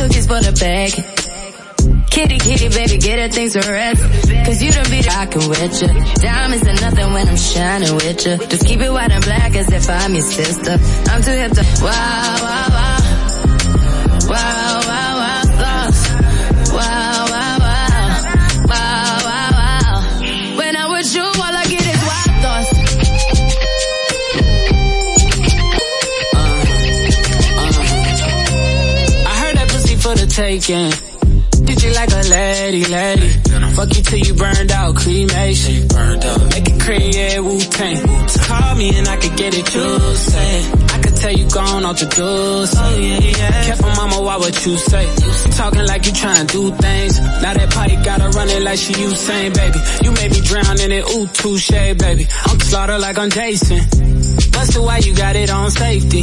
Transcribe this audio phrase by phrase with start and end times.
[0.00, 0.92] cookie's for the bag.
[2.10, 4.02] Kitty, kitty, baby, get her things to rest.
[4.46, 5.88] Cause you done be rockin' with ya.
[6.16, 8.36] Diamonds are nothing when I'm shining with ya.
[8.48, 10.76] Just keep it white and black as if I'm your sister.
[11.10, 12.96] I'm too hip to, wow, wow, wow.
[14.30, 14.99] Wow, wow,
[30.40, 30.90] taking.
[31.68, 33.28] Did you like a lady, lady?
[33.76, 35.86] Fuck you till you burned out, cremation.
[36.48, 38.00] Make it cream, yeah, Wu-Tang.
[38.48, 40.48] Call me and I could get it juicy.
[40.94, 42.72] I could tell you gone off the juice.
[42.74, 43.64] Oh yeah, yeah.
[43.66, 45.04] Careful mama, why what you say?
[45.60, 47.20] Talking like you trying to do things.
[47.20, 49.78] Now that pipe gotta run it like she Usain, baby.
[50.04, 51.70] You made me drown in it, ooh, touche,
[52.00, 52.26] baby.
[52.46, 53.80] I'm slaughter like I'm Jason.
[54.52, 56.22] Busted why you got it on safety.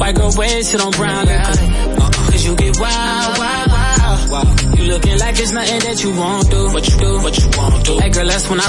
[0.00, 1.60] White girl wear shit on brown liquor.
[2.00, 2.21] Uh-uh.
[2.32, 4.78] Cause you get wild, wild, wild, wild.
[4.78, 6.64] You looking like it's nothing that you won't do.
[6.72, 7.98] What you do, what you won't do.
[7.98, 8.64] Hey girl, that's when I.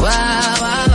[0.00, 0.06] Wow,
[0.60, 0.89] wow, wow.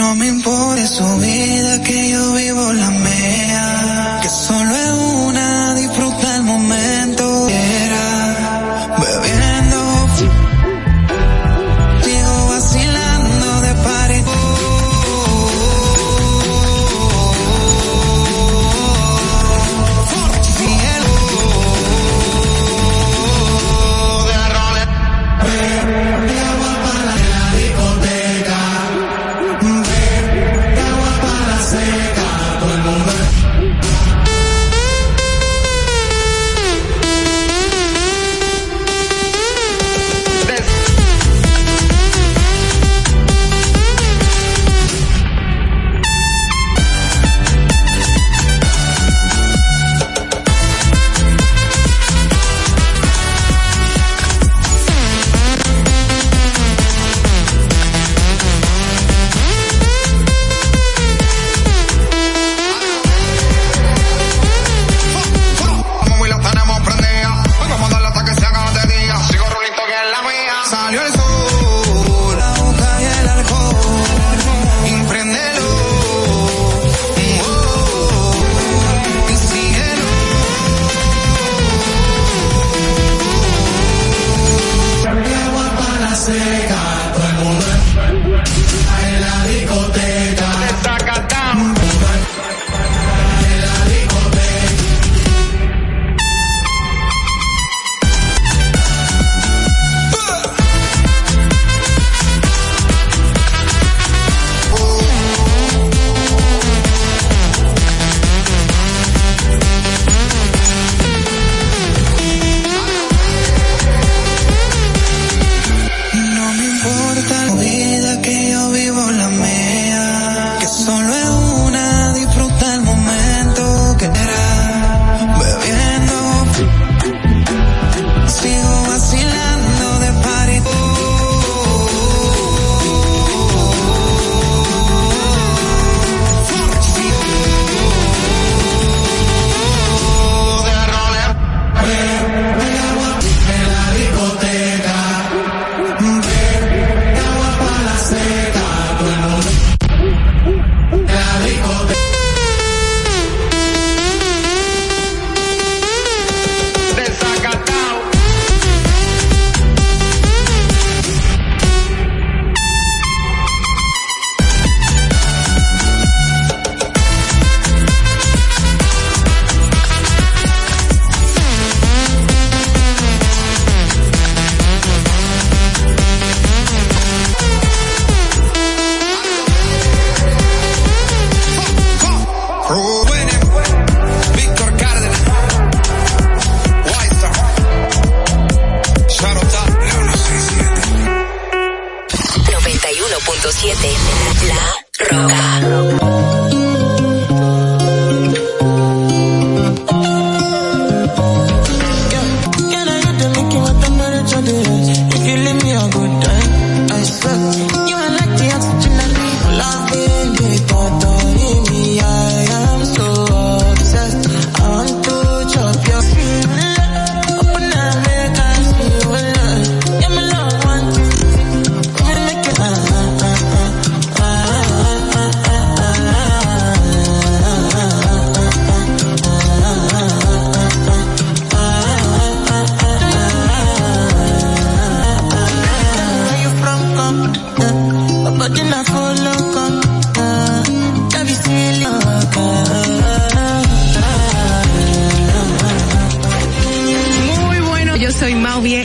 [0.00, 1.69] no me importa su vida.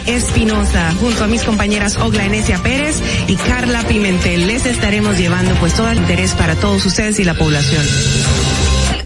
[0.07, 4.47] Espinosa, junto a mis compañeras Ogla Enesia Pérez y Carla Pimentel.
[4.47, 7.83] Les estaremos llevando pues todo el interés para todos ustedes y la población.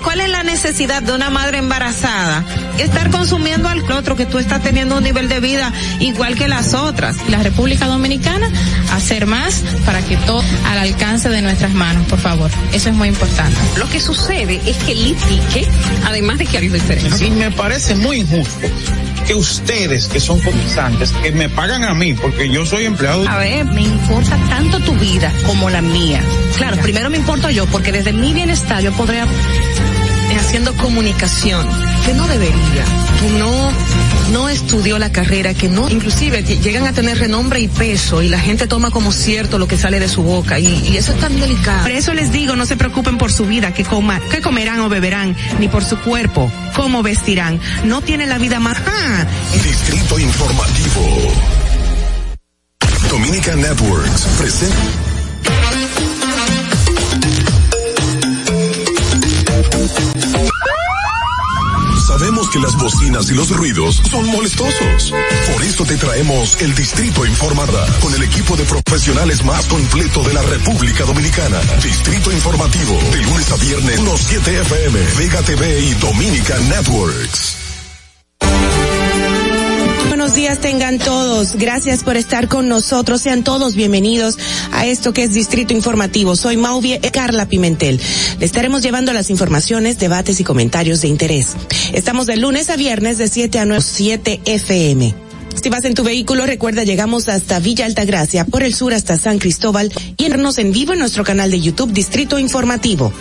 [0.04, 2.46] ¿Cuál es la necesidad de una madre embarazada?
[2.78, 6.74] Estar consumiendo al otro que tú estás teniendo un nivel de vida igual que las
[6.74, 7.18] otras.
[7.30, 8.50] La República Dominicana,
[8.94, 12.50] hacer más para que todo al alcance de nuestras manos, por favor.
[12.74, 13.58] Eso es muy importante.
[13.78, 15.68] Lo que sucede es que el ITIQUE,
[16.06, 17.22] además de que hay diferencias.
[17.22, 18.68] Y me parece muy injusto
[19.30, 23.30] que ustedes, que son cotizantes, que me pagan a mí, porque yo soy empleado.
[23.30, 26.20] A ver, me importa tanto tu vida como la mía.
[26.58, 29.28] Claro, primero me importo yo, porque desde mi bienestar yo podría
[30.38, 31.68] haciendo comunicación,
[32.06, 32.86] que no debería,
[33.22, 33.72] que no,
[34.32, 38.40] no estudió la carrera, que no, inclusive llegan a tener renombre y peso y la
[38.40, 41.40] gente toma como cierto lo que sale de su boca y, y eso es tan
[41.40, 41.84] delicado.
[41.84, 44.90] Por eso les digo, no se preocupen por su vida, que coma, que comerán o
[44.90, 47.60] beberán, ni por su cuerpo, cómo vestirán.
[47.86, 48.78] No tienen la vida más.
[48.86, 49.26] ¡Ah!
[49.64, 51.34] Distrito Informativo.
[53.10, 55.09] Dominica Networks presenta.
[62.10, 65.14] Sabemos que las bocinas y los ruidos son molestosos.
[65.54, 70.34] Por esto te traemos el Distrito Informada con el equipo de profesionales más completo de
[70.34, 71.60] la República Dominicana.
[71.84, 77.59] Distrito Informativo, de lunes a viernes, los 7 FM, Vega TV y Dominica Networks.
[80.40, 81.58] Días tengan todos.
[81.58, 83.24] Gracias por estar con nosotros.
[83.24, 84.38] Sean todos bienvenidos
[84.72, 86.38] a esto que es Distrito Informativo.
[86.38, 88.00] Soy Mauvie Carla Pimentel.
[88.40, 91.58] Le estaremos llevando las informaciones, debates y comentarios de interés.
[91.92, 95.14] Estamos de lunes a viernes de 7 a 9, 7 FM.
[95.62, 99.40] Si vas en tu vehículo, recuerda, llegamos hasta Villa Altagracia, por el sur hasta San
[99.40, 103.12] Cristóbal y vernos en vivo en nuestro canal de YouTube Distrito Informativo.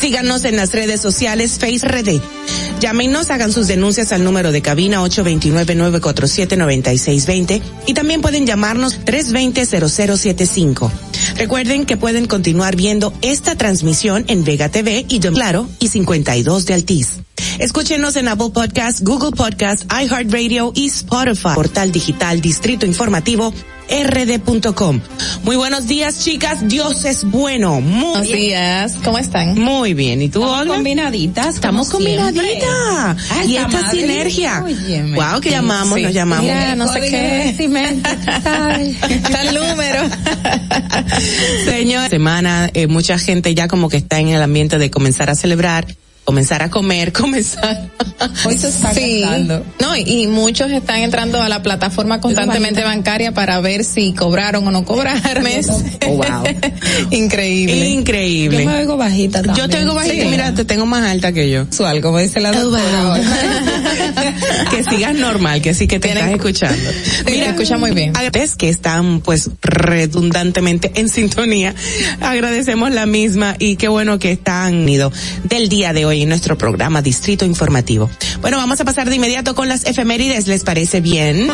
[0.00, 2.22] Síganos en las redes sociales Face RD.
[2.80, 10.88] Llámenos, hagan sus denuncias al número de cabina 829-947-9620 y también pueden llamarnos 320-0075.
[11.36, 16.74] Recuerden que pueden continuar viendo esta transmisión en Vega TV y Claro y 52 de
[16.74, 17.16] Altiz.
[17.58, 21.54] Escúchenos en Apple Podcast, Google Podcast, iHeartRadio y Spotify.
[21.56, 23.52] Portal digital Distrito Informativo
[23.88, 25.00] rd.com.
[25.42, 26.68] Muy buenos días, chicas.
[26.68, 27.80] Dios es bueno.
[27.80, 28.38] Muy Buenos bien.
[28.38, 28.94] días.
[29.04, 29.58] ¿Cómo están?
[29.58, 30.20] Muy bien.
[30.22, 30.74] ¿Y tú, Estamos Olga?
[30.74, 31.54] combinaditas.
[31.54, 33.16] Estamos combinaditas.
[33.30, 34.62] Ay, y esta esta madre, sinergia.
[34.64, 35.16] óyeme.
[35.16, 36.02] Wow, que llamamos, Sí.
[36.04, 36.44] nos llamamos.
[36.44, 37.48] Mira, no sé qué.
[37.50, 40.02] Está el número.
[41.64, 45.34] Señor, semana, eh, mucha gente ya como que está en el ambiente de comenzar a
[45.34, 45.86] celebrar,
[46.28, 47.88] comenzar a comer, comenzar.
[48.44, 49.20] Hoy se está Sí.
[49.22, 49.64] gastando.
[49.80, 54.66] No, y, y muchos están entrando a la plataforma constantemente bancaria para ver si cobraron
[54.68, 55.46] o no cobraron.
[56.06, 56.44] Oh, wow.
[57.12, 57.88] Increíble.
[57.88, 58.58] Increíble.
[58.64, 59.56] Yo me oigo bajita también.
[59.66, 60.28] Yo te oigo bajita, Sí.
[60.28, 61.62] mira, te tengo más alta que yo.
[61.70, 63.04] Usual, como dice la Oh, doctora.
[63.04, 64.70] wow.
[64.70, 66.90] que sigas normal, que sí que te estás escuchando.
[67.24, 68.12] Me escucha muy bien.
[68.34, 71.74] Es que están pues redundantemente en sintonía.
[72.20, 75.14] Agradecemos la misma y qué bueno que están unidos
[75.44, 78.10] del día de hoy en nuestro programa Distrito Informativo.
[78.40, 81.50] Bueno, vamos a pasar de inmediato con las efemérides, ¿les parece bien?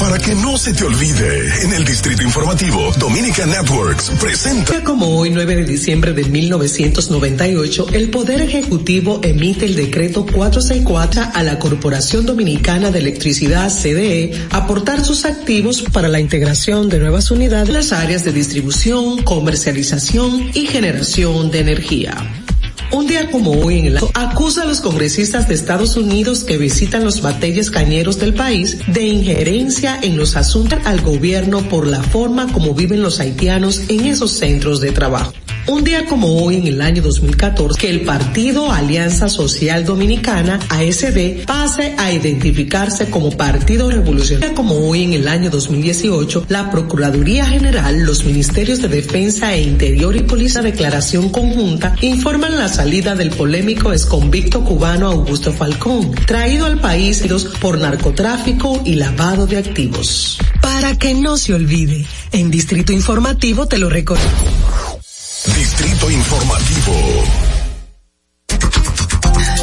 [0.00, 4.82] Para que no se te olvide, en el Distrito Informativo, Dominica Networks presenta.
[4.82, 11.42] Como hoy, 9 de diciembre de 1998, el Poder Ejecutivo emite el decreto 464 a
[11.42, 17.68] la Corporación Dominicana de Electricidad CDE aportar sus activos para la integración de nuevas unidades
[17.68, 22.39] en las áreas de distribución, comercialización y generación de energía.
[22.92, 27.04] Un día como hoy en el acusa a los congresistas de Estados Unidos que visitan
[27.04, 32.52] los batalles cañeros del país de injerencia en los asuntos al gobierno por la forma
[32.52, 35.32] como viven los haitianos en esos centros de trabajo.
[35.66, 41.44] Un día como hoy en el año 2014, que el partido Alianza Social Dominicana, ASD,
[41.46, 44.54] pase a identificarse como Partido Revolucionario.
[44.54, 50.16] Como hoy en el año 2018, la Procuraduría General, los Ministerios de Defensa e Interior
[50.16, 56.80] y Policía Declaración Conjunta informan la salida del polémico exconvicto cubano Augusto Falcón, traído al
[56.80, 57.24] país
[57.60, 60.38] por narcotráfico y lavado de activos.
[60.60, 64.24] Para que no se olvide, en Distrito Informativo te lo recuerdo.
[65.56, 66.92] Distrito Informativo.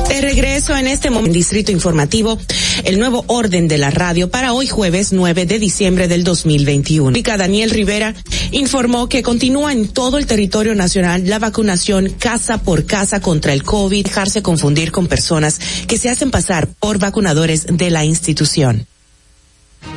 [0.09, 2.39] De regreso en este momento, Distrito Informativo,
[2.83, 7.13] el nuevo orden de la radio para hoy jueves 9 de diciembre del 2021.
[7.13, 8.15] Pica Daniel Rivera
[8.51, 13.63] informó que continúa en todo el territorio nacional la vacunación casa por casa contra el
[13.63, 18.88] COVID, dejarse confundir con personas que se hacen pasar por vacunadores de la institución.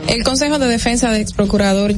[0.08, 1.94] El Consejo de Defensa de ex procurador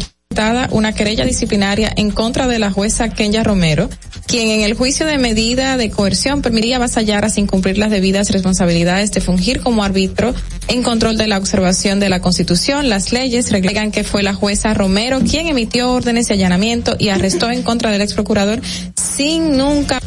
[0.70, 3.90] una querella disciplinaria en contra de la jueza Kenya Romero,
[4.26, 8.30] quien en el juicio de medida de coerción permitía avasallar a sin cumplir las debidas
[8.30, 10.34] responsabilidades de fungir como árbitro
[10.68, 14.72] en control de la observación de la Constitución, las leyes, reglegan que fue la jueza
[14.72, 18.62] Romero quien emitió órdenes de allanamiento y arrestó en contra del ex procurador
[18.96, 20.00] sin nunca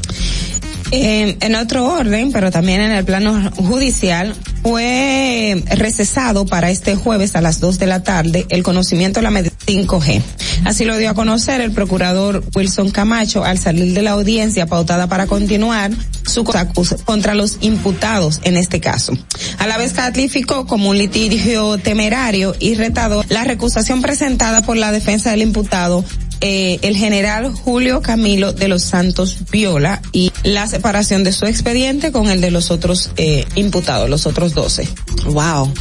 [0.92, 7.42] en otro orden, pero también en el plano judicial, fue recesado para este jueves a
[7.42, 10.24] las 2 de la tarde el conocimiento de la medida 5G.
[10.64, 15.06] Así lo dio a conocer el procurador Wilson Camacho al salir de la audiencia pautada
[15.06, 15.92] para continuar
[16.26, 19.14] su acusación contra los imputados en este caso.
[19.60, 24.92] A la vez calificó como un litigio temerario y retado la recusación presentada por la
[24.92, 26.04] defensa del imputado
[26.42, 32.12] eh, el general Julio Camilo de los Santos Viola y la separación de su expediente
[32.12, 34.88] con el de los otros eh, imputados, los otros 12.
[35.26, 35.74] Wow.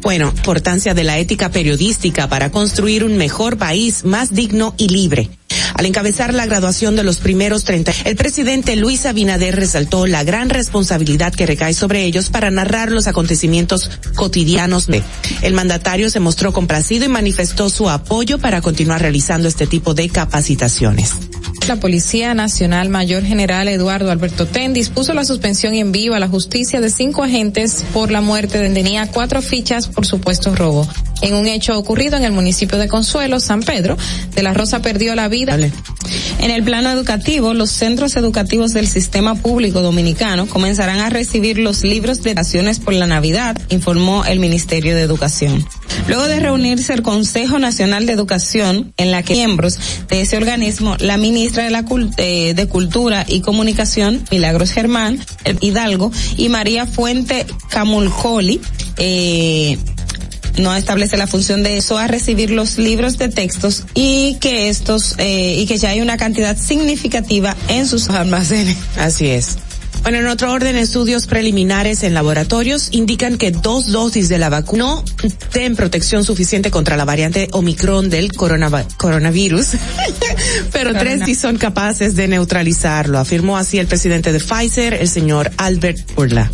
[0.00, 5.30] Bueno, importancia de la ética periodística para construir un mejor país más digno y libre.
[5.74, 10.50] Al encabezar la graduación de los primeros 30, el presidente Luis Abinader resaltó la gran
[10.50, 14.88] responsabilidad que recae sobre ellos para narrar los acontecimientos cotidianos.
[15.42, 20.08] El mandatario se mostró complacido y manifestó su apoyo para continuar realizando este tipo de
[20.08, 21.12] capacitaciones.
[21.68, 26.26] La Policía Nacional Mayor General Eduardo Alberto Ten dispuso la suspensión en vivo a la
[26.26, 30.88] justicia de cinco agentes por la muerte de tenía cuatro fichas por supuesto robo.
[31.22, 33.96] En un hecho ocurrido en el municipio de Consuelo, San Pedro,
[34.34, 35.56] de la Rosa perdió la vida.
[36.40, 41.84] En el plano educativo, los centros educativos del sistema público dominicano comenzarán a recibir los
[41.84, 45.64] libros de naciones por la Navidad, informó el Ministerio de Educación.
[46.08, 50.96] Luego de reunirse el Consejo Nacional de Educación, en la que miembros de ese organismo,
[50.98, 51.84] la ministra de, la
[52.16, 58.60] eh, de Cultura y Comunicación, Milagros Germán, el Hidalgo, y María Fuente Camulcoli,
[58.96, 59.78] eh,
[60.58, 65.14] no establece la función de eso a recibir los libros de textos y que estos
[65.18, 68.76] eh, y que ya hay una cantidad significativa en sus almacenes.
[68.96, 69.58] Así es.
[70.02, 74.72] Bueno, en otro orden, estudios preliminares en laboratorios indican que dos dosis de la vacuna
[74.82, 75.04] no
[75.52, 79.66] tienen protección suficiente contra la variante Omicron del coronavirus,
[80.72, 85.52] pero tres sí son capaces de neutralizarlo, afirmó así el presidente de Pfizer, el señor
[85.56, 86.50] Albert Burla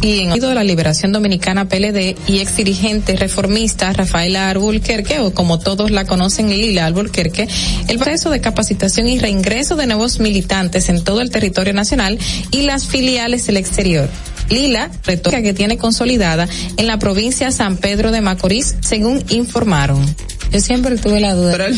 [0.00, 5.34] y en el de la Liberación Dominicana PLD y ex dirigente reformista Rafaela Arbulquerque, o
[5.34, 7.48] como todos la conocen, Lila Arbulquerque,
[7.88, 12.18] el proceso de capacitación y reingreso de nuevos militantes en todo el territorio nacional
[12.50, 14.08] y las filiales del exterior.
[14.50, 20.04] Lila, retórica que tiene consolidada en la provincia San Pedro de Macorís, según informaron.
[20.52, 21.52] Yo siempre tuve la duda.
[21.52, 21.74] Pero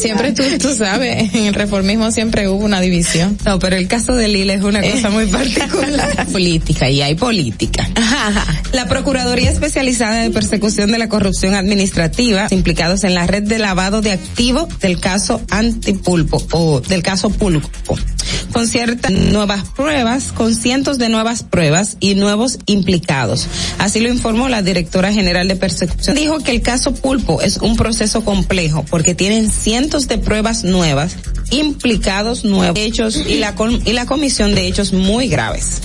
[0.00, 3.38] siempre tú, tú sabes, en el reformismo siempre hubo una división.
[3.44, 6.26] No, pero el caso de Lila es una cosa muy particular.
[6.32, 7.88] política, y hay política.
[8.72, 14.00] la Procuraduría Especializada de Persecución de la Corrupción Administrativa, implicados en la red de lavado
[14.02, 17.70] de activos del caso Antipulpo o del caso Pulpo,
[18.52, 23.46] con ciertas nuevas pruebas, con cientos de nuevas pruebas y nuevos implicados.
[23.78, 26.16] Así lo informó la directora general de persecución.
[26.16, 31.16] Dijo que el caso Pulpo es un proceso complejo porque tienen cientos de pruebas nuevas,
[31.50, 33.54] implicados nuevos hechos y la,
[33.84, 35.80] y la comisión de hechos muy graves.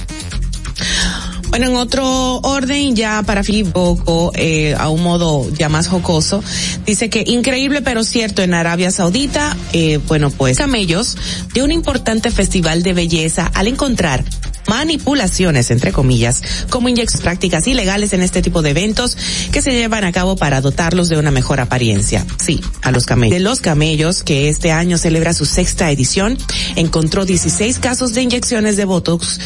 [1.49, 6.43] Bueno, en otro orden, ya para fin poco, eh, a un modo ya más jocoso,
[6.86, 11.15] dice que increíble pero cierto en Arabia Saudita, eh, bueno pues camellos
[11.53, 14.26] de un importante festival de belleza al encontrar
[14.68, 19.18] manipulaciones, entre comillas, como inyecciones prácticas ilegales en este tipo de eventos
[19.51, 22.26] que se llevan a cabo para dotarlos de una mejor apariencia.
[22.43, 23.34] Sí, a los camellos.
[23.34, 26.38] De los camellos, que este año celebra su sexta edición,
[26.76, 29.39] encontró 16 casos de inyecciones de Botox,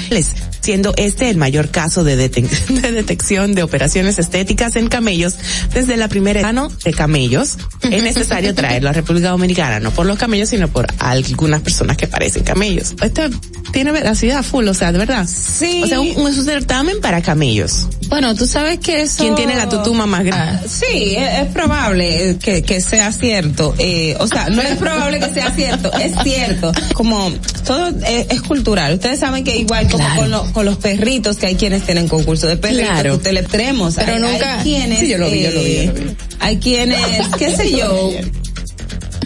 [0.62, 5.36] siendo este el mayor caso de, de detección de operaciones estéticas en camellos
[5.74, 7.58] desde la primera mano de camellos.
[7.84, 12.08] Es necesario traerlo a República Dominicana, no por los camellos, sino por algunas personas que
[12.08, 12.96] parecen camellos.
[13.02, 13.24] Esto
[13.72, 15.28] tiene veracidad full, o sea, de verdad.
[15.28, 15.82] Sí.
[15.84, 17.88] O sea, un, un certamen para camellos.
[18.08, 19.24] Bueno, tú sabes que eso...
[19.24, 20.62] ¿Quién tiene la tutuma más grande?
[20.64, 23.76] Ah, sí, es, es probable que, que, sea cierto.
[23.78, 26.72] Eh, o sea, no es probable que sea cierto, es cierto.
[26.94, 27.32] Como
[27.66, 28.96] todo es, es cultural.
[28.96, 32.48] Ustedes saben que igual como con, lo, con, los perritos, que hay quienes tienen concurso
[32.48, 33.16] de perritos, claro.
[33.16, 33.44] usted le.
[33.44, 34.58] Pero hay, nunca...
[34.58, 35.00] Hay quienes...
[35.00, 36.16] Sí, yo lo vi, yo lo vi, yo lo vi.
[36.40, 37.00] Hay quienes,
[37.38, 38.12] qué sé yo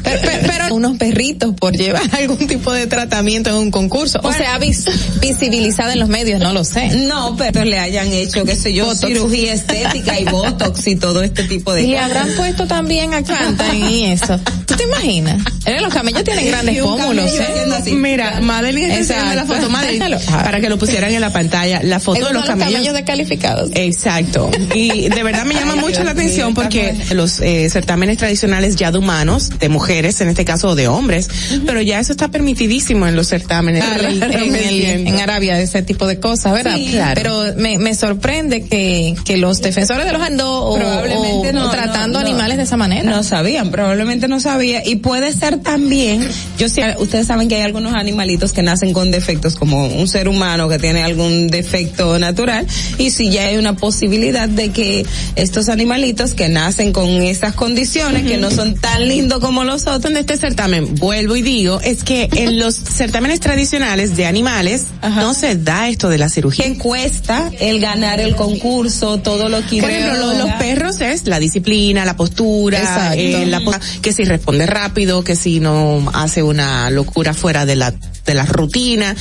[0.03, 4.19] Pero, pero- pero unos perritos por llevar algún tipo de tratamiento en un concurso.
[4.23, 4.85] O sea, vis-
[5.21, 6.89] visibilizada en los medios, no lo sé.
[7.07, 9.07] No, pero le hayan hecho, qué sé yo, Botox.
[9.07, 12.05] cirugía estética y botox y todo este tipo de Y le cosas.
[12.11, 14.39] habrán puesto también a Canta y eso.
[14.65, 15.41] ¿Tú te imaginas?
[15.65, 17.91] Eh, Los camellos tienen grandes Y pómulos, ¿eh?
[17.93, 21.99] Mira, Madeline está enseñando la foto, Madeline, para que lo pusieran en la pantalla, la
[21.99, 22.93] foto Esos de los son los camellos.
[22.93, 23.69] descalificados.
[23.73, 24.49] Exacto.
[24.73, 28.17] Y de verdad me llama Ay, mucho Dios la atención mío, porque los eh, certámenes
[28.17, 31.29] tradicionales ya de humanos, de mujeres, en este caso de hombres,
[31.65, 33.83] pero ya eso está permitidísimo en los certámenes.
[33.99, 36.75] en, En el- en Arabia ese tipo de cosas, ¿verdad?
[36.75, 37.13] Sí, claro.
[37.15, 41.71] Pero me, me sorprende que, que los defensores de los andó Probablemente o- no, o
[41.71, 42.29] tratando no, no.
[42.31, 43.09] animales de esa manera.
[43.09, 44.85] No sabían, probablemente no sabía.
[44.85, 46.27] Y puede ser también,
[46.57, 50.27] yo sé, ustedes saben que hay algunos animalitos que nacen con defectos, como un ser
[50.27, 52.65] humano que tiene algún defecto natural,
[52.97, 58.23] y si ya hay una posibilidad de que estos animalitos que nacen con esas condiciones,
[58.25, 62.03] que no son tan lindos como los otros, en este certamen, vuelvo y digo, es
[62.03, 66.65] que en los certámenes tradicionales de animales no se da esto de la cirugía.
[66.65, 71.01] que cuesta el ganar el concurso, todo lo que Por ejemplo, lo de los perros
[71.01, 76.09] es la disciplina, la postura, eh, la po- que si responde rápido, que si no
[76.13, 77.93] hace una locura fuera de la
[78.25, 79.13] de la rutina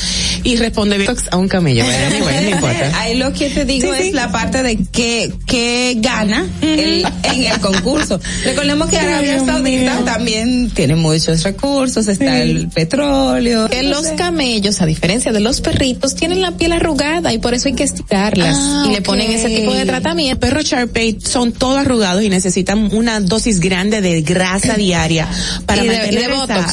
[0.44, 1.84] y responde bien a un camello.
[1.84, 3.00] Bueno, no importa.
[3.00, 4.12] Ahí lo que te digo Sí, es sí.
[4.12, 8.20] la parte de que, que gana el, en el concurso.
[8.44, 9.98] Recordemos que Arabia Saudita mío.
[10.52, 13.68] También tiene muchos recursos, está el petróleo.
[13.68, 17.68] Que los camellos, a diferencia de los perritos, tienen la piel arrugada y por eso
[17.68, 18.56] hay que estirarlas.
[18.58, 20.40] Ah, y le ponen ese tipo de tratamiento.
[20.40, 25.28] Perros Sharpei son todos arrugados y necesitan una dosis grande de grasa diaria
[25.66, 26.72] para Y de- mantener y de esa-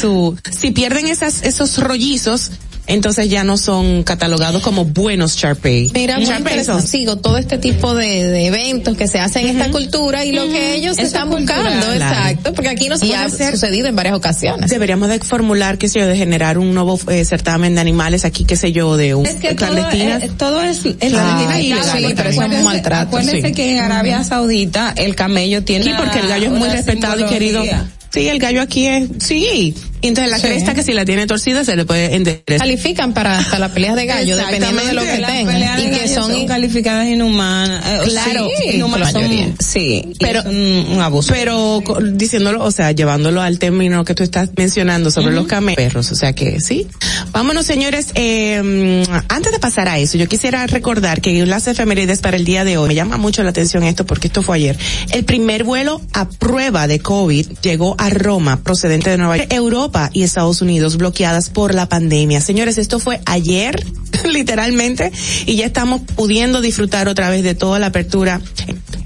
[0.00, 2.52] su- si pierden esas esos rollizos,
[2.88, 5.90] entonces ya no son catalogados como buenos Sharpei.
[5.94, 6.86] Mira, interesante.
[6.86, 10.42] sigo todo este tipo de, de eventos que se hacen en esta cultura y lo
[10.48, 12.16] que ellos Eso están es cultural, buscando, claro.
[12.18, 14.70] exacto, porque aquí nos ha hacer- sucedido en varias ocasiones.
[14.70, 18.44] Deberíamos de formular, qué sé yo, de generar un nuevo eh, certamen de animales aquí,
[18.44, 21.72] qué sé yo, de un Es que todo, eh, todo es, es Clandestinas legal, y
[21.86, 22.16] también.
[22.16, 23.52] pero eso es un maltrato, Acuérdense sí.
[23.54, 27.28] que en Arabia Saudita el camello tiene Sí, porque el gallo es muy respetado y
[27.28, 27.62] querido.
[27.62, 27.92] simbología.
[28.10, 29.74] Sí, el gallo aquí es, sí.
[30.02, 30.46] Entonces la Sí.
[30.46, 32.58] cresta que si la tiene torcida se le puede enderezar.
[32.58, 35.76] Califican para hasta las peleas de gallo, dependiendo de lo que tengan.
[35.76, 37.84] de Y que son, son calificadas inhumanas.
[37.86, 41.32] eh, Claro, sí, inhumanas son- sí, Pero- un, un abuso.
[41.32, 41.82] Pero
[42.12, 46.32] diciéndolo, o sea, llevándolo al término que tú estás mencionando sobre los camellos, o sea
[46.32, 46.86] que sí.
[47.32, 52.36] Vámonos, señores, eh, antes de pasar a eso, yo quisiera recordar que las efemérides para
[52.36, 54.76] el día de hoy, me llama mucho la atención esto porque esto fue ayer.
[55.10, 59.87] El primer vuelo a prueba de COVID llegó a Roma, procedente de Nueva York, Europa
[60.12, 62.40] y Estados Unidos bloqueadas por la pandemia.
[62.40, 63.84] Señores, esto fue ayer,
[64.32, 65.12] literalmente,
[65.46, 68.40] y ya estamos pudiendo disfrutar otra vez de toda la apertura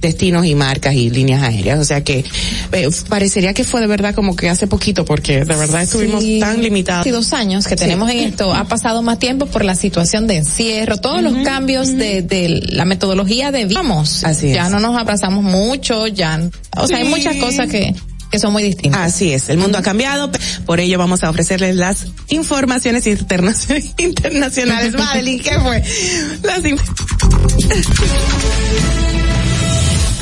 [0.00, 1.78] destinos y marcas y líneas aéreas.
[1.78, 2.24] O sea que
[2.72, 6.40] eh, parecería que fue de verdad como que hace poquito porque de verdad estuvimos Sí.
[6.40, 7.02] tan limitados.
[7.02, 10.38] Hace dos años que tenemos en esto, ha pasado más tiempo por la situación de
[10.38, 13.80] encierro, todos los cambios de, de la metodología de vida.
[13.80, 14.54] Vamos, Así es.
[14.56, 16.40] ya no nos abrazamos mucho, ya,
[16.76, 17.10] o sea, hay Sí.
[17.10, 17.94] muchas cosas que,
[18.32, 19.00] que son muy distintas.
[19.14, 20.30] Así es, el mundo ha cambiado,
[20.66, 23.54] por ello vamos a ofrecerles las informaciones interna-
[23.98, 24.94] internacionales.
[24.98, 25.84] Madeline, ¿qué fue?
[26.42, 26.80] Las inf-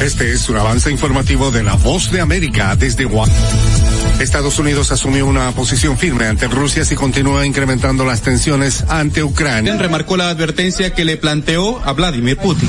[0.00, 3.99] Este es un avance informativo de la Voz de América desde Washington.
[4.20, 9.74] Estados Unidos asumió una posición firme ante Rusia y continúa incrementando las tensiones ante Ucrania.
[9.76, 12.68] remarcó la advertencia que le planteó a Vladimir Putin.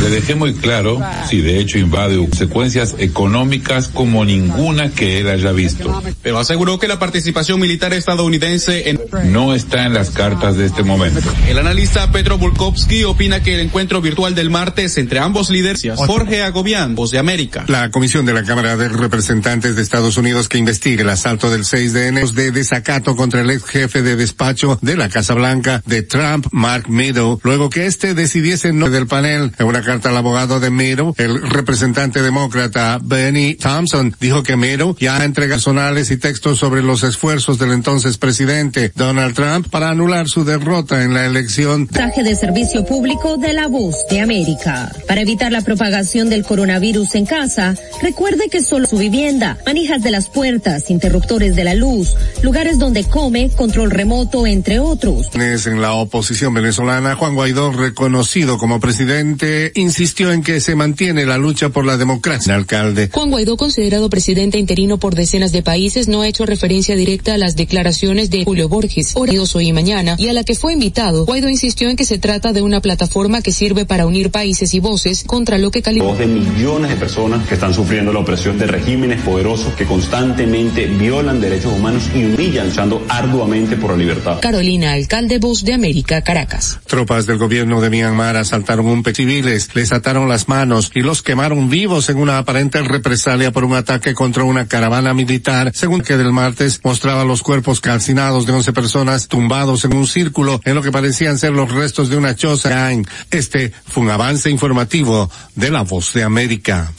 [0.00, 5.50] Le dejé muy claro, si de hecho invade consecuencias económicas como ninguna que él haya
[5.50, 6.00] visto.
[6.22, 9.00] Pero aseguró que la participación militar estadounidense en...
[9.24, 11.28] No está en las cartas de este momento.
[11.48, 16.42] El analista Petro Volkovsky opina que el encuentro virtual del martes entre ambos líderes, Jorge
[16.42, 17.64] Agobián, Voz de América.
[17.66, 21.64] La comisión de la Cámara de Representantes de Estados Unidos que investiga el asalto del
[21.64, 25.82] 6 de enero de desacato contra el ex jefe de despacho de la Casa Blanca
[25.86, 29.52] de Trump, Mark Meadow, luego que este decidiese no del panel.
[29.58, 34.94] En una carta al abogado de Meadow, el representante demócrata Benny Thompson dijo que Meadow
[35.00, 39.90] ya ha entregado personales y textos sobre los esfuerzos del entonces presidente Donald Trump para
[39.90, 41.86] anular su derrota en la elección.
[41.86, 44.90] Traje de servicio público de la voz de América.
[45.06, 49.56] Para evitar la propagación del coronavirus en casa, recuerde que solo su vivienda,
[50.02, 55.30] de las puertas, interruptores de la luz, lugares donde come, control remoto, entre otros.
[55.34, 61.38] En la oposición venezolana, Juan Guaidó, reconocido como presidente, insistió en que se mantiene la
[61.38, 62.54] lucha por la democracia.
[62.54, 66.96] El alcalde Juan Guaidó, considerado presidente interino por decenas de países, no ha hecho referencia
[66.96, 70.54] directa a las declaraciones de Julio Borges, orados hoy y mañana, y a la que
[70.54, 71.24] fue invitado.
[71.26, 74.80] Guaidó insistió en que se trata de una plataforma que sirve para unir países y
[74.80, 78.58] voces contra lo que calificó Voz de millones de personas que están sufriendo la opresión
[78.58, 84.40] de regímenes poderosos que constantemente violan derechos humanos y humillan, luchando arduamente por la libertad.
[84.40, 86.78] Carolina, alcalde Voz de América, Caracas.
[86.86, 91.68] Tropas del gobierno de Myanmar asaltaron un civiles, les ataron las manos y los quemaron
[91.68, 96.32] vivos en una aparente represalia por un ataque contra una caravana militar, según que del
[96.32, 100.92] martes mostraba los cuerpos calcinados de 11 personas tumbados en un círculo en lo que
[100.92, 102.92] parecían ser los restos de una choza.
[103.30, 106.92] Este fue un avance informativo de la Voz de América.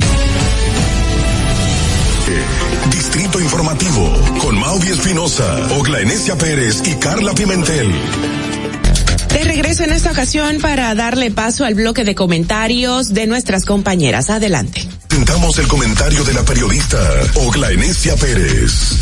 [2.90, 4.12] Distrito Informativo
[4.42, 7.94] con Mauri Espinosa, Ogla Enesia Pérez y Carla Pimentel.
[9.30, 14.30] De regreso en esta ocasión para darle paso al bloque de comentarios de nuestras compañeras.
[14.30, 14.88] Adelante.
[15.08, 16.98] Presentamos el comentario de la periodista
[17.36, 18.98] Ogla Enesia Pérez.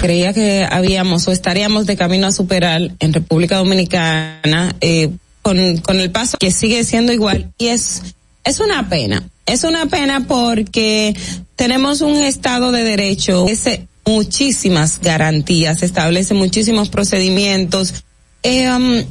[0.00, 5.10] Creía que habíamos o estaríamos de camino a superar en República Dominicana eh,
[5.42, 8.02] con, con el paso que sigue siendo igual y es
[8.48, 9.22] es una pena.
[9.48, 11.16] Es una pena porque
[11.56, 17.94] tenemos un Estado de Derecho, ese muchísimas garantías, establece muchísimos procedimientos,
[18.42, 19.02] eh, um,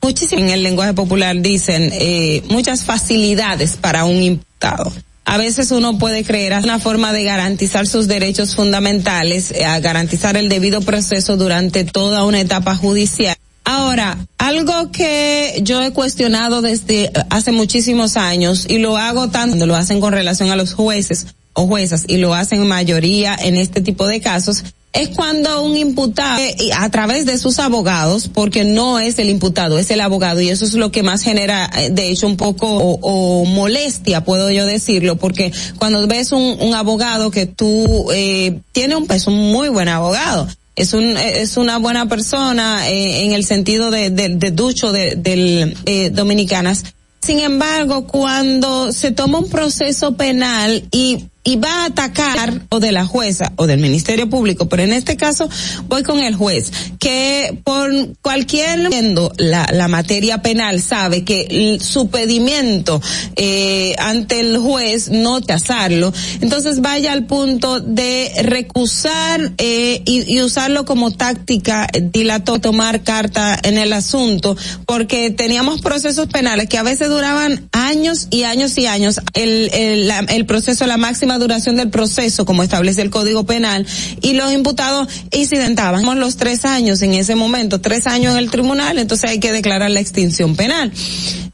[0.00, 4.92] muchísimo en el lenguaje popular dicen eh, muchas facilidades para un imputado.
[5.24, 9.78] A veces uno puede creer es una forma de garantizar sus derechos fundamentales, eh, a
[9.78, 13.36] garantizar el debido proceso durante toda una etapa judicial.
[13.70, 19.76] Ahora, algo que yo he cuestionado desde hace muchísimos años y lo hago tanto lo
[19.76, 24.06] hacen con relación a los jueces o juezas y lo hacen mayoría en este tipo
[24.06, 24.64] de casos
[24.94, 29.78] es cuando un imputado eh, a través de sus abogados, porque no es el imputado,
[29.78, 32.66] es el abogado y eso es lo que más genera, eh, de hecho, un poco
[32.70, 38.96] o, molestia, puedo yo decirlo, porque cuando ves un, un abogado que tú eh, tiene
[38.96, 40.48] un peso, un muy buen abogado,
[40.78, 45.16] es un es una buena persona eh, en el sentido de, de, de ducho de,
[45.16, 46.84] del eh, dominicanas.
[47.20, 52.92] Sin embargo, cuando se toma un proceso penal y y va a atacar o de
[52.92, 55.48] la jueza o del Ministerio Público, pero en este caso
[55.86, 58.90] voy con el juez, que por cualquier
[59.38, 63.00] la, la materia penal sabe que su pedimento
[63.36, 70.42] eh, ante el juez no casarlo, entonces vaya al punto de recusar eh, y, y,
[70.42, 76.82] usarlo como táctica dilató tomar carta en el asunto, porque teníamos procesos penales que a
[76.82, 81.76] veces duraban años y años y años, el, el, la, el proceso, la máxima duración
[81.76, 83.84] del proceso, como establece el Código Penal,
[84.22, 88.98] y los imputados incidentaban los tres años en ese momento, tres años en el tribunal,
[88.98, 90.92] entonces hay que declarar la extinción penal.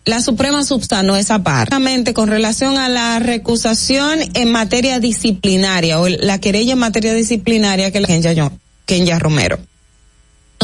[0.04, 1.74] La Suprema subsanó esa parte.
[2.12, 8.00] Con relación a la recusación en materia disciplinaria o la querella en materia disciplinaria que
[8.00, 8.08] la
[8.86, 9.58] Kenya Romero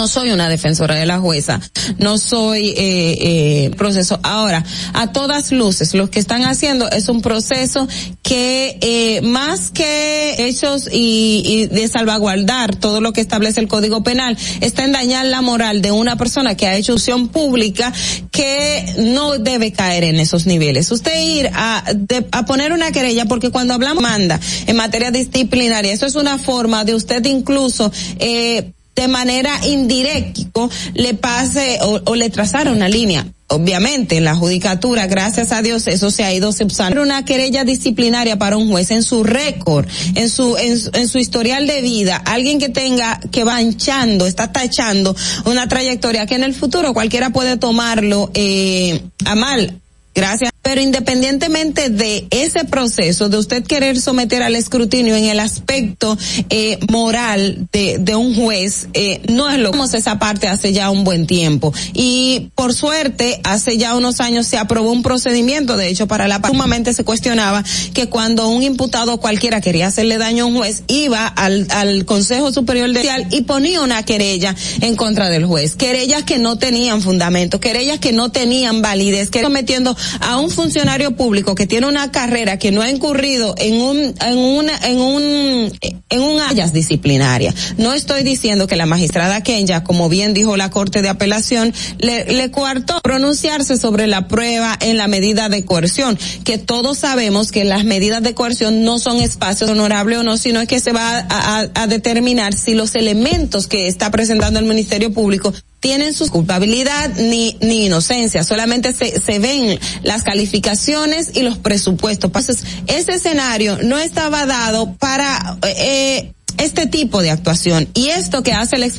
[0.00, 1.60] no soy una defensora de la jueza,
[1.98, 4.18] no soy eh, eh, proceso.
[4.22, 7.86] Ahora, a todas luces, lo que están haciendo es un proceso
[8.22, 14.02] que eh, más que hechos y, y, de salvaguardar todo lo que establece el Código
[14.02, 17.92] Penal, está en dañar la moral de una persona que ha hecho acción pública
[18.30, 20.90] que no debe caer en esos niveles.
[20.90, 25.92] Usted ir a, de, a poner una querella, porque cuando hablamos manda en materia disciplinaria,
[25.92, 32.14] eso es una forma de usted incluso eh, de manera indirecta le pase o, o,
[32.14, 33.26] le trazara una línea.
[33.48, 37.02] Obviamente, en la judicatura, gracias a Dios, eso se ha ido subsanando.
[37.02, 41.66] Una querella disciplinaria para un juez en su récord, en su, en, en, su historial
[41.66, 46.54] de vida, alguien que tenga, que va hinchando, está tachando una trayectoria que en el
[46.54, 49.80] futuro cualquiera puede tomarlo eh, a mal.
[50.14, 50.49] Gracias.
[50.62, 56.16] Pero independientemente de ese proceso, de usted querer someter al escrutinio en el aspecto
[56.48, 60.90] eh, moral de, de, un juez, eh, no es lo que esa parte hace ya
[60.90, 61.72] un buen tiempo.
[61.94, 66.40] Y por suerte, hace ya unos años se aprobó un procedimiento, de hecho, para la
[66.46, 71.26] sumamente se cuestionaba que cuando un imputado cualquiera quería hacerle daño a un juez, iba
[71.26, 75.76] al, al Consejo Superior de y ponía una querella en contra del juez.
[75.76, 81.16] Querellas que no tenían fundamento, querellas que no tenían validez, que sometiendo a un funcionario
[81.16, 85.72] público que tiene una carrera que no ha incurrido en un en una en un
[86.10, 87.54] en un áreas disciplinaria.
[87.78, 92.26] No estoy diciendo que la magistrada Kenya, como bien dijo la Corte de Apelación, le,
[92.26, 97.64] le coartó pronunciarse sobre la prueba en la medida de coerción, que todos sabemos que
[97.64, 101.60] las medidas de coerción no son espacios honorables o no, sino que se va a,
[101.60, 107.10] a, a determinar si los elementos que está presentando el Ministerio Público tienen su culpabilidad
[107.16, 112.28] ni, ni inocencia, solamente se, se ven las calificaciones y los presupuestos.
[112.28, 117.88] Entonces, ese escenario no estaba dado para eh, este tipo de actuación.
[117.94, 118.92] Y esto que hace el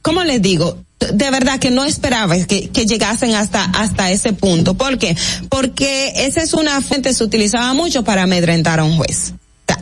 [0.00, 0.78] ¿cómo les digo?
[1.12, 4.74] De verdad que no esperaba que, que llegasen hasta, hasta ese punto.
[4.74, 5.16] ¿Por qué?
[5.48, 9.32] Porque esa es una fuente, se utilizaba mucho para amedrentar a un juez.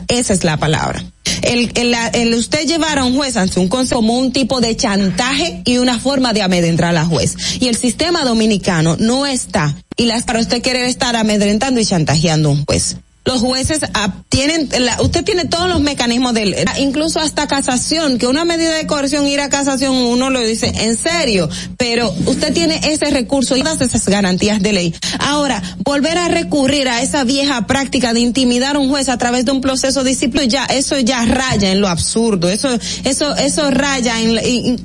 [0.07, 1.03] Esa es la palabra.
[1.41, 5.61] El, el, el usted llevar a un juez ante un como un tipo de chantaje
[5.65, 7.35] y una forma de amedrentar a la juez.
[7.59, 12.49] Y el sistema dominicano no está, y las para usted quiere estar amedrentando y chantajeando
[12.49, 12.97] a un juez.
[13.23, 18.25] Los jueces ah, tienen, la- usted tiene todos los mecanismos del, incluso hasta casación, que
[18.25, 21.47] una medida de coerción ir a casación uno lo dice en serio,
[21.77, 24.95] pero usted tiene ese recurso y todas esas garantías de ley.
[25.19, 29.45] Ahora, volver a recurrir a esa vieja práctica de intimidar a un juez a través
[29.45, 32.69] de un proceso disciplinario, ya, eso ya raya en lo absurdo, eso,
[33.03, 34.75] eso, eso raya en, y-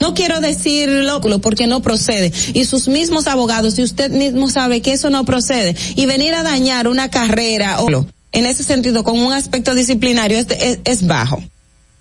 [0.00, 2.32] no quiero decirlo porque no procede.
[2.54, 6.42] Y sus mismos abogados, y usted mismo sabe que eso no procede, y venir a
[6.42, 11.42] dañar una carrera, o en ese sentido, con un aspecto disciplinario, es, es, es bajo.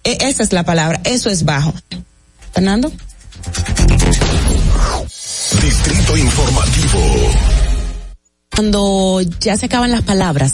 [0.04, 1.74] E- esa es la palabra, eso es bajo.
[2.54, 2.92] Fernando.
[5.62, 7.00] Distrito Informativo.
[8.54, 10.54] Cuando ya se acaban las palabras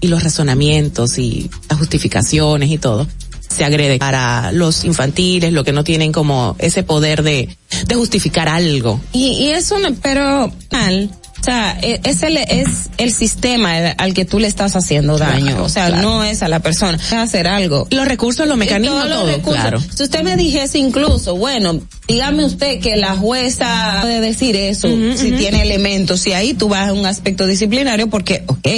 [0.00, 3.06] y los razonamientos y las justificaciones y todo,
[3.54, 8.48] se agrede para los infantiles, lo que no tienen como ese poder de, de justificar
[8.48, 9.00] algo.
[9.12, 11.10] Y, y es una, pero mal.
[11.40, 15.46] O sea, e- es el, es el sistema al que tú le estás haciendo daño.
[15.46, 16.02] Claro, o sea, claro.
[16.02, 16.98] no es a la persona.
[16.98, 17.86] Es hacer algo.
[17.90, 19.60] Los recursos, los mecanismos, todos los todo, recursos.
[19.62, 19.80] claro.
[19.80, 25.32] Si usted me dijese incluso, bueno, dígame usted que la jueza puede decir eso, si
[25.32, 28.68] tiene elementos, y ahí tú vas a un aspecto disciplinario porque, ok,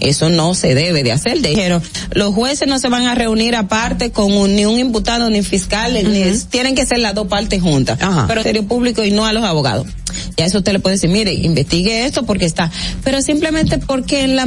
[0.00, 1.40] eso no se debe de hacer.
[1.40, 5.42] Dijeron, los jueces no se van a reunir aparte con un- ni un imputado ni
[5.42, 7.98] fiscal, ni tienen que ser las dos partes juntas.
[7.98, 9.86] Pero al Ministerio Público y no a los abogados.
[10.36, 12.70] Ya eso usted le puede decir, mire, investigue esto porque está,
[13.04, 14.46] pero simplemente porque en la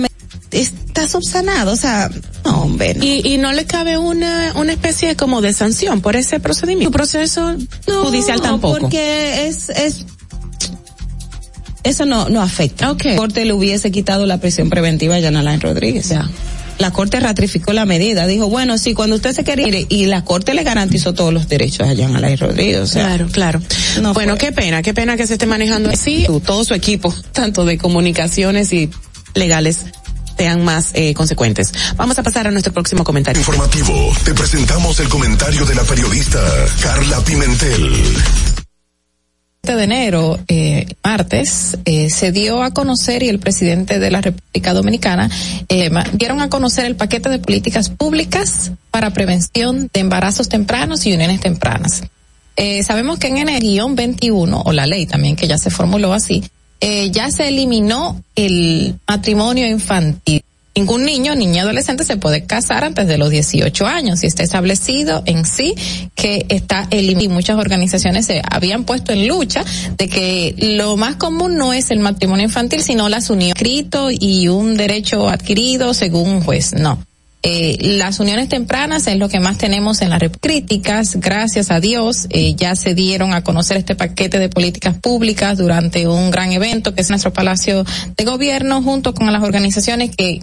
[0.51, 2.09] está subsanado, o sea,
[2.45, 2.95] no, hombre.
[2.95, 3.03] no.
[3.03, 6.89] Y, y no le cabe una, una especie como de sanción por ese procedimiento.
[6.89, 7.55] Un proceso
[7.86, 8.80] judicial tampoco.
[8.80, 10.05] porque es, es,
[11.84, 12.95] eso no, no afecta.
[13.03, 16.11] La Corte le hubiese quitado la prisión preventiva a Yanalain Rodríguez.
[16.78, 20.23] La Corte ratificó la medida, dijo, bueno, sí, cuando usted se quería ir, y la
[20.23, 22.80] Corte le garantizó todos los derechos a Yanalain Rodríguez.
[22.80, 23.61] O sea, claro, claro.
[24.13, 26.28] bueno, qué pena, qué pena que se esté manejando así.
[26.45, 28.89] Todo su equipo, tanto de comunicaciones y
[29.34, 29.86] legales,
[30.38, 31.71] sean más eh, consecuentes.
[31.95, 33.39] Vamos a pasar a nuestro próximo comentario.
[33.39, 34.13] Informativo.
[34.23, 36.39] Te presentamos el comentario de la periodista
[36.82, 37.93] Carla Pimentel.
[39.74, 44.74] De enero, eh, martes, eh, se dio a conocer y el presidente de la República
[44.74, 45.30] Dominicana
[45.70, 51.13] eh, dieron a conocer el paquete de políticas públicas para prevención de embarazos tempranos y
[51.13, 52.03] uniones tempranas.
[52.57, 56.13] Eh, sabemos que en el guion 21, o la ley también que ya se formuló
[56.13, 56.43] así,
[56.80, 60.43] eh, ya se eliminó el matrimonio infantil.
[60.78, 65.23] Ningún niño, niña adolescente se puede casar antes de los 18 años y está establecido
[65.26, 65.73] en sí
[66.15, 67.26] que está eliminado.
[67.26, 69.63] Y muchas organizaciones se habían puesto en lucha
[69.97, 74.49] de que lo más común no es el matrimonio infantil, sino las uniones escrito y
[74.49, 76.73] un derecho adquirido según un juez.
[76.73, 77.01] No.
[77.47, 81.15] Eh, las uniones tempranas es lo que más tenemos en las críticas.
[81.17, 86.07] Gracias a Dios, eh, ya se dieron a conocer este paquete de políticas públicas durante
[86.07, 87.86] un gran evento que es nuestro Palacio
[88.17, 90.41] de Gobierno junto con las organizaciones que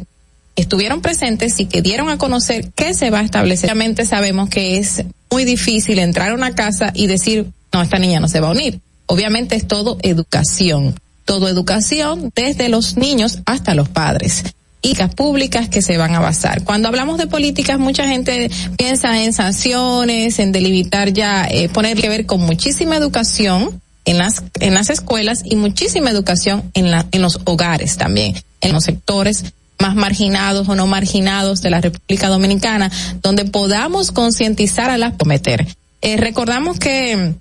[0.56, 3.70] estuvieron presentes y que dieron a conocer qué se va a establecer.
[3.70, 8.20] Obviamente sabemos que es muy difícil entrar a una casa y decir, no, esta niña
[8.20, 8.80] no se va a unir.
[9.06, 10.94] Obviamente es todo educación,
[11.24, 14.44] todo educación desde los niños hasta los padres.
[14.84, 16.64] Y las públicas que se van a basar.
[16.64, 22.08] Cuando hablamos de políticas, mucha gente piensa en sanciones, en delimitar ya, eh, poner que
[22.08, 27.22] ver con muchísima educación en las, en las escuelas y muchísima educación en la, en
[27.22, 29.44] los hogares también, en los sectores
[29.82, 35.66] más marginados o no marginados de la República Dominicana, donde podamos concientizar a las cometer.
[36.00, 37.36] Eh, recordamos que en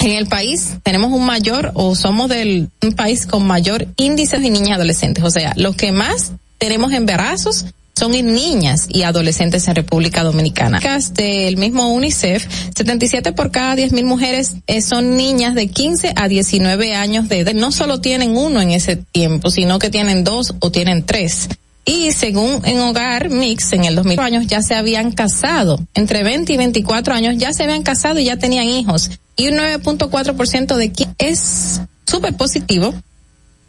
[0.00, 4.72] el país tenemos un mayor o somos del país con mayor índice de niñas y
[4.72, 7.66] adolescentes, o sea, los que más tenemos embarazos
[7.98, 10.80] son en niñas y adolescentes en República Dominicana.
[11.14, 16.28] Del mismo UNICEF, 77 por cada 10 mil mujeres eh, son niñas de 15 a
[16.28, 17.54] 19 años de edad.
[17.54, 21.48] No solo tienen uno en ese tiempo, sino que tienen dos o tienen tres.
[21.84, 25.78] Y según en Hogar Mix, en el 2000 años ya se habían casado.
[25.94, 29.10] Entre 20 y 24 años ya se habían casado y ya tenían hijos.
[29.36, 32.94] Y un 9.4% de quien es súper positivo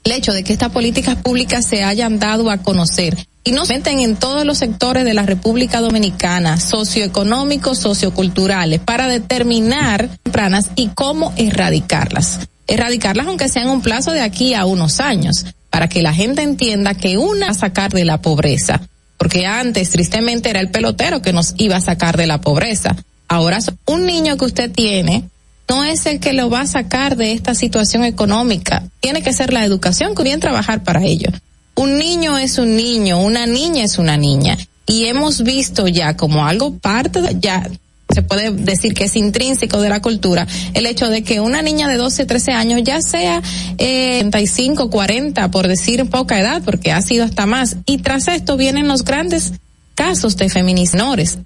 [0.03, 3.73] el hecho de que estas políticas públicas se hayan dado a conocer y no se
[3.73, 10.89] meten en todos los sectores de la República Dominicana, socioeconómicos, socioculturales, para determinar tempranas y
[10.89, 12.39] cómo erradicarlas.
[12.67, 16.41] Erradicarlas aunque sea en un plazo de aquí a unos años, para que la gente
[16.41, 18.81] entienda que una a sacar de la pobreza,
[19.17, 22.95] porque antes tristemente era el pelotero que nos iba a sacar de la pobreza.
[23.27, 25.25] Ahora un niño que usted tiene
[25.69, 28.83] no es el que lo va a sacar de esta situación económica.
[28.99, 31.29] Tiene que ser la educación que bien trabajar para ello.
[31.75, 34.57] Un niño es un niño, una niña es una niña.
[34.87, 37.69] Y hemos visto ya como algo parte de, ya
[38.13, 41.87] se puede decir que es intrínseco de la cultura, el hecho de que una niña
[41.87, 43.41] de 12, 13 años ya sea
[43.77, 48.57] eh, 35, 40, por decir poca edad, porque ha sido hasta más, y tras esto
[48.57, 49.53] vienen los grandes
[49.95, 51.39] casos de feminizadores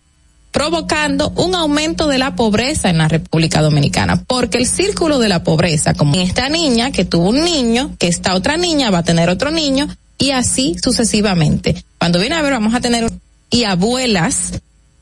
[0.52, 5.44] provocando un aumento de la pobreza en la República Dominicana, porque el círculo de la
[5.44, 9.30] pobreza, como esta niña que tuvo un niño, que esta otra niña va a tener
[9.30, 9.88] otro niño,
[10.20, 11.84] y así sucesivamente.
[11.98, 13.12] Cuando viene a ver, vamos a tener
[13.50, 14.54] y abuelas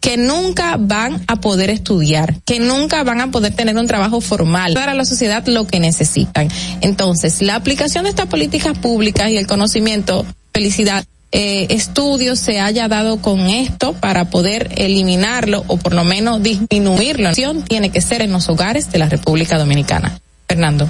[0.02, 4.74] que nunca van a poder estudiar, que nunca van a poder tener un trabajo formal
[4.74, 6.50] para la sociedad lo que necesitan.
[6.82, 12.90] Entonces, la aplicación de estas políticas públicas y el conocimiento, felicidad, eh, estudios se haya
[12.90, 17.24] dado con esto para poder eliminarlo o por lo menos disminuirlo.
[17.24, 20.20] La acción tiene que ser en los hogares de la República Dominicana.
[20.48, 20.90] Fernando.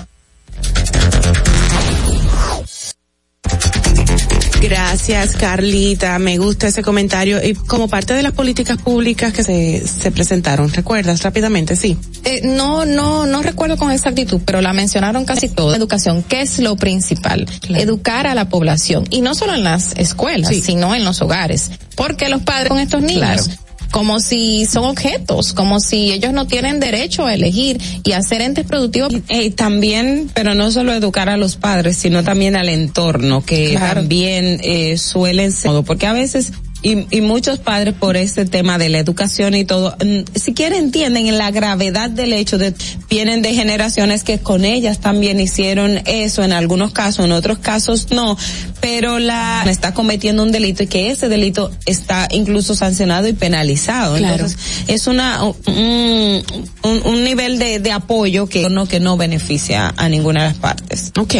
[4.61, 6.19] Gracias, Carlita.
[6.19, 7.43] Me gusta ese comentario.
[7.43, 11.75] Y como parte de las políticas públicas que se, se presentaron, ¿recuerdas rápidamente?
[11.75, 11.97] Sí.
[12.23, 15.73] Eh, no, no, no recuerdo con exactitud, pero la mencionaron casi todo.
[15.73, 17.47] Educación, ¿qué es lo principal?
[17.69, 19.05] Educar a la población.
[19.09, 21.71] Y no solo en las escuelas, sino en los hogares.
[21.95, 23.47] Porque los padres con estos niños.
[23.47, 23.61] Claro.
[23.91, 28.41] Como si son objetos, como si ellos no tienen derecho a elegir y a ser
[28.41, 29.13] entes productivos.
[29.27, 33.95] Eh, también, pero no solo educar a los padres, sino también al entorno, que Claro.
[34.01, 36.51] también eh, suelen ser, porque a veces
[36.81, 41.37] y, y muchos padres por este tema de la educación y todo, mm, siquiera entienden
[41.37, 42.73] la gravedad del hecho de
[43.09, 48.07] vienen de generaciones que con ellas también hicieron eso en algunos casos, en otros casos
[48.11, 48.37] no,
[48.79, 54.17] pero la está cometiendo un delito y que ese delito está incluso sancionado y penalizado.
[54.17, 54.33] Claro.
[54.33, 54.57] Entonces,
[54.87, 56.43] es una un,
[56.83, 60.57] un, un nivel de, de apoyo que no que no beneficia a ninguna de las
[60.57, 61.11] partes.
[61.19, 61.35] Ok.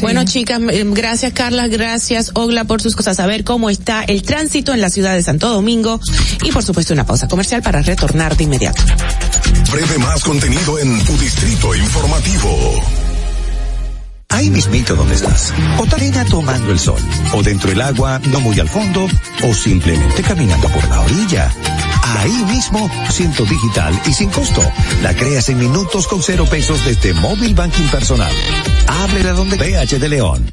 [0.00, 0.60] Bueno, chicas,
[0.92, 3.20] gracias Carla, gracias Ogla por sus cosas.
[3.20, 6.00] A ver cómo está el tránsito en la ciudad de Santo Domingo
[6.42, 8.82] y por supuesto una pausa comercial para retornar de inmediato.
[9.70, 12.82] Breve más contenido en tu distrito informativo.
[14.32, 15.52] Ahí mismito donde estás.
[15.78, 17.00] O tarena tomando el sol.
[17.34, 19.06] O dentro del agua, no muy al fondo.
[19.44, 21.52] O simplemente caminando por la orilla.
[22.18, 24.62] Ahí mismo, Ciento Digital y sin costo.
[25.02, 28.32] La creas en minutos con cero pesos desde Móvil Banking Personal.
[28.86, 30.52] Ábrela donde PH de León.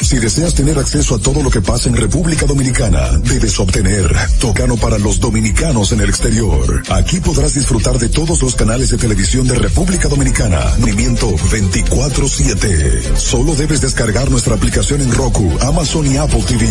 [0.00, 4.76] Si deseas tener acceso a todo lo que pasa en República Dominicana, debes obtener Tocano
[4.76, 6.82] para los dominicanos en el exterior.
[6.90, 10.60] Aquí podrás disfrutar de todos los canales de televisión de República Dominicana.
[10.78, 13.16] Movimiento 24-7.
[13.16, 16.66] Solo debes descargar nuestra aplicación en Roku, Amazon y Apple TV.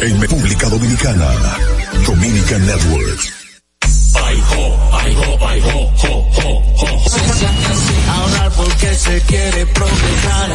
[0.00, 1.28] En República Dominicana.
[2.04, 3.39] Dominican Network.
[8.08, 10.50] Ahorrar porque se quiere progresar.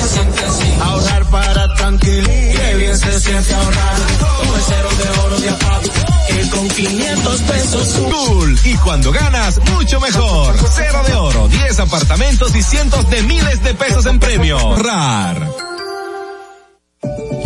[0.00, 0.74] Se siente así.
[0.82, 2.66] Ahorrar para tranquilizar.
[2.66, 3.96] Qué bien se siente ahorrar.
[4.38, 5.82] Como el cero de oro de apago.
[6.28, 7.88] Que con 500 pesos.
[8.10, 8.58] Cool.
[8.64, 10.56] Y cuando ganas, mucho mejor.
[10.74, 14.78] Cero de oro, 10 apartamentos y cientos de miles de pesos en premios.
[14.78, 15.67] RAR.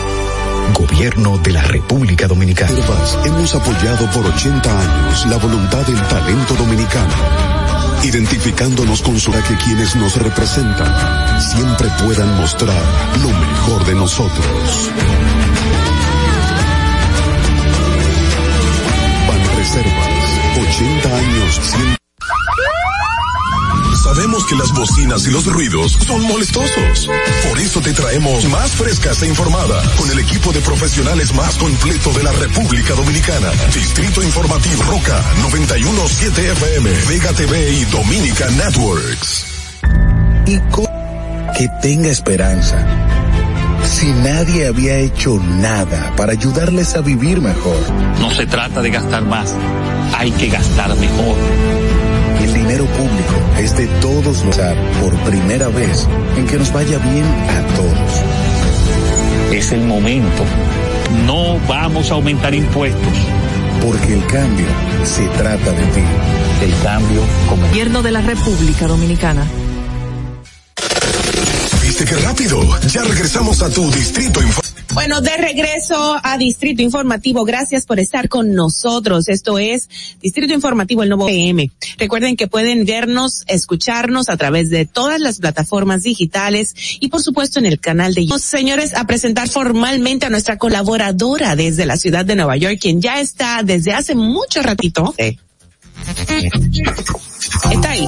[0.74, 2.74] Gobierno de la República Dominicana.
[3.26, 7.14] Hemos apoyado por 80 años la voluntad del talento dominicano,
[8.04, 12.84] identificándonos con su que quienes nos representan siempre puedan mostrar
[13.22, 14.92] lo mejor de nosotros.
[19.28, 20.08] Banreservas,
[20.58, 22.01] 80 años.
[24.04, 27.08] Sabemos que las bocinas y los ruidos son molestosos.
[27.48, 32.12] Por eso te traemos más frescas e informada con el equipo de profesionales más completo
[32.14, 33.52] de la República Dominicana.
[33.74, 39.46] Distrito Informativo Roca 917 FM, Vega TV y Dominica Networks.
[40.48, 40.60] Y
[41.58, 42.84] que tenga esperanza.
[43.84, 47.78] Si nadie había hecho nada para ayudarles a vivir mejor.
[48.20, 49.54] No se trata de gastar más,
[50.18, 51.38] hay que gastar mejor.
[52.42, 53.21] El dinero público
[53.64, 54.58] es de todos los
[55.00, 59.54] por primera vez en que nos vaya bien a todos.
[59.54, 60.44] Es el momento.
[61.28, 63.14] No vamos a aumentar impuestos.
[63.80, 64.66] Porque el cambio
[65.04, 66.02] se trata de ti.
[66.64, 69.46] El cambio como Gobierno de la República Dominicana.
[71.84, 72.62] ¿Viste qué rápido?
[72.88, 74.61] Ya regresamos a tu Distrito Informativo.
[74.94, 79.30] Bueno, de regreso a Distrito Informativo, gracias por estar con nosotros.
[79.30, 79.90] Esto es
[80.22, 81.72] Distrito Informativo, el nuevo PM.
[81.98, 87.60] Recuerden que pueden vernos, escucharnos a través de todas las plataformas digitales y por supuesto
[87.60, 88.42] en el canal de YouTube.
[88.42, 93.22] Señores, a presentar formalmente a nuestra colaboradora desde la ciudad de Nueva York, quien ya
[93.22, 95.14] está desde hace mucho ratito.
[97.72, 98.08] Está ahí.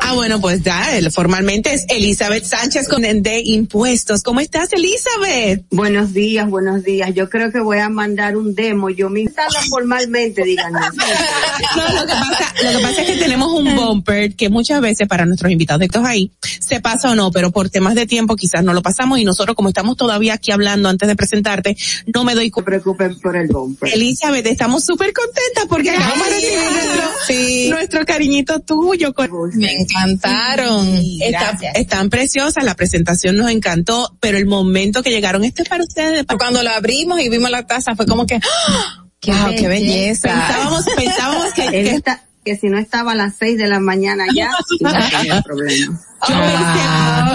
[0.00, 4.22] Ah, bueno, pues ya, formalmente es Elizabeth Sánchez con de Impuestos.
[4.22, 5.64] ¿Cómo estás, Elizabeth?
[5.70, 7.12] Buenos días, buenos días.
[7.12, 8.88] Yo creo que voy a mandar un demo.
[8.90, 10.78] Yo me instalo formalmente, díganme.
[11.76, 15.08] no, lo que pasa, lo que pasa es que tenemos un bumper que muchas veces
[15.08, 16.30] para nuestros invitados de estos ahí
[16.60, 19.56] se pasa o no, pero por temas de tiempo quizás no lo pasamos y nosotros
[19.56, 21.76] como estamos todavía aquí hablando antes de presentarte,
[22.14, 23.92] no me doy No se preocupen por el bumper.
[23.92, 27.68] Elizabeth, estamos súper contentas porque acabamos de recibir nuestro, Sí.
[27.70, 29.12] nuestro cariñito tuyo.
[29.54, 30.86] Me encantaron.
[31.20, 35.82] Está- están preciosas, la presentación nos encantó, pero el momento que llegaron, este es para
[35.82, 36.24] ustedes.
[36.24, 39.04] para- Cuando la abrimos y vimos la taza fue como que, ¡ah!
[39.26, 40.28] wow, qué belleza.
[40.28, 42.00] Pensábamos, pensábamos que,
[42.44, 44.50] que- si no estaba a las seis de la mañana ya,
[44.80, 46.00] no tenía problema.
[46.28, 46.34] yo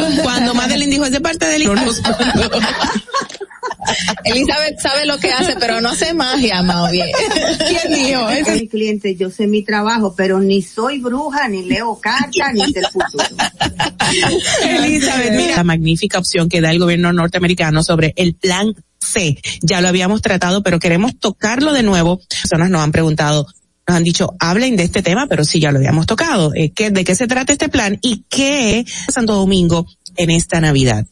[0.08, 1.82] pensé, cuando Madeline dijo es de parte de Elizabeth.
[4.24, 7.08] Elizabeth sabe lo que hace, pero no hace magia, más bien.
[7.68, 8.30] ¿Quién dijo?
[8.30, 12.72] Ese- El cliente, yo sé mi trabajo, pero ni soy bruja, ni leo cartas, ni
[12.72, 13.26] sé el futuro.
[14.64, 19.38] Elizabeth, mira la magnífica opción que da el gobierno norteamericano sobre el plan C.
[19.62, 22.22] Ya lo habíamos tratado, pero queremos tocarlo de nuevo.
[22.42, 23.48] Personas nos han preguntado,
[23.88, 26.54] nos han dicho, hablen de este tema, pero sí ya lo habíamos tocado.
[26.56, 29.88] Eh, ¿qué, ¿De qué se trata este plan y qué Santo Domingo
[30.18, 31.06] en esta Navidad?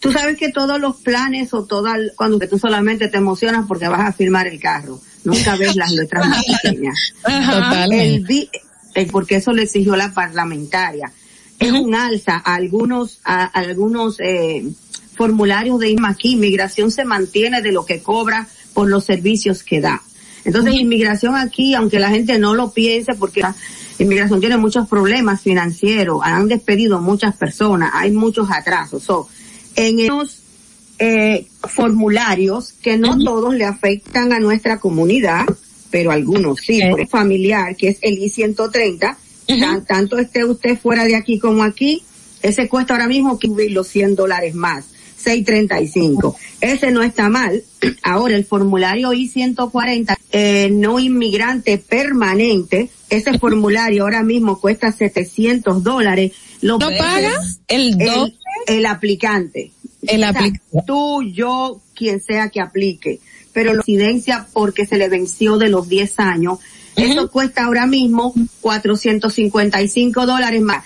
[0.00, 4.00] Tú sabes que todos los planes o toda, cuando tú solamente te emocionas porque vas
[4.08, 7.14] a firmar el carro, nunca ves las letras más pequeñas.
[8.00, 8.48] El vi-
[8.94, 11.12] eh, porque eso lo exigió la parlamentaria.
[11.58, 14.64] Es un alza a algunos, a, a algunos eh,
[15.16, 16.32] formularios de IMA aquí.
[16.32, 20.00] Inmigración se mantiene de lo que cobra por los servicios que da.
[20.44, 23.54] Entonces, inmigración aquí, aunque la gente no lo piense, porque la
[23.98, 29.02] inmigración tiene muchos problemas financieros, han despedido muchas personas, hay muchos atrasos.
[29.02, 29.28] So,
[29.78, 30.38] en esos
[30.98, 35.44] eh, formularios que no todos le afectan a nuestra comunidad,
[35.90, 39.16] pero algunos sí, por el familiar, que es el I-130,
[39.60, 42.02] tan- tanto esté usted fuera de aquí como aquí,
[42.42, 44.84] ese cuesta ahora mismo que los 100 dólares más.
[45.18, 46.36] 635.
[46.60, 47.62] Ese no está mal.
[48.02, 56.32] Ahora el formulario I-140, eh, no inmigrante permanente, ese formulario ahora mismo cuesta 700 dólares.
[56.60, 58.37] Lo ¿Lo paga paga el el
[58.86, 59.72] aplicante.
[60.02, 60.84] El O sea, aplicante.
[60.86, 63.20] Tú, yo, quien sea que aplique.
[63.52, 66.58] Pero la residencia porque se le venció de los 10 años,
[66.96, 70.84] eso cuesta ahora mismo 455 dólares más.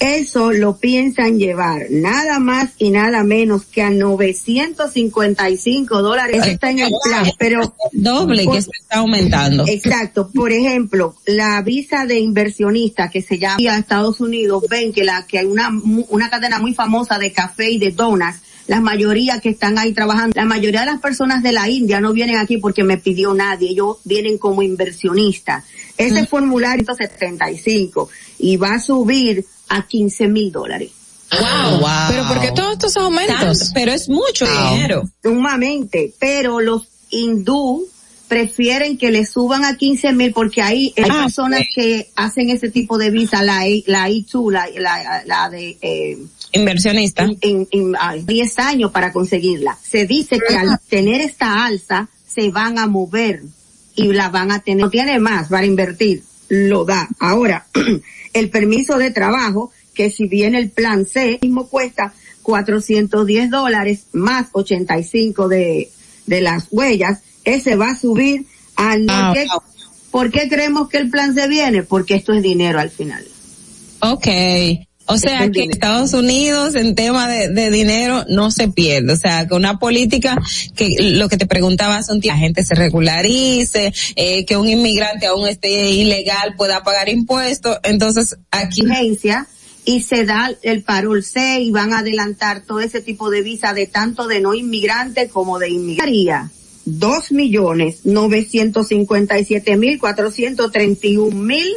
[0.00, 6.46] Eso lo piensan llevar nada más y nada menos que a 955 dólares.
[6.46, 9.64] Está en el plan, pero Doble que se está aumentando.
[9.66, 10.30] Exacto.
[10.34, 15.26] Por ejemplo, la visa de inversionista que se llama a Estados Unidos, ven que la
[15.26, 15.70] que hay una
[16.08, 20.32] una cadena muy famosa de café y de donuts, la mayoría que están ahí trabajando,
[20.34, 23.70] la mayoría de las personas de la India no vienen aquí porque me pidió nadie,
[23.70, 25.64] ellos vienen como inversionistas.
[25.96, 28.08] Ese formulario es 75
[28.38, 30.90] y va a subir a 15 mil dólares.
[31.32, 31.80] Wow.
[32.10, 33.70] Pero ¿por qué todos estos aumentos?
[33.74, 35.02] Pero es mucho dinero.
[35.22, 37.86] Sumamente, pero los hindú
[38.28, 42.70] prefieren que le suban a 15 mil porque ahí hay Ah, personas que hacen ese
[42.70, 46.18] tipo de visa, la, I- la I2, la, la, la de eh,
[46.52, 47.24] Inversionista.
[47.40, 49.76] en, en, ah, 10 años para conseguirla.
[49.82, 53.42] Se dice que al tener esta alza se van a mover
[53.94, 57.08] y la van a tener, no tiene más para invertir, lo da.
[57.20, 57.66] Ahora,
[58.34, 62.12] el permiso de trabajo, que si bien el plan C mismo cuesta
[62.42, 65.90] 410 dólares más 85 de,
[66.26, 68.46] de las huellas, ese va a subir
[68.76, 69.46] a, Ah, ¿por, qué,
[70.10, 71.82] por qué creemos que el plan C viene?
[71.82, 73.24] Porque esto es dinero al final.
[74.00, 74.26] Ok.
[75.06, 75.72] O sea Es el que en dinero.
[75.72, 79.12] Estados Unidos en tema de, de dinero no se pierde.
[79.12, 80.40] O sea, que una política
[80.74, 84.66] que lo que te preguntaba hace un tiempo, la gente se regularice, eh, que un
[84.66, 87.78] inmigrante aún esté ilegal pueda pagar impuestos.
[87.82, 88.82] Entonces aquí
[89.86, 93.74] y se da el parol C y van a adelantar todo ese tipo de visa
[93.74, 96.50] de tanto de no inmigrante como de inmigraría.
[96.86, 101.68] Dos millones novecientos cincuenta y siete mil cuatrocientos treinta y un mil.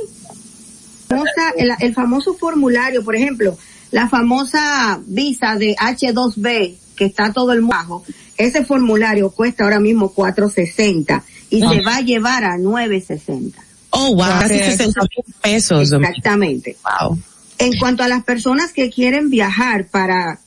[1.07, 3.57] Famosa- El, el famoso formulario, por ejemplo,
[3.91, 8.03] la famosa visa de H2B que está todo el mundo bajo,
[8.38, 13.61] ese formulario cuesta ahora mismo 460 y se va a llevar a 960.
[13.91, 14.63] Oh, wow, casi Wow.
[14.65, 15.91] 60 mil pesos.
[15.93, 16.75] Exactamente.
[17.01, 17.17] Wow.
[17.59, 20.39] En cuanto a las personas que quieren viajar para,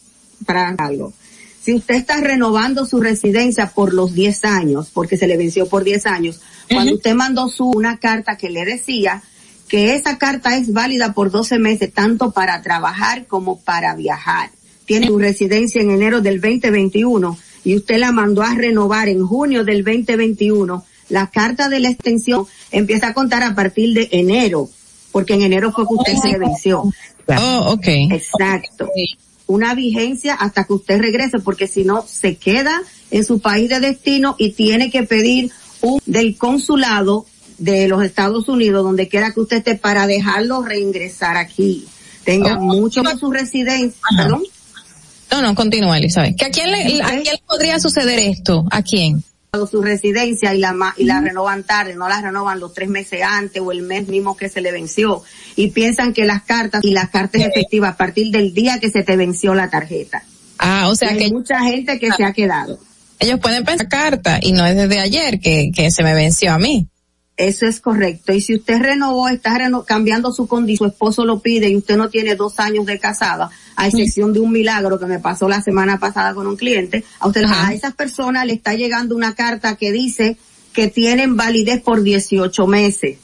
[0.44, 1.12] para algo,
[1.62, 5.84] si usted está renovando su residencia por los 10 años, porque se le venció por
[5.84, 9.22] 10 años, cuando usted mandó su una carta que le decía
[9.70, 14.50] que esa carta es válida por 12 meses, tanto para trabajar como para viajar.
[14.84, 19.62] Tiene su residencia en enero del 2021 y usted la mandó a renovar en junio
[19.62, 20.84] del 2021.
[21.08, 24.68] La carta de la extensión empieza a contar a partir de enero,
[25.12, 26.82] porque en enero fue que usted se venció.
[27.28, 27.86] Oh, ok.
[28.10, 28.88] Exacto.
[29.46, 32.82] Una vigencia hasta que usted regrese, porque si no, se queda
[33.12, 37.26] en su país de destino y tiene que pedir un del consulado
[37.60, 41.86] de los Estados Unidos, donde quiera que usted esté, para dejarlo reingresar aquí.
[42.24, 42.60] Tenga Oh.
[42.60, 44.42] mucho con su residencia, perdón.
[45.30, 46.36] No, no, continúa, Elizabeth.
[46.36, 48.64] ¿Que a quién le, a quién le podría suceder esto?
[48.70, 49.22] ¿A quién?
[49.68, 53.20] su residencia y la ma- y la renovan tarde, no la renovan los tres meses
[53.24, 55.24] antes o el mes mismo que se le venció
[55.56, 59.02] y piensan que las cartas y las cartas efectivas a partir del día que se
[59.02, 60.22] te venció la tarjeta.
[60.58, 62.78] Ah, o sea Y hay mucha gente que se ha quedado.
[63.18, 66.58] ellos pueden pensar carta y no es desde ayer que, que se me venció a
[66.60, 66.86] mí.
[67.40, 68.34] Eso es correcto.
[68.34, 71.96] Y si usted renovó, está reno- cambiando su condición, su esposo lo pide y usted
[71.96, 75.62] no tiene dos años de casada, a excepción de un milagro que me pasó la
[75.62, 79.76] semana pasada con un cliente, a usted, a esas personas le está llegando una carta
[79.76, 80.36] que dice
[80.74, 83.16] que tienen validez por 18 meses.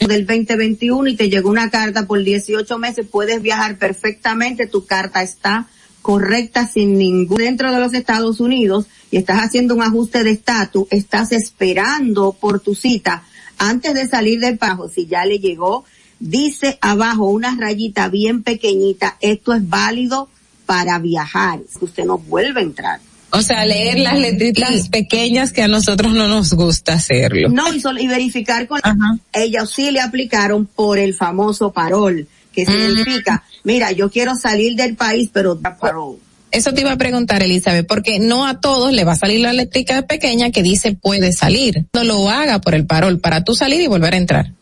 [0.00, 5.22] Del 2021 y te llegó una carta por 18 meses, puedes viajar perfectamente, tu carta
[5.22, 5.66] está
[6.02, 10.88] correcta sin ningún dentro de los Estados Unidos y estás haciendo un ajuste de estatus,
[10.90, 13.22] estás esperando por tu cita
[13.62, 15.84] antes de salir del pajo, si ya le llegó,
[16.18, 20.28] dice abajo una rayita bien pequeñita, esto es válido
[20.66, 23.00] para viajar, usted no vuelve a entrar.
[23.30, 27.48] O sea, leer las letritas pequeñas que a nosotros no nos gusta hacerlo.
[27.48, 28.80] No, y, solo- y verificar con
[29.32, 34.96] ellos sí le aplicaron por el famoso parol, que significa, mira, yo quiero salir del
[34.96, 36.18] país, pero parol.
[36.52, 39.50] Eso te iba a preguntar, Elizabeth, porque no a todos le va a salir la
[39.50, 41.86] eléctrica pequeña que dice puede salir.
[41.94, 44.52] No lo haga por el parol para tú salir y volver a entrar.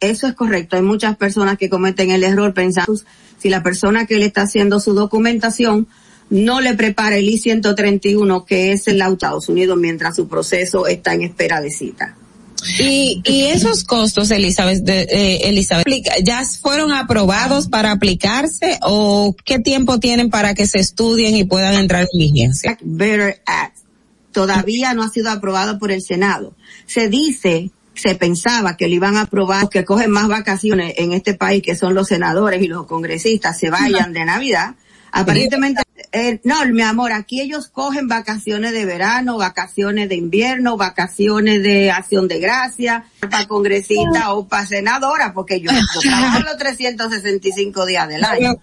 [0.00, 0.76] Eso es correcto.
[0.76, 2.94] Hay muchas personas que cometen el error pensando
[3.38, 5.88] si la persona que le está haciendo su documentación
[6.28, 11.22] no le prepara el I-131, que es el Estados Unidos, mientras su proceso está en
[11.22, 12.16] espera de cita.
[12.78, 15.86] Y, y esos costos, Elizabeth, eh, Elizabeth,
[16.24, 21.74] ¿ya fueron aprobados para aplicarse o qué tiempo tienen para que se estudien y puedan
[21.74, 22.78] entrar en vigencia?
[24.32, 26.54] Todavía no ha sido aprobado por el Senado.
[26.86, 31.34] Se dice, se pensaba que lo iban a aprobar, que cogen más vacaciones en este
[31.34, 34.74] país, que son los senadores y los congresistas, se vayan de Navidad.
[35.16, 35.82] Aparentemente,
[36.12, 41.90] eh, no, mi amor, aquí ellos cogen vacaciones de verano, vacaciones de invierno, vacaciones de
[41.90, 45.70] acción de gracia, para congresista o para senadora, porque yo,
[46.02, 48.56] trabajo los 365 días del año.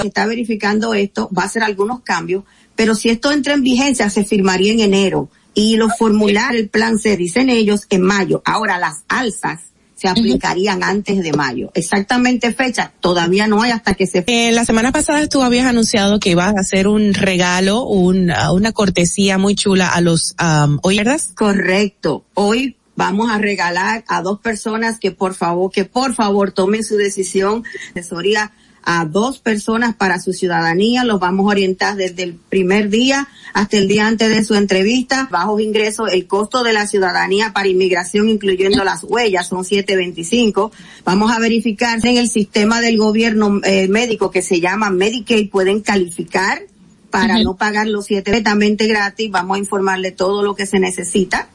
[0.00, 2.44] Se está verificando esto, va a hacer algunos cambios,
[2.76, 6.98] pero si esto entra en vigencia, se firmaría en enero y los formularios, el plan
[6.98, 8.42] se dicen ellos en mayo.
[8.44, 9.60] Ahora las alzas
[9.94, 11.70] se aplicarían antes de mayo.
[11.74, 16.18] Exactamente fecha, todavía no hay hasta que se Eh, la semana pasada tú habías anunciado
[16.18, 20.78] que ibas a hacer un regalo, un, ah, una cortesía muy chula a los um,
[20.84, 21.20] ¿verdad?
[21.34, 22.24] Correcto.
[22.34, 26.96] Hoy vamos a regalar a dos personas que por favor, que por favor tomen su
[26.96, 28.52] decisión, asesoría
[28.84, 33.76] a dos personas para su ciudadanía, los vamos a orientar desde el primer día hasta
[33.76, 38.28] el día antes de su entrevista, bajos ingresos, el costo de la ciudadanía para inmigración
[38.28, 40.72] incluyendo las huellas son 725,
[41.04, 45.50] vamos a verificar si en el sistema del gobierno eh, médico que se llama Medicaid
[45.50, 46.62] pueden calificar
[47.10, 51.48] para no pagar los siete completamente gratis, vamos a informarle todo lo que se necesita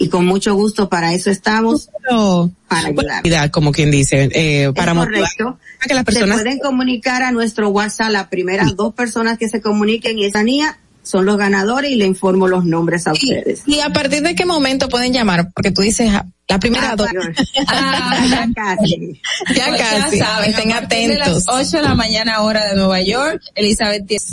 [0.00, 1.90] y con mucho gusto para eso estamos
[2.66, 3.18] para ayudar.
[3.18, 5.58] Actividad, como quien dice, eh, para correcto.
[5.86, 9.60] que las personas Se pueden comunicar a nuestro WhatsApp, las primeras dos personas que se
[9.60, 10.78] comuniquen y esa niña
[11.10, 13.62] son los ganadores y le informo los nombres a ustedes.
[13.66, 15.50] ¿Y a partir de qué momento pueden llamar?
[15.52, 17.08] Porque tú dices, ah, la primera dos.
[17.68, 19.20] Ah, ya casi.
[19.54, 20.18] Ya casi.
[20.18, 21.44] saben, Estén a partir de atentos.
[21.46, 24.24] las 8 de la mañana hora de Nueva York, Elizabeth tiene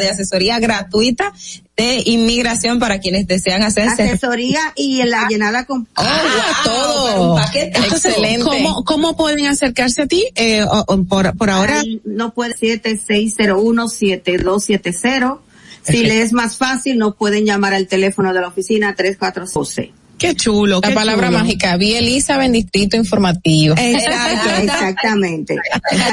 [0.00, 1.32] de asesoría gratuita
[1.76, 4.02] de inmigración para quienes desean hacerse.
[4.04, 7.32] Asesoría y en la llenada con Ah, todo.
[7.34, 7.72] un paquete.
[7.78, 8.44] Entonces, Excelente.
[8.44, 10.24] ¿cómo, ¿Cómo pueden acercarse a ti?
[10.36, 15.38] Eh, o- o por, por ahora, Ay, no puede 7601-7270.
[15.86, 19.92] Si le es más fácil, no pueden llamar al teléfono de la oficina 340.
[20.18, 20.80] qué chulo.
[20.82, 21.38] La qué palabra chulo.
[21.40, 23.74] mágica, vi Elizabeth en Distrito Informativo.
[23.78, 25.56] Exacto, exactamente.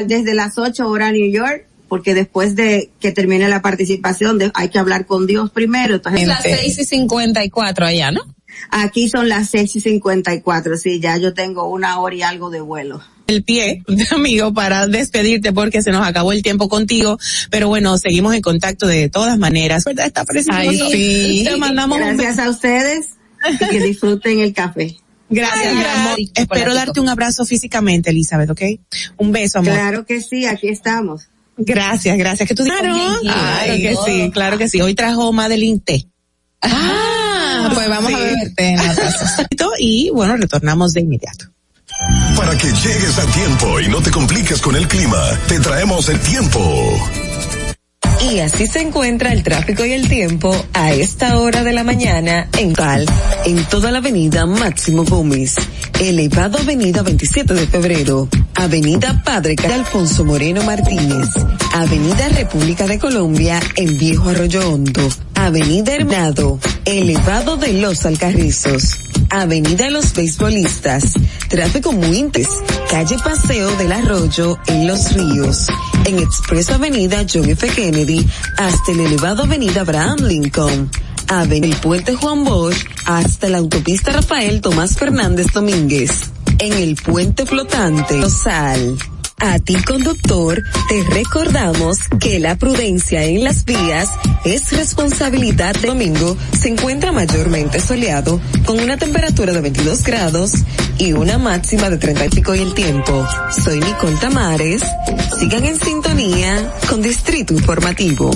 [0.06, 4.70] Desde las 8 horas New York, porque después de que termine la participación de- hay
[4.70, 5.96] que hablar con Dios primero.
[5.96, 8.22] Entonces, Es las 6 y 54 allá, ¿no?
[8.70, 12.62] Aquí son las 6 y 54, sí, ya yo tengo una hora y algo de
[12.62, 13.02] vuelo.
[13.28, 17.18] el pie, amigo, para despedirte porque se nos acabó el tiempo contigo,
[17.50, 20.06] pero bueno, seguimos en contacto de todas maneras, ¿verdad?
[20.06, 20.90] Está precioso.
[20.92, 21.44] sí.
[21.46, 23.12] Te mandamos Gracias a ustedes
[23.50, 24.98] y que disfruten el café.
[25.30, 26.18] Gracias, mi amor.
[26.36, 28.62] Espero darte un abrazo físicamente, Elizabeth, ¿ok?
[29.18, 29.74] Un beso, amor.
[29.74, 31.30] Claro que sí, aquí estamos.
[31.58, 32.50] Gracias, gracias.
[32.50, 34.82] Que tú claro, claro que sí, claro que sí.
[34.82, 36.06] Hoy trajo Madeline T.
[36.62, 37.11] Ah,
[37.74, 39.48] pues vamos a verte en la casa.
[39.80, 41.46] y bueno, retornamos de inmediato.
[42.36, 46.20] Para que llegues a tiempo y no te compliques con el clima, te traemos el
[46.20, 47.10] tiempo.
[48.30, 52.48] Y así se encuentra el tráfico y el tiempo a esta hora de la mañana
[52.58, 53.06] en Cal,
[53.46, 55.56] en toda la avenida Máximo Gómez,
[56.00, 61.30] elevado avenida 27 de febrero, avenida Padre Alfonso Moreno Martínez,
[61.74, 65.10] avenida República de Colombia en Viejo Arroyo Hondo,
[65.46, 68.96] avenida Hernado, elevado de los Alcarrizos,
[69.30, 71.14] avenida Los Beisbolistas,
[71.50, 72.30] tráfico muy
[72.90, 75.68] calle Paseo del Arroyo en Los Ríos,
[76.06, 77.68] en Expreso Avenida John F.
[77.70, 78.26] Kennedy
[78.58, 80.90] hasta el elevado Avenida Abraham Lincoln.
[81.28, 86.12] Avenida Puente Juan Bosch hasta la autopista Rafael Tomás Fernández Domínguez.
[86.60, 88.98] En el puente flotante, Sal.
[89.44, 94.08] A ti conductor, te recordamos que la prudencia en las vías
[94.46, 96.38] es responsabilidad de domingo.
[96.60, 100.52] Se encuentra mayormente soleado con una temperatura de 22 grados
[101.00, 103.28] y una máxima de 30 y pico y el tiempo.
[103.64, 104.84] Soy Nicole Tamares.
[105.40, 108.30] Sigan en sintonía con Distrito Informativo.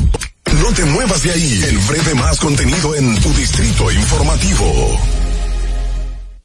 [0.60, 1.64] No te muevas de ahí.
[1.68, 5.25] El breve más contenido en tu Distrito Informativo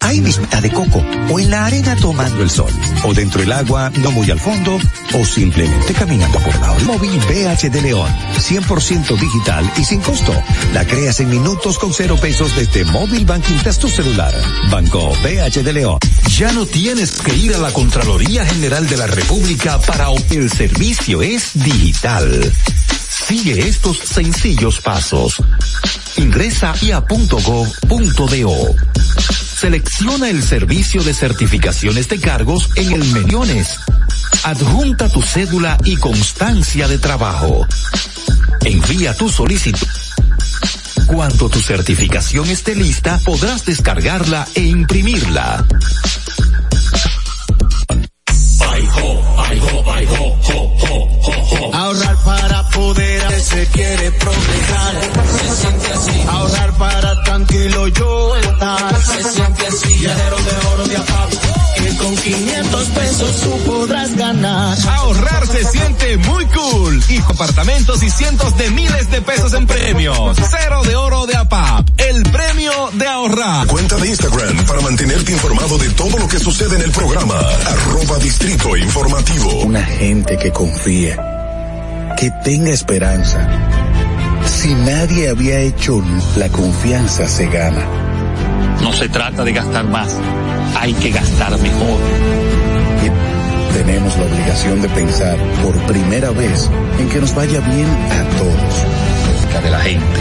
[0.01, 2.73] ahí mismo de coco, o en la arena tomando el sol,
[3.05, 4.79] o dentro del agua no muy al fondo,
[5.15, 6.87] o simplemente caminando por la orilla.
[6.87, 10.35] Móvil BH de León, 100% digital y sin costo.
[10.75, 14.35] La creas en minutos con cero pesos desde Móvil Banking Tras tu celular.
[14.71, 15.99] Banco BH de León.
[16.37, 21.23] Ya no tienes que ir a la Contraloría General de la República para el servicio
[21.23, 22.53] es digital.
[23.31, 25.37] Sigue estos sencillos pasos.
[26.17, 28.75] Ingresa a .gov.do.
[29.57, 33.79] Selecciona el servicio de certificaciones de cargos en el Meniones.
[34.43, 37.65] Adjunta tu cédula y constancia de trabajo.
[38.65, 39.87] Envía tu solicitud.
[41.07, 45.65] Cuando tu certificación esté lista, podrás descargarla e imprimirla.
[51.73, 54.95] Ahorrar para poder se quiere progresar.
[55.39, 56.23] Se siente así.
[56.29, 59.03] Ahorrar para tranquilo yo estar.
[59.03, 59.99] Se siente así.
[59.99, 61.31] Viajero de oro de apago.
[61.77, 64.79] Que con 500 pesos tú podrás ganar.
[64.89, 67.03] Ahorrar se siente muy cool.
[67.09, 70.37] Y apartamentos y cientos de miles de pesos en premios.
[70.51, 71.89] Cero de oro de APAP.
[71.97, 73.67] El premio de ahorrar.
[73.67, 77.35] Cuenta de Instagram para mantenerte informado de todo lo que sucede en el programa.
[77.35, 79.40] Arroba Distrito Informativo.
[79.65, 81.17] Una gente que confía.
[82.19, 83.49] Que tenga esperanza
[84.47, 86.03] si nadie había hecho,
[86.37, 87.87] la confianza se gana.
[88.83, 90.17] No se trata de gastar más,
[90.79, 91.99] hay que gastar mejor.
[93.03, 98.39] Y tenemos la obligación de pensar por primera vez en que nos vaya bien a
[98.39, 99.63] todos.
[99.63, 100.21] De la gente.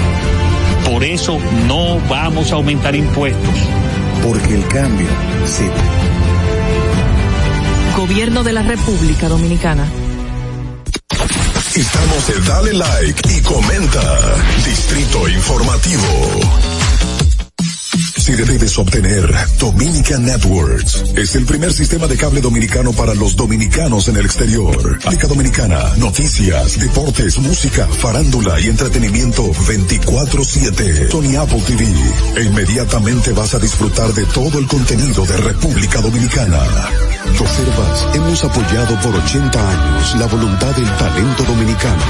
[0.89, 1.37] Por eso
[1.67, 3.55] no vamos a aumentar impuestos.
[4.23, 5.07] Porque el cambio
[5.45, 5.63] sí.
[7.99, 9.85] Gobierno de la República Dominicana.
[11.75, 14.35] Estamos en Dale Like y comenta.
[14.65, 16.78] Distrito Informativo.
[18.29, 19.27] Si debes obtener
[19.57, 24.99] Dominican Networks, es el primer sistema de cable dominicano para los dominicanos en el exterior.
[25.03, 31.09] Aplica Dominicana, noticias, deportes, música, farándula y entretenimiento 24-7.
[31.09, 31.87] Sony Apple TV.
[32.35, 36.59] E inmediatamente vas a disfrutar de todo el contenido de República Dominicana.
[37.33, 42.03] Reservas, hemos apoyado por 80 años la voluntad del talento dominicano,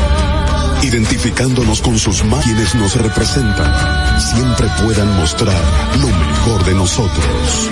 [0.84, 5.62] identificándonos con sus máquinas nos representan, siempre puedan mostrar
[6.00, 7.72] lo mejor de nosotros.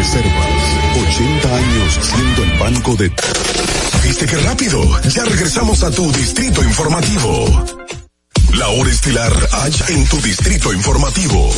[0.00, 0.62] Reservas,
[1.10, 3.12] 80 años siendo el banco de...
[4.02, 4.82] ¿Viste qué rápido?
[5.10, 7.66] Ya regresamos a tu distrito informativo.
[8.54, 11.52] La hora estelar H en tu distrito informativo.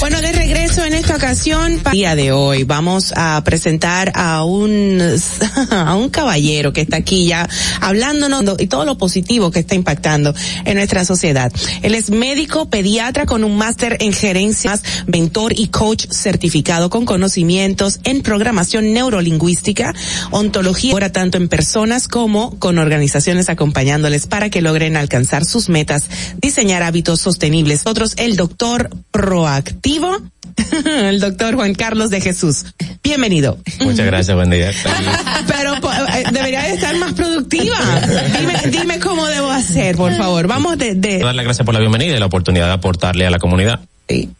[0.00, 4.98] Bueno, de regreso en esta ocasión, día de hoy, vamos a presentar a un,
[5.70, 7.46] a un caballero que está aquí ya
[7.82, 11.52] hablándonos y todo lo positivo que está impactando en nuestra sociedad.
[11.82, 18.00] Él es médico pediatra con un máster en gerencias, mentor y coach certificado con conocimientos
[18.04, 19.94] en programación neurolingüística,
[20.30, 26.04] ontología, ahora tanto en personas como con organizaciones acompañándoles para que logren alcanzar sus metas,
[26.40, 27.82] diseñar hábitos sostenibles.
[27.84, 29.89] Otros, el doctor proactivo
[30.84, 32.64] el doctor Juan Carlos de Jesús.
[33.02, 33.58] Bienvenido.
[33.80, 34.72] Muchas gracias, buen día.
[35.48, 37.76] Pero eh, debería estar más productiva.
[38.38, 40.46] Dime, dime cómo debo hacer, por favor.
[40.46, 41.18] Vamos de, de...
[41.18, 43.80] Darle las gracias por la bienvenida y la oportunidad de aportarle a la comunidad.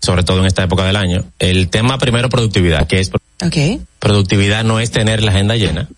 [0.00, 1.24] Sobre todo en esta época del año.
[1.38, 3.10] El tema primero, productividad, que es
[3.44, 3.80] okay.
[4.00, 5.88] productividad no es tener la agenda llena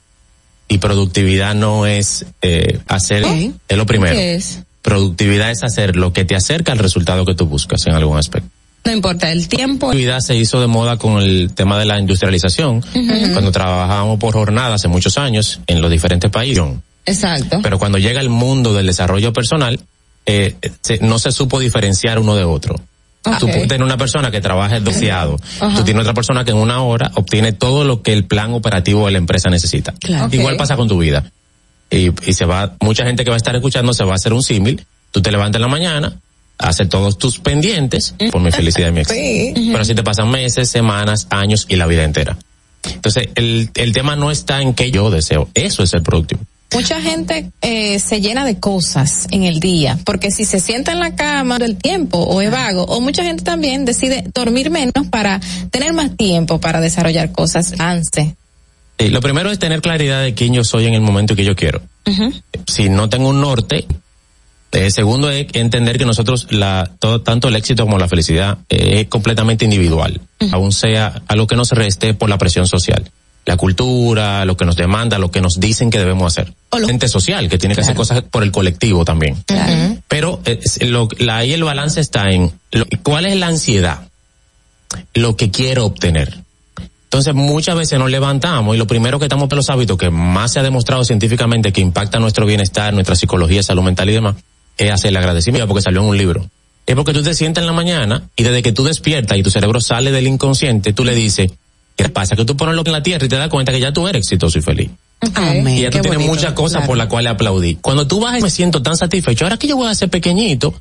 [0.68, 3.24] y productividad no es eh, hacer,
[3.68, 4.14] es lo primero.
[4.14, 4.60] ¿Qué es?
[4.82, 8.50] Productividad es hacer lo que te acerca al resultado que tú buscas en algún aspecto.
[8.84, 9.86] No importa el tiempo.
[9.86, 12.82] La actividad se hizo de moda con el tema de la industrialización,
[13.32, 16.64] cuando trabajábamos por jornada hace muchos años en los diferentes países.
[17.06, 17.60] Exacto.
[17.62, 19.78] Pero cuando llega el mundo del desarrollo personal,
[20.26, 22.76] eh, se- no se supo diferenciar uno de otro.
[23.38, 25.36] Tú puedes tener una persona que trabaja doceado.
[25.60, 25.76] Ajá.
[25.76, 29.06] Tú tienes otra persona que en una hora obtiene todo lo que el plan operativo
[29.06, 29.92] de la empresa necesita.
[30.00, 30.28] Claro.
[30.34, 31.24] Igual pasa con tu vida.
[31.88, 34.32] Y, y se va, mucha gente que va a estar escuchando se va a hacer
[34.32, 34.84] un símil.
[35.12, 36.16] Tú te levantas en la mañana,
[36.58, 39.20] haces todos tus pendientes por mi felicidad y mi éxito.
[39.20, 39.68] Sí.
[39.70, 42.36] Pero así te pasan meses, semanas, años y la vida entera.
[42.84, 45.48] Entonces, el, el tema no está en que yo deseo.
[45.54, 46.40] Eso es ser productivo.
[46.74, 51.00] Mucha gente eh, se llena de cosas en el día, porque si se sienta en
[51.00, 55.38] la cama del tiempo o es vago, o mucha gente también decide dormir menos para
[55.70, 57.74] tener más tiempo para desarrollar cosas.
[58.98, 61.54] Sí, lo primero es tener claridad de quién yo soy en el momento que yo
[61.54, 61.82] quiero.
[62.66, 63.86] Si no tengo un norte,
[64.72, 69.00] eh, segundo es entender que nosotros, la, todo, tanto el éxito como la felicidad eh,
[69.02, 70.20] es completamente individual,
[70.50, 73.10] aún sea algo que nos reste por la presión social.
[73.44, 76.54] La cultura, lo que nos demanda, lo que nos dicen que debemos hacer.
[76.70, 79.42] O la gente social, que tiene que hacer cosas por el colectivo también.
[80.06, 84.08] Pero eh, es- lo, la, ahí el balance está en lo- cuál es la ansiedad,
[85.14, 86.38] lo que quiero obtener.
[87.04, 90.52] Entonces muchas veces nos levantamos y lo primero que estamos por los hábitos que más
[90.52, 94.36] se ha demostrado científicamente que impacta nuestro bienestar, nuestra psicología, salud mental y demás,
[94.78, 96.48] es hacer el agradecimiento porque salió en un libro.
[96.86, 99.50] Es porque tú te sientas en la mañana y desde que tú despiertas y tu
[99.50, 101.50] cerebro sale del inconsciente, tú le dices,
[101.96, 102.34] ¿qué pasa?
[102.34, 104.08] Que tú pones lo que en la tierra y te das cuenta que ya tú
[104.08, 104.90] eres exitoso y feliz.
[105.34, 105.68] Amén.
[105.68, 106.86] Y ya tú Qué tienes bonito, muchas cosas claro.
[106.88, 107.76] por las cuales aplaudí.
[107.76, 109.44] Cuando tú vas, me siento tan satisfecho.
[109.44, 110.74] Ahora que yo voy a ser pequeñito,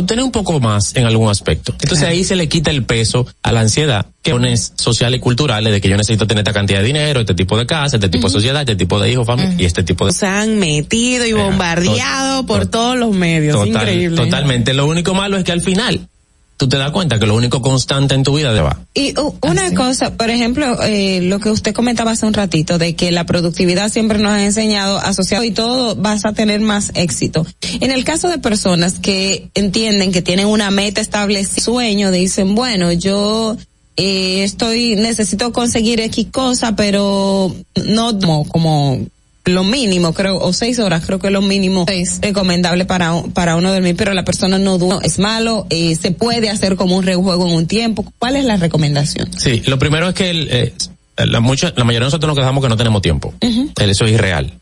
[0.00, 1.74] obtener un poco más en algún aspecto.
[1.80, 4.32] Entonces ahí se le quita el peso a la ansiedad que
[4.76, 7.66] sociales y culturales de que yo necesito tener esta cantidad de dinero, este tipo de
[7.66, 10.12] casa, este tipo de sociedad, este tipo de hijos, familia y este tipo de...
[10.12, 13.54] Se han metido y bombardeado por todos los medios.
[13.56, 14.16] Total- Increíble.
[14.16, 14.72] Totalmente.
[14.74, 16.08] Lo único malo es que al final
[16.56, 18.78] tú te das cuenta que lo único constante en tu vida te va.
[18.94, 22.94] Y uh, una cosa, por ejemplo, eh, lo que usted comentaba hace un ratito, de
[22.94, 27.46] que la productividad siempre nos ha enseñado asociado y todo vas a tener más éxito.
[27.80, 32.92] En el caso de personas que entienden que tienen una meta establecida, sueño, dicen, bueno,
[32.92, 33.56] yo
[33.96, 37.54] eh, estoy, necesito conseguir X cosa, pero
[37.86, 39.00] no como, como
[39.44, 41.86] lo mínimo, creo, o seis horas, creo que es lo mínimo
[42.22, 46.48] recomendable para, para uno dormir, pero la persona no duda, es malo, eh, se puede
[46.48, 48.10] hacer como un rejuego en un tiempo.
[48.18, 49.30] ¿Cuál es la recomendación?
[49.38, 50.74] Sí, lo primero es que el, eh,
[51.18, 53.34] la, mucha, la mayoría de nosotros nos quejamos que no tenemos tiempo.
[53.40, 54.52] Eso es irreal.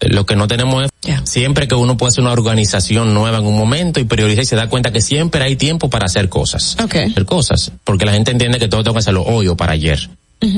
[0.00, 3.46] Eh, Lo que no tenemos es siempre que uno puede hacer una organización nueva en
[3.46, 6.76] un momento y prioriza y se da cuenta que siempre hay tiempo para hacer cosas.
[7.04, 7.72] Hacer cosas.
[7.84, 10.08] Porque la gente entiende que todo tengo que hacerlo hoy o para ayer.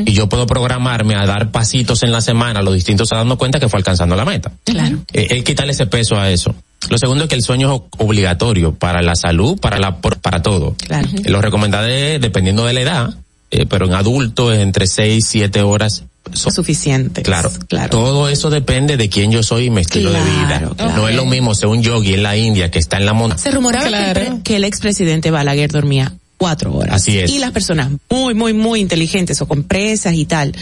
[0.05, 3.61] Y yo puedo programarme a dar pasitos en la semana, los distintos, a dando cuenta
[3.61, 4.53] que fue alcanzando la meta.
[4.65, 4.99] Claro.
[5.13, 6.55] Eh, es quitarle ese peso a eso.
[6.91, 10.43] Lo segundo es que el sueño es obligatorio para la salud, para la por- para
[10.43, 10.75] todo.
[10.87, 11.09] Claro.
[11.25, 13.15] Eh, Lo recomendado es, dependiendo de la edad,
[13.51, 16.05] eh, pero en adultos es entre 6 y 7 horas.
[16.33, 17.23] son- Suficiente.
[17.23, 17.53] Claro,
[17.89, 20.73] Todo eso depende de quién yo soy y mi estilo de vida.
[20.97, 23.41] No es lo mismo ser un yogi en la India que está en la montaña.
[23.41, 26.97] Se rumoraba que el pre- que el expresidente Balaguer dormía cuatro horas.
[26.97, 27.31] Así es.
[27.31, 30.53] Y las personas muy, muy, muy inteligentes o con presas y tal,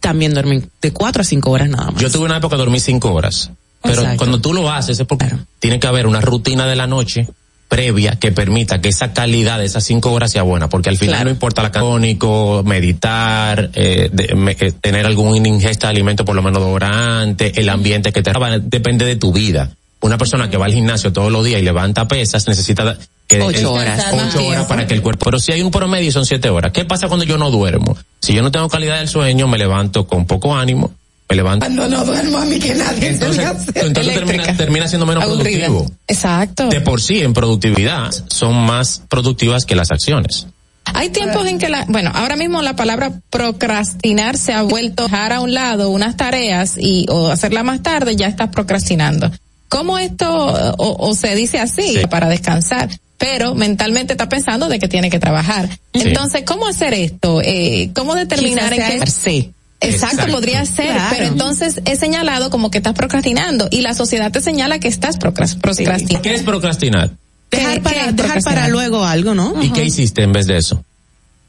[0.00, 2.00] también duermen de cuatro a cinco horas nada más.
[2.00, 3.50] Yo tuve una época que dormí 5 horas.
[3.82, 4.18] Pero Exacto.
[4.18, 5.30] cuando tú lo haces es porque
[5.60, 7.28] tiene que haber una rutina de la noche
[7.68, 11.24] previa que permita que esa calidad de esas cinco horas sea buena, porque al final
[11.24, 16.34] no importa la crónico, meditar, eh, de- me- eh, tener algún ingesta de alimento por
[16.34, 18.32] lo menos dos horas antes, el ambiente que te
[18.62, 19.70] depende de tu vida.
[20.00, 22.96] Una persona que va al gimnasio todos los días y levanta pesas necesita
[23.26, 24.04] que Ocho el- horas.
[24.12, 25.24] ocho horas para que el cuerpo.
[25.24, 26.72] Pero si hay un promedio son siete horas.
[26.72, 27.96] ¿Qué pasa cuando yo no duermo?
[28.20, 30.92] Si yo no tengo calidad del sueño, me levanto con poco ánimo,
[31.28, 31.66] me levanto.
[31.66, 33.44] Cuando no duermo a mí que nadie Entonces,
[33.74, 35.66] entonces termina, termina siendo menos Aburrida.
[35.66, 35.96] productivo.
[36.06, 36.68] Exacto.
[36.68, 40.46] De por sí, en productividad, son más productivas que las acciones.
[40.94, 45.32] Hay tiempos en que la, bueno, ahora mismo la palabra procrastinar se ha vuelto dejar
[45.34, 49.30] a un lado unas tareas y o hacerla más tarde, ya estás procrastinando.
[49.68, 52.88] ¿Cómo esto o, se dice así para descansar?
[53.18, 55.68] Pero mentalmente está pensando de que tiene que trabajar.
[55.92, 57.40] Entonces, ¿cómo hacer esto?
[57.42, 59.06] Eh, ¿Cómo determinar en qué?
[59.10, 59.52] Sí.
[59.80, 64.40] Exacto, podría ser, pero entonces es señalado como que estás procrastinando y la sociedad te
[64.40, 66.20] señala que estás procrastinando.
[66.20, 67.10] ¿Qué es procrastinar?
[67.50, 69.62] Dejar para, dejar para luego algo, ¿no?
[69.62, 70.84] ¿Y qué hiciste en vez de eso?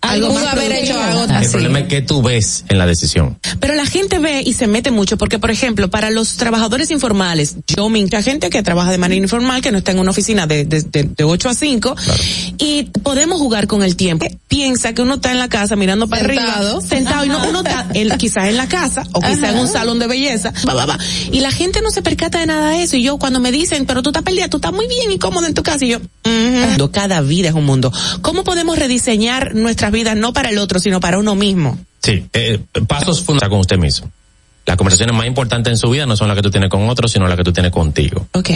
[0.02, 3.38] Algo pudo haber hecho algo El problema es que tú ves en la decisión.
[3.60, 7.56] Pero la gente ve y se mete mucho porque, por ejemplo, para los trabajadores informales,
[7.68, 10.66] yo me gente que trabaja de manera informal, que no está en una oficina de,
[10.66, 11.96] de, de, 8 a 5,
[12.58, 14.26] y podemos jugar con el tiempo.
[14.48, 17.88] Piensa que uno está en la casa mirando para arriba, sentado, y no, uno está
[18.18, 20.54] quizás en la casa o quizás en un salón de belleza,
[21.32, 22.98] y la gente no se percata de nada de eso.
[22.98, 25.46] Y yo cuando me dicen, pero tú estás perdida, tú estás muy bien y cómodo
[25.46, 26.00] en tu casa, y yo,
[26.92, 27.92] cada vida es un mundo.
[28.22, 29.56] ¿Cómo podemos rediseñar
[29.90, 31.78] nuestras vidas no para el otro, sino para uno mismo?
[32.02, 34.12] Sí, eh, pasos fundamentales con usted mismo.
[34.66, 37.12] Las conversaciones más importantes en su vida no son las que tú tienes con otros,
[37.12, 38.28] sino las que tú tienes contigo.
[38.34, 38.50] Ok.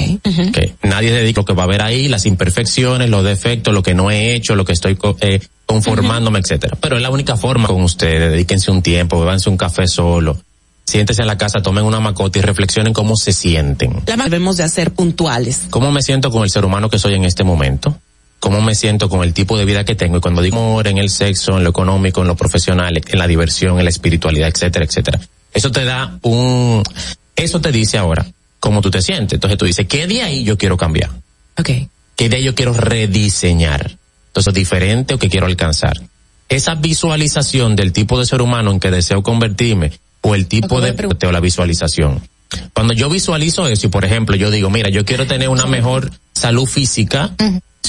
[0.49, 0.75] okay.
[0.83, 4.11] Nadie dedica lo que va a haber ahí, las imperfecciones, los defectos, lo que no
[4.11, 6.77] he hecho, lo que estoy eh, conformándome, etcétera.
[6.79, 8.31] Pero es la única forma con ustedes.
[8.31, 10.39] Dedíquense un tiempo, bebanse un café solo.
[10.85, 14.03] Siéntese en la casa, tomen una macota y reflexionen cómo se sienten.
[14.05, 15.63] La debemos de hacer puntuales.
[15.71, 17.97] ¿Cómo me siento con el ser humano que soy en este momento?
[18.43, 20.97] Cómo me siento con el tipo de vida que tengo y cuando digo amor en
[20.97, 24.83] el sexo, en lo económico, en lo profesional, en la diversión, en la espiritualidad, etcétera,
[24.83, 25.21] etcétera.
[25.53, 26.83] Eso te da un,
[27.37, 28.25] eso te dice ahora
[28.59, 29.37] cómo tú te sientes.
[29.37, 31.09] Entonces tú dices, ¿qué de ahí yo quiero cambiar?
[31.57, 31.87] Okay.
[32.17, 33.95] ¿Qué de ahí yo quiero rediseñar?
[34.27, 36.01] Entonces, diferente o que quiero alcanzar.
[36.49, 40.91] Esa visualización del tipo de ser humano en que deseo convertirme o el tipo de
[41.25, 42.21] o la visualización.
[42.73, 46.11] Cuando yo visualizo eso y por ejemplo yo digo, mira, yo quiero tener una mejor
[46.33, 47.31] salud física,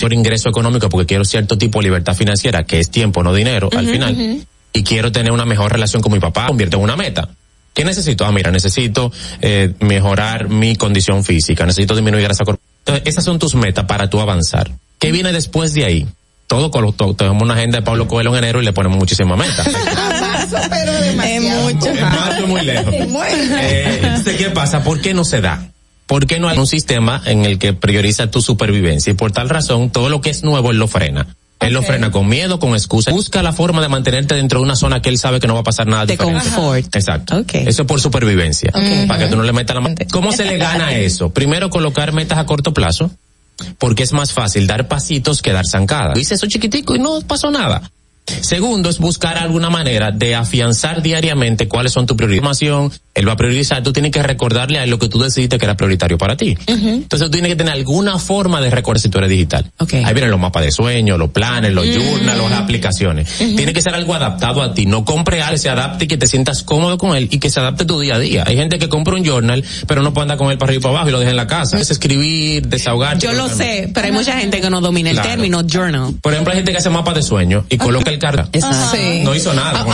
[0.01, 3.71] por ingreso económico porque quiero cierto tipo de libertad financiera, que es tiempo, no dinero,
[3.77, 7.29] al final, y quiero tener una mejor relación con mi papá, convierto en una meta.
[7.73, 8.25] ¿Qué necesito?
[8.25, 13.55] Ah, mira, necesito eh, mejorar mi condición física, necesito disminuir esa Entonces, esas son tus
[13.57, 14.71] metas para tú avanzar.
[14.99, 16.07] ¿Qué viene después de ahí?
[16.47, 19.67] Todo, con tenemos una agenda de Pablo Coelho en enero y le ponemos muchísimas metas.
[20.71, 21.91] pero Es mucho.
[21.91, 22.95] Es muy lejos.
[22.95, 24.85] Eh, ¿qué pasa?
[24.85, 25.69] ¿Por qué no se da?
[26.07, 29.11] ¿Por qué no hay un sistema en el que prioriza tu supervivencia?
[29.11, 31.27] Y por tal razón, todo lo que es nuevo él lo frena.
[31.61, 33.11] Él lo frena con miedo, con excusa.
[33.11, 35.61] Busca la forma de mantenerte dentro de una zona que él sabe que no va
[35.61, 36.95] a pasar nada de confort.
[36.95, 37.39] Exacto.
[37.53, 38.71] Eso es por supervivencia.
[39.09, 39.95] Para que tú no le metas la mano.
[40.11, 41.31] ¿Cómo se le gana eso?
[41.31, 43.11] Primero, colocar metas a corto plazo.
[43.79, 46.15] Porque es más fácil dar pasitos que dar zancadas.
[46.15, 47.91] Dice eso chiquitico y no pasó nada.
[48.27, 52.35] Segundo es buscar alguna manera de afianzar diariamente cuáles son tu prioridades.
[53.15, 55.65] Él va a priorizar, tú tienes que recordarle a él lo que tú decidiste que
[55.65, 56.57] era prioritario para ti.
[56.67, 59.71] Entonces tú tienes que tener alguna forma de recordar si tú eres digital.
[59.79, 63.29] Ahí vienen los mapas de sueño, los planes, los journals, las aplicaciones.
[63.39, 64.87] Tiene que ser algo adaptado a ti.
[64.87, 67.51] No compre algo que se adapte y que te sientas cómodo con él y que
[67.51, 68.45] se adapte tu día a día.
[68.47, 70.83] Hay gente que compra un journal, pero no puede andar con él para arriba y
[70.83, 71.79] para abajo y lo deja en la casa.
[71.79, 73.19] Es escribir, desahogar.
[73.19, 76.15] Yo lo sé, pero hay mucha gente que no domina el término journal.
[76.21, 79.25] Por ejemplo, hay gente que hace mapas de sueño y coloca el.
[79.25, 79.85] No hizo nada.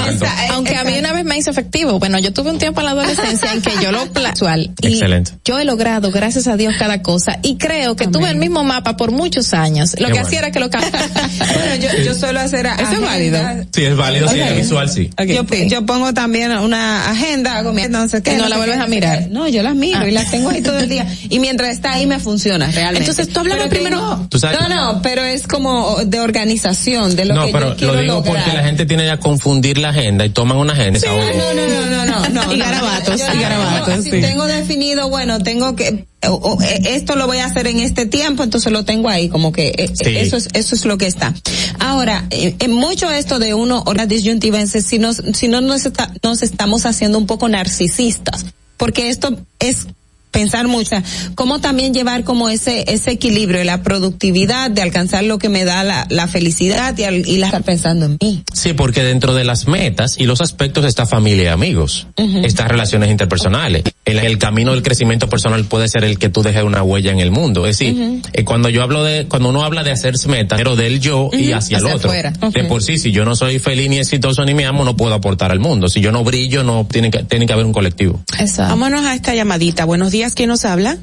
[0.50, 1.98] Aunque a mí una vez me hizo efectivo.
[1.98, 4.72] Bueno, yo tuve un tiempo en la adolescencia en que yo lo actual.
[4.82, 5.32] Excelente.
[5.44, 7.38] Yo he logrado, gracias a Dios, cada cosa.
[7.42, 9.94] Y creo que tuve el mismo mapa por muchos años.
[9.98, 12.66] Lo que hacía era que lo Bueno, yo, yo suelo hacer.
[12.66, 13.38] ¿Eso es válido?
[13.72, 15.10] Sí, es válido, sí, es visual, sí.
[15.26, 19.28] Yo, yo pongo también una agenda, hago mi entonces que no, la vuelves a mirar.
[19.30, 21.06] No, yo las miro y las tengo ahí todo el día.
[21.28, 23.10] Y mientras está ahí me funciona realmente.
[23.10, 24.00] Entonces tú hablabas primero.
[24.00, 28.52] No, no, pero es como de organización de lo que yo quiero lo digo porque
[28.52, 31.00] la gente tiene ya confundir la agenda y toman una agenda.
[31.06, 32.52] no, no, no, no, no, no.
[32.52, 34.04] y garabatos, y garabatos.
[34.04, 38.42] Si tengo definido, bueno, tengo que eh, esto lo voy a hacer en este tiempo,
[38.42, 41.34] entonces lo tengo ahí, como que eh, eso es eso es lo que está.
[41.78, 45.88] Ahora, eh, en mucho esto de uno o la disyuntiva, si nos si no nos,
[46.22, 48.44] nos estamos haciendo un poco narcisistas,
[48.76, 49.86] porque esto es
[50.30, 50.96] pensar mucho,
[51.34, 55.84] cómo también llevar como ese ese equilibrio, la productividad de alcanzar lo que me da
[55.84, 58.42] la, la felicidad y, y la estar pensando en mí.
[58.52, 63.10] Sí, porque dentro de las metas y los aspectos está familia y amigos, estas relaciones
[63.10, 63.84] interpersonales.
[64.04, 67.20] El, el, camino del crecimiento personal puede ser el que tú dejes una huella en
[67.20, 67.66] el mundo.
[67.66, 71.00] Es decir, eh, cuando yo hablo de, cuando uno habla de hacerse metas, pero del
[71.00, 72.10] yo y hacia, el otro.
[72.10, 75.14] De por sí, si yo no soy feliz ni exitoso ni me amo, no puedo
[75.14, 75.88] aportar al mundo.
[75.88, 78.20] Si yo no brillo, no tiene que, tiene que haber un colectivo.
[78.38, 78.70] Exacto.
[78.70, 79.84] Vámonos a esta llamadita.
[79.84, 80.98] Buenos días ¿quién nos habla?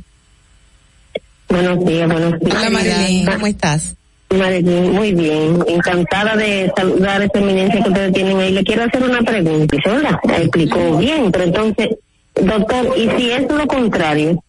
[1.49, 2.55] Buenos días, buenos días.
[2.57, 3.95] Hola Marilyn, ¿cómo estás?
[4.29, 5.63] Marilyn, muy bien.
[5.67, 8.51] Encantada de saludar a esta eminencia que ustedes tienen ahí.
[8.51, 9.75] Le quiero hacer una pregunta.
[9.85, 10.19] ¿verdad?
[10.37, 11.89] Explicó bien, pero entonces,
[12.35, 14.43] doctor, ¿y si es lo contrario?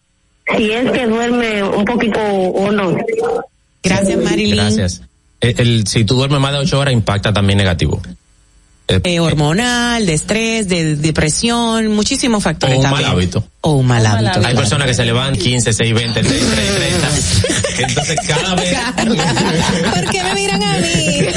[0.55, 2.97] Si es que duerme un poquito o no.
[3.81, 4.55] Gracias, Marilyn.
[4.55, 5.01] Gracias.
[5.39, 8.01] el, si tú duermes más de ocho horas impacta también negativo.
[8.89, 12.75] Eh, hormonal, de estrés, de depresión, muchísimos factores.
[12.75, 13.03] O un también.
[13.03, 13.43] mal hábito.
[13.61, 14.41] O un mal hábito.
[14.43, 17.09] Hay personas que se levantan 15, 6, 20, 30, 30.
[17.87, 18.77] Entonces cada vez...
[19.93, 21.27] ¿Por qué me miran a mí?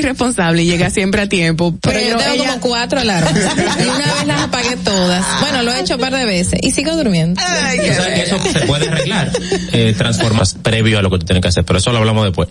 [0.00, 1.74] Muy responsable y llega siempre a tiempo.
[1.82, 3.32] Pero, yo tengo ella- como cuatro alarmas.
[3.80, 5.24] Y una vez las apagué todas.
[5.40, 6.58] Bueno, lo he hecho un par de veces.
[6.62, 7.40] Y sigo durmiendo.
[7.40, 7.72] O sea,
[8.14, 9.30] que eso se puede arreglar,
[9.72, 12.48] eh, transformas previo a lo que tú tienes que hacer, pero eso lo hablamos después.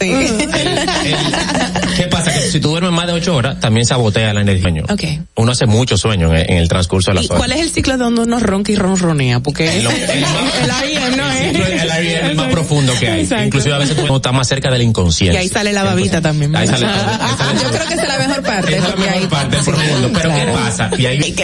[1.95, 2.33] ¿Qué pasa?
[2.33, 4.49] Que si tú duermes más de ocho horas, también sabotea la energía.
[4.49, 4.83] del sueño.
[4.89, 5.03] Ok.
[5.35, 7.37] Uno hace mucho sueño en, en el transcurso de las ¿Y horas.
[7.39, 9.41] cuál es el ciclo donde uno ronca y ronronea?
[9.41, 11.81] Porque El- el- el IM no es.
[11.83, 13.21] El aire es el más profundo que hay.
[13.21, 13.45] Exacto.
[13.45, 15.37] Inclusive a veces tú estás más cerca del Y inconsciente.
[15.37, 16.55] ahí sale la babita también.
[16.55, 16.95] Ahí sale todo.
[17.39, 18.77] Sale Yo creo que es la mejor parte.
[18.77, 19.57] Es la mejor parte.
[19.65, 19.77] Pero
[20.13, 20.91] ¿qué pasa?
[20.97, 21.35] Y ahí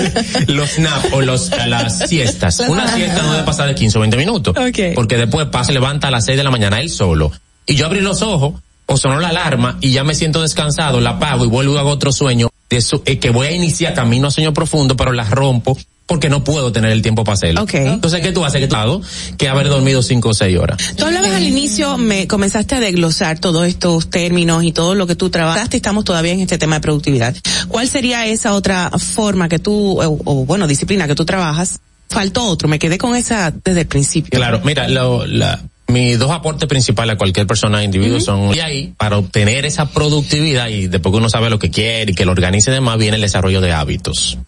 [0.46, 2.60] los nap o los, las siestas.
[2.60, 4.54] Las- Una siesta no debe pasar de 15 o 20 minutos.
[4.94, 7.32] Porque después pasa, se levanta a las 6 de la mañana él solo.
[7.66, 8.54] Y yo abrí los ojos,
[8.86, 12.12] o sonó la alarma, y ya me siento descansado, la apago y vuelvo a otro
[12.12, 12.48] sueño.
[12.68, 15.76] De eh, que voy a iniciar camino a sueño profundo, pero la rompo
[16.10, 17.62] porque no puedo tener el tiempo para hacerlo.
[17.62, 17.74] Ok.
[17.74, 18.60] Entonces, ¿qué tú haces?
[18.60, 19.00] Que tú hago
[19.38, 20.94] que haber dormido 5 o 6 horas.
[20.96, 25.14] Tú hablabas al inicio, me comenzaste a desglosar todos estos términos y todo lo que
[25.14, 25.76] tú trabajaste.
[25.76, 27.36] Estamos todavía en este tema de productividad.
[27.68, 31.78] ¿Cuál sería esa otra forma que tú, o, o, bueno, disciplina que tú trabajas?
[32.08, 34.36] Faltó otro, me quedé con esa desde el principio.
[34.36, 38.94] Claro, mira, lo, la, mis dos aportes principales a cualquier persona, individuo, son y ahí
[38.96, 42.32] para obtener esa productividad y después que uno sabe lo que quiere y que lo
[42.32, 44.38] organice demás, viene el desarrollo de hábitos.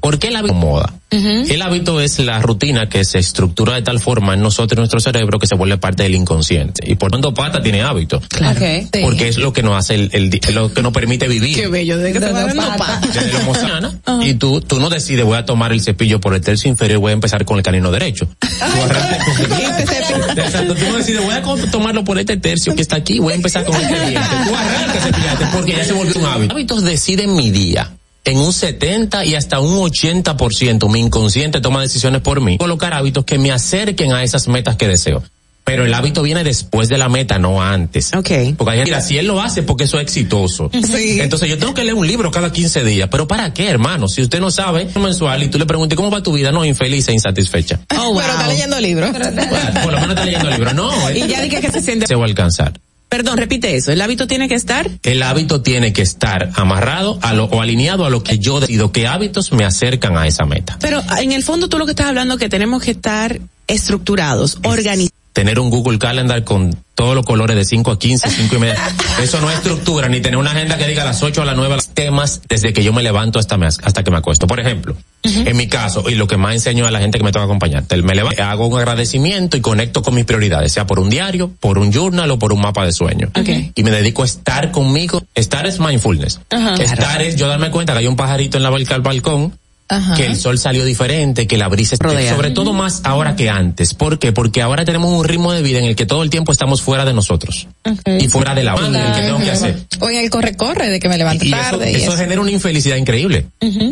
[0.00, 0.92] ¿Por qué el hábito moda?
[1.10, 4.98] El hábito es la rutina que se estructura de tal forma en nosotros y nuestro
[4.98, 6.90] cerebro que se vuelve parte del inconsciente.
[6.90, 8.20] Y por tanto, pata tiene hábito.
[8.30, 8.58] Claro.
[9.02, 11.54] Porque es lo que nos hace el, el lo que nos permite vivir.
[11.54, 12.98] Qué bello, desde que te va dando pa.
[13.00, 16.40] Desde lo emocional, y tú, tú no decides voy a tomar el cepillo por el
[16.40, 18.26] tercio inferior y voy a empezar con el canino derecho.
[18.40, 22.96] Tú arrancas con- Exacto, tú no decides voy a tomarlo por este tercio que está
[22.96, 24.28] aquí, voy a empezar con este diente.
[24.48, 26.54] Tú arrancas cepillarte porque ya se volvió un hábito.
[26.54, 27.90] Hábitos deciden mi día.
[28.24, 32.56] En un 70 y hasta un 80% mi inconsciente toma decisiones por mí.
[32.58, 35.22] Colocar hábitos que me acerquen a esas metas que deseo.
[35.64, 38.12] Pero el hábito viene después de la meta, no antes.
[38.14, 38.30] Ok.
[38.56, 40.70] Porque hay gente, mira, si él lo hace porque eso es exitoso.
[40.72, 41.20] Sí.
[41.20, 43.08] Entonces yo tengo que leer un libro cada 15 días.
[43.10, 44.08] ¿Pero para qué, hermano?
[44.08, 46.50] Si usted no sabe, mensual y tú le preguntas, ¿cómo va tu vida?
[46.50, 47.80] No, infeliz e insatisfecha.
[47.96, 48.18] Oh, wow.
[48.18, 49.12] Pero está leyendo libros.
[49.12, 50.74] Bueno, por lo menos está leyendo el libro.
[50.74, 52.06] No, Y ya dije que se siente.
[52.08, 52.72] se va a alcanzar.
[53.12, 53.92] Perdón, repite eso.
[53.92, 54.88] El hábito tiene que estar.
[55.02, 58.90] El hábito tiene que estar amarrado a lo, o alineado a lo que yo decido,
[58.90, 60.78] qué hábitos me acercan a esa meta.
[60.80, 64.60] Pero en el fondo tú lo que estás hablando es que tenemos que estar estructurados,
[64.64, 65.21] organizados.
[65.32, 68.76] Tener un Google Calendar con todos los colores de 5 a 15, 5 y media.
[69.20, 71.56] Eso no es estructura, ni tener una agenda que diga a las 8 a las
[71.56, 74.46] 9 los temas desde que yo me levanto hasta, me, hasta que me acuesto.
[74.46, 77.32] Por ejemplo, en mi caso, y lo que más enseño a la gente que me
[77.32, 81.10] toca acompañar, me levanto, hago un agradecimiento y conecto con mis prioridades, sea por un
[81.10, 83.30] diario, por un journal o por un mapa de sueño.
[83.74, 85.22] Y me dedico a estar conmigo.
[85.34, 86.40] Estar es mindfulness.
[86.78, 89.58] Estar es yo darme cuenta que hay un pajarito en la balcón,
[89.92, 90.14] Ajá.
[90.14, 92.34] que el sol salió diferente, que la brisa Rodea.
[92.34, 93.94] sobre todo más ahora que antes.
[93.94, 94.32] ¿Por qué?
[94.32, 97.04] Porque ahora tenemos un ritmo de vida en el que todo el tiempo estamos fuera
[97.04, 97.68] de nosotros
[98.06, 99.78] y fuera de la hora del que tengo que hacer.
[100.00, 101.92] O en el corre-corre de que me levanto Y eso, tarde.
[101.92, 102.16] y eso eso.
[102.16, 103.46] genera una infelicidad increíble.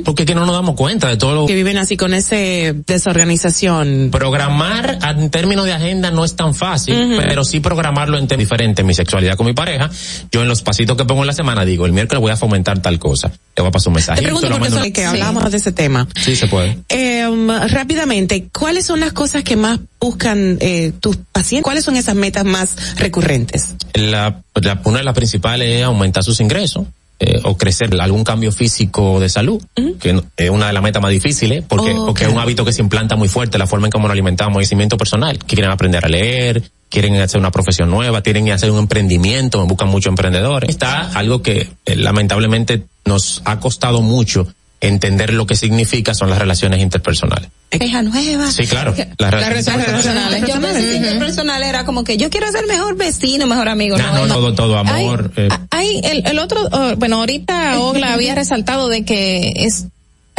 [0.04, 2.74] Porque es que no nos damos cuenta de todo lo Que viven así con ese
[2.86, 4.08] desorganización.
[4.10, 8.84] Programar en términos de agenda no es tan fácil, pero sí programarlo en términos diferentes.
[8.84, 9.90] Mi sexualidad con mi pareja,
[10.32, 12.80] yo en los pasitos que pongo en la semana digo, el miércoles voy a fomentar
[12.80, 13.28] tal cosa.
[13.28, 14.20] Le voy a pasar un mensaje.
[14.20, 15.89] Te pregunto porque es que hablamos de ese tema.
[16.20, 16.78] Sí, se puede.
[16.88, 17.26] Eh,
[17.70, 21.64] rápidamente, ¿cuáles son las cosas que más buscan eh, tus pacientes?
[21.64, 23.74] ¿Cuáles son esas metas más recurrentes?
[23.94, 26.86] La, la- una de las principales es aumentar sus ingresos.
[27.22, 29.62] eh, o crecer algún cambio físico de salud,
[30.00, 32.72] que es una de las metas más difíciles, porque, Oh, porque es un hábito que
[32.72, 36.02] se implanta muy fuerte, la forma en cómo nos alimentamos, crecimiento personal, que quieren aprender
[36.02, 40.70] a leer, quieren hacer una profesión nueva, quieren hacer un emprendimiento, buscan muchos emprendedores.
[40.70, 44.46] Está algo que eh, lamentablemente nos ha costado mucho
[44.80, 47.50] entender lo que significa son las relaciones interpersonales.
[47.70, 48.50] Hija nueva.
[48.50, 48.94] Sí, claro.
[48.96, 50.40] Las Las relaciones relaciones personales.
[50.48, 53.96] Yo pensé que interpersonal era como que yo quiero ser mejor vecino, mejor amigo.
[53.96, 55.32] No, no, no, todo, todo, amor.
[55.36, 59.86] eh, Hay el, el otro, oh, bueno, ahorita Ogla había resaltado de que es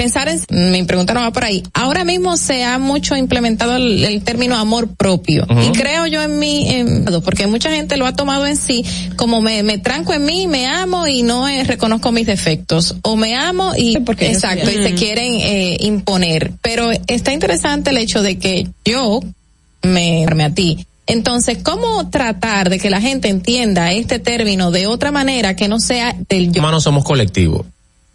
[0.02, 4.24] pensar en, me preguntaron va por ahí, ahora mismo se ha mucho implementado el, el
[4.24, 5.46] término amor propio.
[5.68, 8.84] Y creo yo en mí, en- porque mucha gente lo ha tomado en sí
[9.16, 12.96] como me, me tranco en mí, me amo y no eh, reconozco mis defectos.
[13.04, 17.98] O me amo y porque exacto y se quieren eh, imponer, pero está interesante el
[17.98, 19.20] hecho de que yo
[19.84, 20.86] me arme a ti.
[21.08, 25.80] Entonces, ¿cómo tratar de que la gente entienda este término de otra manera que no
[25.80, 26.62] sea del yo?
[26.62, 27.66] humanos somos colectivos.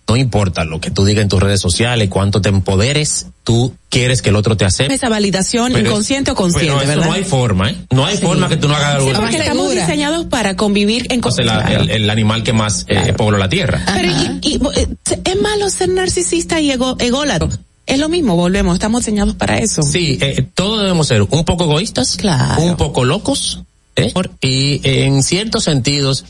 [0.09, 4.23] No importa lo que tú digas en tus redes sociales, cuánto te empoderes, tú quieres
[4.23, 4.95] que el otro te acepte.
[4.95, 7.07] Esa validación inconsciente o consciente, pero eso ¿verdad?
[7.07, 7.77] No hay forma, ¿eh?
[7.91, 9.09] No hay forma que tú no hagas algo.
[9.09, 12.85] Sí, porque estamos diseñados para convivir en o sea, la- el, el animal que más
[12.89, 13.83] eh, pobló la tierra.
[13.95, 14.09] Pero
[14.43, 14.89] y- y, eh,
[15.25, 17.49] es malo ser narcisista y ego, ególatra.
[17.87, 19.81] Es lo mismo, volvemos, estamos diseñados para eso.
[19.83, 22.17] Sí, eh, todos debemos ser un poco egoístas,
[22.59, 23.63] un poco locos,
[23.97, 24.13] ¿eh?
[24.41, 26.25] y en ciertos sentidos,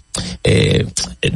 [0.44, 0.86] eh,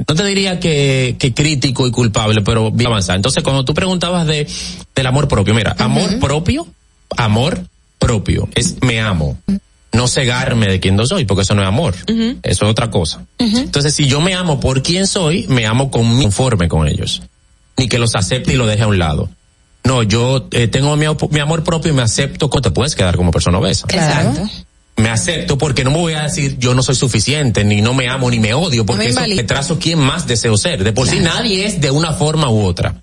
[0.08, 3.16] no te diría que, que crítico y culpable, pero bien avanzado.
[3.16, 4.46] Entonces, cuando tú preguntabas de
[4.94, 6.66] del amor propio, mira, amor propio,
[7.16, 7.62] amor
[7.98, 9.38] propio, es me amo.
[9.92, 11.96] No cegarme de quien no soy, porque eso no es amor.
[12.06, 13.24] Eso es otra cosa.
[13.38, 17.22] Entonces, si yo me amo por quien soy, me amo con conforme con ellos.
[17.76, 19.28] Ni que los acepte y lo deje a un lado.
[19.82, 23.30] No, yo eh, tengo mi, mi amor propio y me acepto, te puedes quedar como
[23.30, 23.86] persona obesa.
[23.88, 24.48] Exacto.
[25.00, 28.08] Me acepto porque no me voy a decir yo no soy suficiente, ni no me
[28.08, 29.42] amo, ni me odio, porque me eso invalida.
[29.42, 30.84] me trazo quién más deseo ser.
[30.84, 32.94] De por sí nadie es de una forma u otra.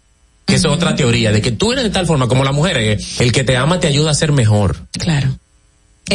[0.46, 2.98] Que es otra teoría, de que tú eres de tal forma como la mujer, eh,
[3.20, 4.78] el que te ama te ayuda a ser mejor.
[4.94, 5.38] Claro.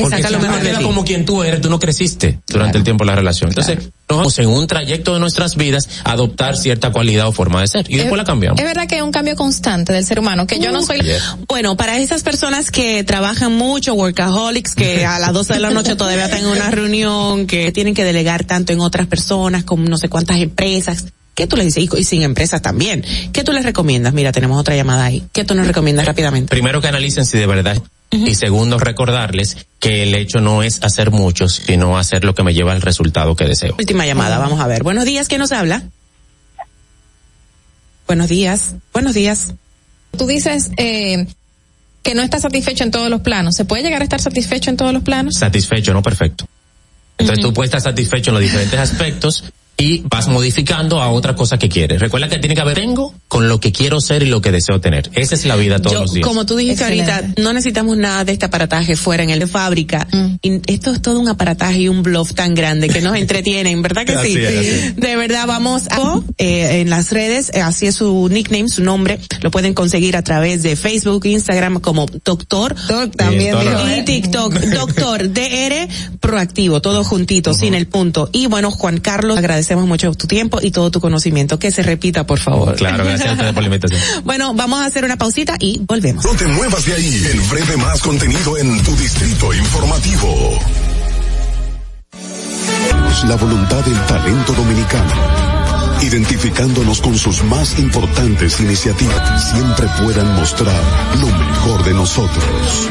[0.01, 0.83] Porque Saca lo mejor de ti.
[0.83, 3.51] como quien tú eres, tú no creciste durante el tiempo de la relación.
[3.51, 3.79] Entonces,
[4.09, 7.69] nos vamos en un trayecto de nuestras vidas a adoptar cierta cualidad o forma de
[7.69, 7.91] ser.
[7.91, 8.59] Y después la cambiamos.
[8.59, 11.01] Es verdad que es un cambio constante del ser humano, que yo no soy...
[11.49, 15.97] Bueno, para esas personas que trabajan mucho, workaholics, que a las 12 de la noche
[15.97, 19.99] todavía están en una reunión, que tienen que delegar tanto en otras personas, como no
[19.99, 21.99] sé cuántas empresas, ¿qué tú les dices?
[21.99, 23.05] Y sin empresas también.
[23.33, 24.13] ¿Qué tú les recomiendas?
[24.13, 25.25] Mira, tenemos otra llamada ahí.
[25.33, 26.49] ¿Qué tú nos recomiendas rápidamente?
[26.49, 27.83] Primero que analicen si de verdad.
[28.13, 32.53] Y segundo, recordarles que el hecho no es hacer muchos, sino hacer lo que me
[32.53, 33.75] lleva al resultado que deseo.
[33.79, 34.83] Última llamada, vamos a ver.
[34.83, 35.83] Buenos días, ¿quién nos habla?
[38.07, 39.55] Buenos días, buenos días.
[40.17, 41.27] Tú dices eh,
[42.03, 43.55] que no estás satisfecho en todos los planos.
[43.57, 45.37] ¿Se puede llegar a estar satisfecho en todos los planos?
[45.37, 46.47] Satisfecho, no perfecto.
[47.17, 49.45] Entonces tú puedes estar satisfecho en los diferentes aspectos
[49.77, 52.01] y vas modificando a otra cosa que quieres.
[52.01, 54.81] Recuerda que tiene que haber tengo con lo que quiero ser y lo que deseo
[54.81, 55.11] tener.
[55.15, 56.27] Esa es la vida todos Yo, los días.
[56.27, 60.07] Como tú dijiste ahorita, no necesitamos nada de este aparataje fuera en el de fábrica.
[60.43, 64.05] Y esto es todo un aparataje y un bluff tan grande que nos entretienen, ¿verdad
[64.05, 64.45] que Así sí?
[64.45, 64.97] es.
[64.97, 69.19] De verdad, vamos a, eh, en las redes, eh, así es su nickname, su nombre,
[69.41, 72.75] lo pueden conseguir a través de Facebook, Instagram como Doctor.
[73.17, 74.03] también y ¿eh?
[74.05, 75.89] TikTok, Doctor DR
[76.21, 78.29] Proactivo, todo juntito, sin el punto.
[78.33, 81.59] Y bueno, Juan Carlos, agradecemos mucho tu tiempo y todo tu conocimiento.
[81.59, 82.75] Que se repita, por favor.
[82.77, 84.01] Claro, gracias a ustedes por la invitación.
[84.25, 86.25] Bueno, vamos a hacer una pausita y volvemos.
[86.25, 87.27] No te muevas de ahí.
[87.33, 90.59] En breve más contenido en tu distrito informativo.
[93.27, 95.13] La voluntad del talento dominicano.
[96.03, 100.83] Identificándonos con sus más importantes iniciativas, siempre puedan mostrar
[101.21, 102.91] lo mejor de nosotros.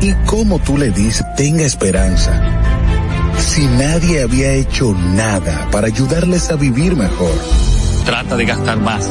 [0.00, 2.40] ¿Y cómo tú le dices, tenga esperanza?
[3.38, 7.34] Si nadie había hecho nada para ayudarles a vivir mejor.
[8.04, 9.08] Trata de gastar más.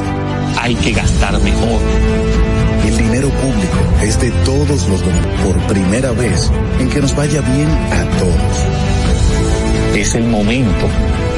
[0.59, 1.79] Hay que gastar mejor.
[4.09, 9.95] Es de todos los dominicanos por primera vez en que nos vaya bien a todos.
[9.95, 10.87] Es el momento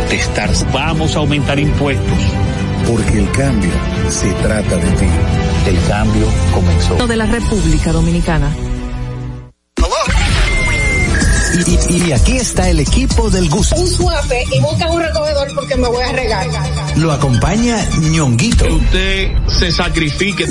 [0.09, 0.49] de estar.
[0.71, 2.17] Vamos a aumentar impuestos.
[2.87, 3.71] Porque el cambio
[4.07, 5.05] se trata de ti.
[5.67, 7.07] El cambio comenzó.
[7.07, 8.49] de la República Dominicana.
[11.53, 13.75] Y, y- y aquí está el equipo del gusto.
[13.75, 16.47] un suape y busca un recogedor porque me voy a regar.
[16.97, 18.65] Lo acompaña ñonguito.
[18.73, 20.45] Usted se sacrifique.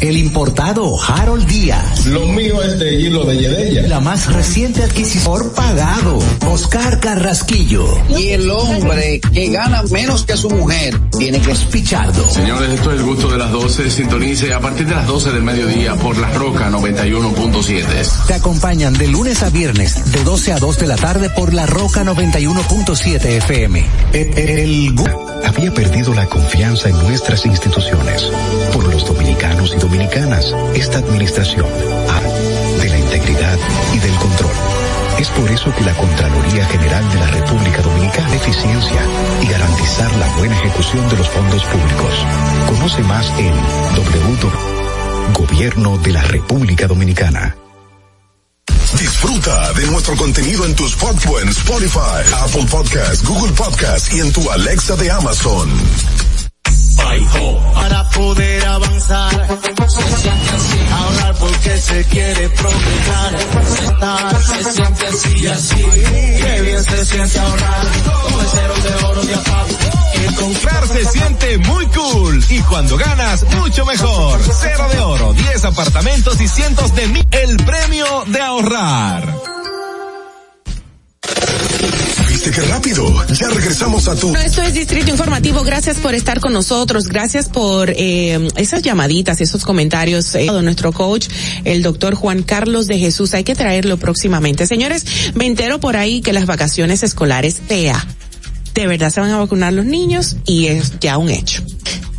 [0.00, 2.06] El importado Harold Díaz.
[2.06, 3.88] Lo mío es de hilo de Yedella.
[3.88, 6.18] La más reciente adquisición por pagado.
[6.50, 7.86] Oscar Carrasquillo.
[8.16, 12.28] Y el hombre que gana menos que su mujer tiene que Pichardo.
[12.30, 13.90] Señores, esto es el gusto de las 12.
[13.90, 18.26] Sintonice a partir de las 12 del mediodía por La Roca 91.7.
[18.28, 21.66] Te acompañan de lunes a viernes de 12 a 2 de la tarde por la
[21.66, 23.84] Roca 91.7 FM.
[24.14, 24.94] El,
[25.44, 28.32] había perdido la confianza en nuestras instituciones.
[28.72, 31.66] Por los dominicanos y dominicanas, esta administración
[32.08, 33.58] ha de la integridad
[33.92, 34.52] y del control.
[35.18, 39.02] Es por eso que la Contraloría General de la República Dominicana eficiencia
[39.42, 42.26] y garantizar la buena ejecución de los fondos públicos.
[42.68, 45.34] Conoce más en www.
[45.34, 47.54] Gobierno de la República Dominicana.
[48.96, 50.96] Disfruta de nuestro contenido en tus
[51.42, 56.27] en Spotify, Apple Podcast, Google Podcast y en tu Alexa de Amazon.
[57.74, 59.30] Para poder avanzar,
[59.88, 60.78] se siente así.
[60.92, 63.38] Ahorrar porque se quiere progresar.
[64.42, 65.84] Se siente así y así.
[66.42, 67.86] Qué bien se siente ahorrar
[68.22, 69.68] con el cero de oro de APAP.
[70.38, 74.40] Comprar se siente muy cool y cuando ganas mucho mejor.
[74.60, 77.26] Cero de oro, 10 apartamentos y cientos de mil.
[77.30, 79.37] El premio de ahorrar.
[82.58, 83.26] Qué rápido?
[83.32, 84.34] Ya regresamos a tu.
[84.34, 85.62] Esto es Distrito Informativo.
[85.62, 87.08] Gracias por estar con nosotros.
[87.08, 91.28] Gracias por eh, esas llamaditas, esos comentarios eh, de nuestro coach,
[91.64, 93.34] el doctor Juan Carlos de Jesús.
[93.34, 94.66] Hay que traerlo próximamente.
[94.66, 95.04] Señores,
[95.34, 98.04] me entero por ahí que las vacaciones escolares PEA
[98.74, 101.62] de verdad se van a vacunar los niños y es ya un hecho.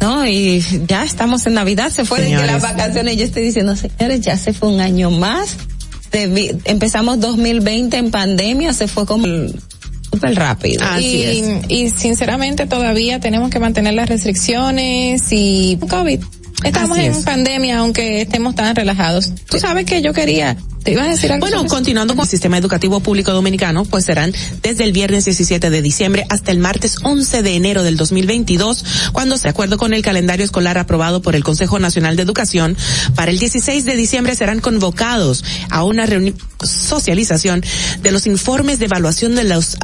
[0.02, 3.18] No, y ya estamos en Navidad, se fue de las vacaciones.
[3.18, 5.58] Yo estoy diciendo, señores, ya se fue un año más.
[6.12, 9.28] empezamos 2020 en pandemia, se fue como
[10.12, 10.84] súper rápido.
[10.84, 16.20] Así y, y sinceramente todavía tenemos que mantener las restricciones y COVID.
[16.64, 19.32] Estamos en pandemia, aunque estemos tan relajados.
[19.50, 21.46] Tú sabes que yo quería ¿Te ibas a decir algo?
[21.46, 25.82] Bueno, continuando con el sistema educativo público dominicano, pues serán desde el viernes 17 de
[25.82, 30.46] diciembre hasta el martes 11 de enero del 2022, cuando, de acuerdo con el calendario
[30.46, 32.78] escolar aprobado por el Consejo Nacional de Educación,
[33.16, 37.64] para el 16 de diciembre serán convocados a una reunión socialización
[38.02, 39.78] de los informes de evaluación de los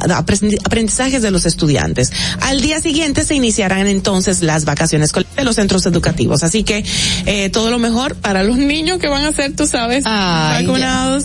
[0.64, 2.12] aprendizajes de los estudiantes.
[2.40, 6.42] Al día siguiente se iniciarán entonces las vacaciones de los centros educativos.
[6.42, 6.84] Así que
[7.24, 10.04] eh, todo lo mejor para los niños que van a ser, tú sabes,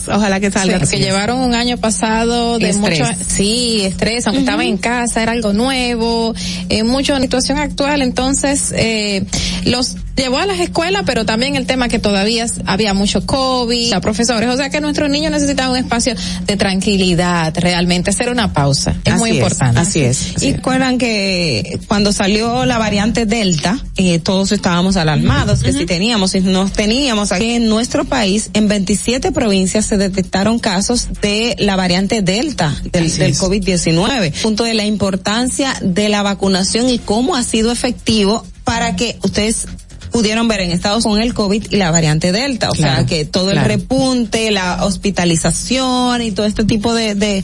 [0.08, 0.88] Ojalá que salgan.
[0.88, 5.54] que llevaron un año pasado de mucho, sí, estrés, aunque estaban en casa, era algo
[5.54, 6.34] nuevo,
[6.70, 8.02] eh, mucho situación actual.
[8.02, 9.26] Entonces, eh,
[9.66, 14.02] los llevó a las escuelas, pero también el tema que todavía había mucho COVID, a
[14.02, 16.14] profesores, o sea que nuestros niños necesitaban un espacio
[16.46, 18.96] de tranquilidad, realmente hacer una pausa.
[19.06, 19.80] Es muy importante.
[19.80, 20.42] Así es.
[20.44, 26.32] y recuerdan que cuando salió la variante Delta, eh, todos estábamos alarmados, que si teníamos,
[26.32, 29.51] si no teníamos aquí en nuestro país, en 27 provincias
[29.86, 34.42] se detectaron casos de la variante Delta del, del COVID-19.
[34.42, 39.68] Punto de la importancia de la vacunación y cómo ha sido efectivo para que ustedes
[40.12, 42.70] pudieron ver en Estados con el COVID y la variante Delta.
[42.70, 47.44] O sea, que todo el repunte, la hospitalización y todo este tipo de, de,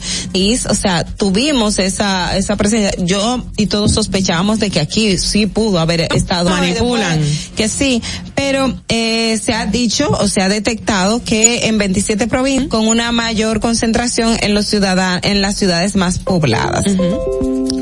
[0.68, 2.92] o sea, tuvimos esa, esa presencia.
[2.98, 6.50] Yo y todos sospechábamos de que aquí sí pudo haber estado.
[6.50, 7.20] Manipulan.
[7.56, 8.02] que sí,
[8.34, 13.12] pero eh, se ha dicho o se ha detectado que en 27 provincias con una
[13.12, 16.84] mayor concentración en los ciudadanos, en las ciudades más pobladas.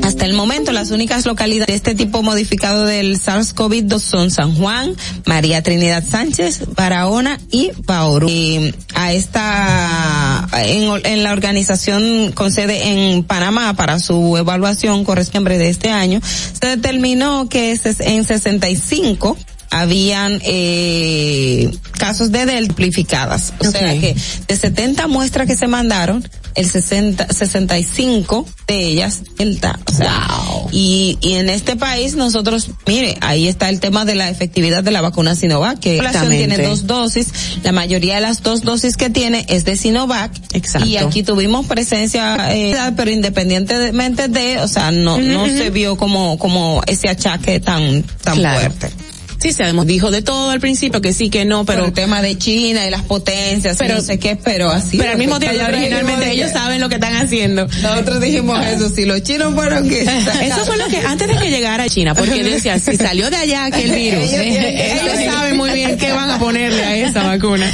[0.07, 4.95] Hasta el momento, las únicas localidades de este tipo modificado del SARS-CoV-2 son San Juan,
[5.25, 8.29] María Trinidad Sánchez, Barahona y Bauru.
[8.29, 15.69] Y a esta, en, la organización con sede en Panamá para su evaluación correspondiente de
[15.69, 19.37] este año, se determinó que en 65
[19.69, 21.69] habían eh,
[21.99, 23.53] casos de delplificadas.
[23.59, 24.15] O sea que
[24.47, 26.23] de 70 muestras que se mandaron,
[26.57, 29.79] el 60, 65 de ellas delta.
[29.85, 30.27] O sea,
[30.71, 34.91] y, y en este país nosotros, mire, ahí está el tema de la efectividad de
[34.91, 37.27] la vacuna Sinovac, que tiene dos dosis,
[37.63, 40.31] la mayoría de las dos dosis que tiene es de Sinovac.
[40.53, 40.87] Exacto.
[40.87, 46.39] Y aquí tuvimos presencia, eh, pero independientemente de, o sea, no, no se vio como,
[46.39, 48.91] como ese achaque tan, tan fuerte.
[49.39, 51.85] Sí, sabemos, dijo de todo al principio, que sí, que no, pero...
[51.85, 54.97] el tema de China y las potencias, pero no sé qué, pero así...
[54.97, 57.67] Pero al mismo tiempo, originalmente ellos saben lo que están haciendo.
[57.81, 60.01] Nosotros dijimos eso, si los chinos fueron que...
[60.47, 63.35] Eso fue lo que, antes de que llegara a China, porque decía, si salió de
[63.35, 67.69] allá aquel virus, ellos, saben muy bien qué van a ponerle a esa vacuna.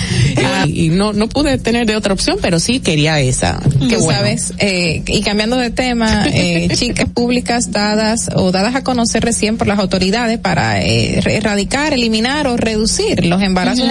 [0.66, 3.62] y no, no pude tener de otra opción, pero sí quería esa.
[3.90, 9.24] Que sabes, eh, y cambiando de tema, eh, chicas públicas dadas o dadas a conocer
[9.24, 11.53] recién por las autoridades para eh, erradicar,
[11.94, 13.88] eliminar o reducir los embarazos.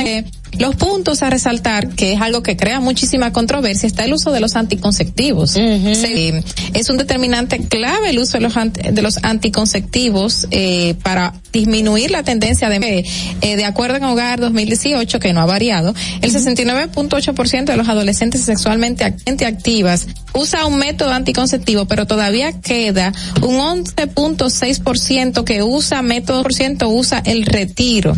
[0.59, 4.41] Los puntos a resaltar, que es algo que crea muchísima controversia, está el uso de
[4.41, 5.57] los anticonceptivos.
[5.57, 12.23] es un determinante clave el uso de los, de los anticonceptivos eh, para disminuir la
[12.23, 13.05] tendencia de
[13.41, 18.43] eh, de acuerdo en Hogar 2018, que no ha variado, el 69.8% de los adolescentes
[18.43, 19.05] sexualmente
[19.45, 23.13] activas usa un método anticonceptivo, pero todavía queda
[23.43, 28.17] un 11.6% que usa método por ciento usa el retiro.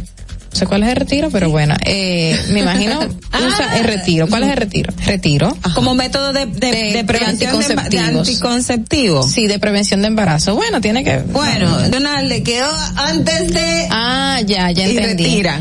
[0.55, 3.01] No sé cuál es el retiro, pero bueno, eh, me imagino
[3.45, 4.29] usa el retiro.
[4.29, 4.95] ¿Cuál es el retiro?
[5.05, 5.57] Retiro.
[5.75, 7.59] Como método de, de, prevención
[7.91, 9.25] de anticonceptivo.
[9.25, 10.55] Sí, de prevención de embarazo.
[10.55, 11.19] Bueno, tiene que.
[11.19, 13.89] Bueno, Donald le quedó antes de.
[13.91, 15.25] Ah, ya, ya entendí.
[15.25, 15.61] retira.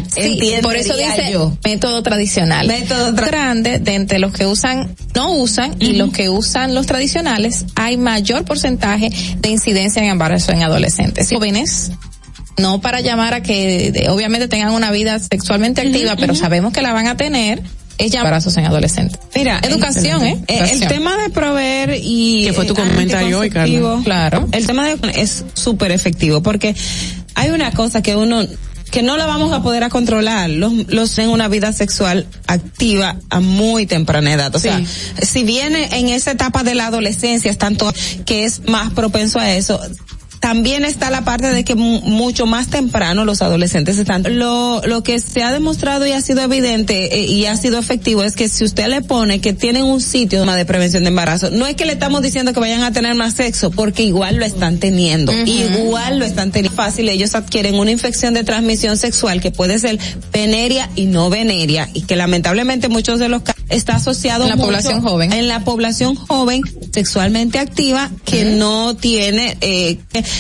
[0.61, 2.67] por eso dice método tradicional.
[2.67, 7.65] Método grande de entre los que usan, no usan y los que usan los tradicionales,
[7.73, 9.09] hay mayor porcentaje
[9.39, 11.29] de incidencia en embarazo en adolescentes.
[11.31, 11.91] Jóvenes
[12.57, 16.93] no para llamar a que obviamente tengan una vida sexualmente activa, pero sabemos que la
[16.93, 17.61] van a tener
[17.97, 19.19] es ya embarazos en adolescentes.
[19.35, 20.43] Mira, educación, ¿eh?
[20.47, 22.45] El tema de proveer y...
[22.47, 24.03] Que fue tu comentario hoy, Carlos.
[24.03, 24.47] Claro.
[24.51, 26.75] El tema de es súper efectivo porque
[27.35, 28.45] hay una cosa que uno
[28.91, 33.17] que no la vamos a poder a controlar los, los en una vida sexual activa
[33.31, 34.55] a muy temprana edad.
[34.55, 34.79] O sea,
[35.19, 37.91] si viene en esa etapa de la adolescencia, es tanto
[38.27, 39.81] que es más propenso a eso,
[40.43, 44.23] también está la parte de que mucho más temprano los adolescentes están.
[44.37, 48.23] Lo, lo que se ha demostrado y ha sido evidente eh, y ha sido efectivo
[48.23, 51.65] es que si usted le pone que tienen un sitio de prevención de embarazo, no
[51.65, 54.79] es que le estamos diciendo que vayan a tener más sexo, porque igual lo están
[54.79, 56.75] teniendo, igual lo están teniendo.
[56.75, 59.97] Fácil, ellos adquieren una infección de transmisión sexual que puede ser
[60.33, 64.57] veneria y no veneria y que lamentablemente muchos de los casos está asociado en la
[64.57, 65.31] población joven.
[65.31, 66.61] en la población joven
[66.91, 69.99] sexualmente activa que no tiene eh,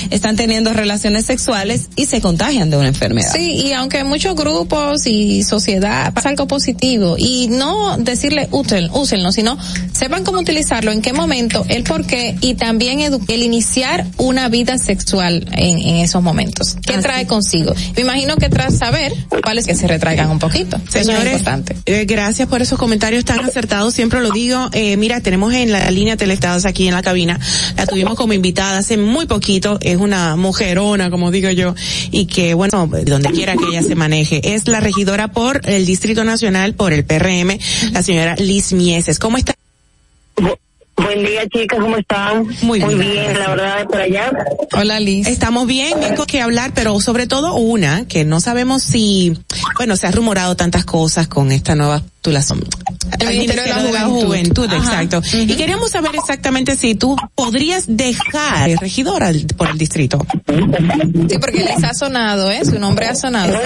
[0.09, 3.31] están teniendo relaciones sexuales y se contagian de una enfermedad.
[3.33, 9.31] Sí, y aunque muchos grupos y sociedad pasa algo positivo y no decirle útil, úsenlo,
[9.31, 9.57] sino
[9.91, 14.77] sepan cómo utilizarlo, en qué momento, el por qué y también el iniciar una vida
[14.77, 16.75] sexual en, en esos momentos.
[16.85, 17.73] ¿Qué trae consigo?
[17.95, 19.13] Me imagino que tras saber
[19.43, 20.79] cuáles que se retraigan un poquito.
[20.89, 21.75] Señores, Eso es importante.
[21.85, 24.69] Eh, gracias por esos comentarios tan acertados, siempre lo digo.
[24.73, 27.39] Eh, mira, tenemos en la línea telestados aquí en la cabina,
[27.77, 31.75] la tuvimos como invitada hace muy poquito, es una mujerona, como digo yo,
[32.11, 36.23] y que, bueno, donde quiera que ella se maneje, es la regidora por el Distrito
[36.23, 37.57] Nacional, por el PRM,
[37.91, 39.19] la señora Liz Mieses.
[39.19, 39.55] ¿Cómo está?
[40.95, 42.47] Buen día, chicas, ¿cómo están?
[42.61, 42.95] Muy bien.
[42.95, 44.31] Muy bien, la verdad, por allá.
[44.73, 45.27] Hola, Liz.
[45.27, 49.37] Estamos bien, tengo que hablar, pero sobre todo una, que no sabemos si,
[49.77, 52.63] bueno, se ha rumorado tantas cosas con esta nueva titulación.
[53.19, 54.71] El Ministerio de la Juventud.
[54.71, 55.21] exacto.
[55.33, 60.25] Y queríamos saber exactamente si tú podrías dejar de regidora por el distrito.
[61.27, 62.63] Sí, porque Liz ha sonado, ¿eh?
[62.65, 63.57] Su nombre ha sonado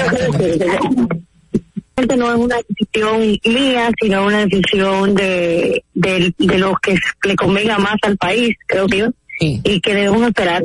[2.06, 7.80] no es una decisión mía, sino una decisión de, de, de los que le convenga
[7.80, 9.10] más al país, creo que
[9.40, 10.64] y que debemos esperar.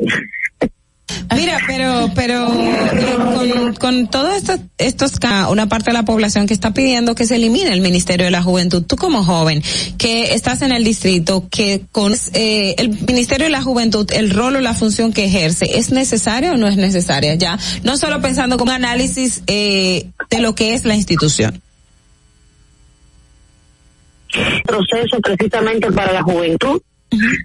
[1.34, 5.12] Mira, pero, pero con, con todo esto, estos,
[5.48, 8.43] una parte de la población que está pidiendo que se elimine el Ministerio de la
[8.43, 9.62] Juventud, tú como joven,
[9.98, 14.56] que estás en el distrito, que con eh, el Ministerio de la Juventud, el rol
[14.56, 17.34] o la función que ejerce, ¿es necesaria o no es necesaria?
[17.34, 21.60] Ya, no solo pensando con análisis eh, de lo que es la institución.
[24.64, 26.80] Proceso precisamente para la juventud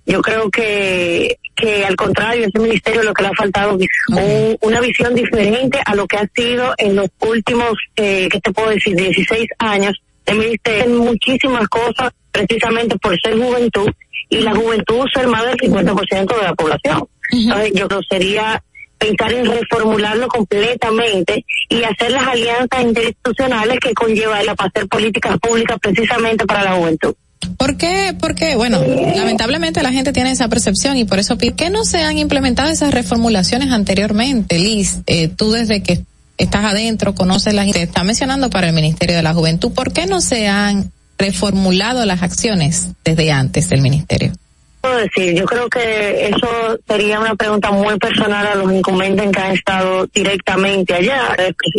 [0.05, 4.81] yo creo que, que al contrario, ese ministerio lo que le ha faltado es una
[4.81, 8.95] visión diferente a lo que ha sido en los últimos, eh, ¿qué te puedo decir?,
[8.95, 9.93] 16 años.
[10.25, 13.89] El ministerio muchísimas cosas precisamente por ser juventud
[14.29, 17.07] y la juventud ser más del 50% de la población.
[17.31, 18.63] Entonces, yo creo que sería
[18.97, 25.77] pensar en reformularlo completamente y hacer las alianzas interinstitucionales que conllevaría para hacer políticas públicas
[25.79, 27.13] precisamente para la juventud.
[27.57, 28.15] ¿Por qué?
[28.19, 28.81] Porque, bueno,
[29.15, 32.69] lamentablemente la gente tiene esa percepción y por eso, ¿por qué no se han implementado
[32.69, 34.99] esas reformulaciones anteriormente, Liz?
[35.07, 36.03] Eh, tú desde que
[36.37, 40.05] estás adentro, conoces la gente, está mencionando para el Ministerio de la Juventud, ¿por qué
[40.05, 44.33] no se han reformulado las acciones desde antes del Ministerio?
[44.81, 46.47] Puedo decir, yo creo que eso
[46.87, 51.35] sería una pregunta muy personal a los incumbentes que han estado directamente allá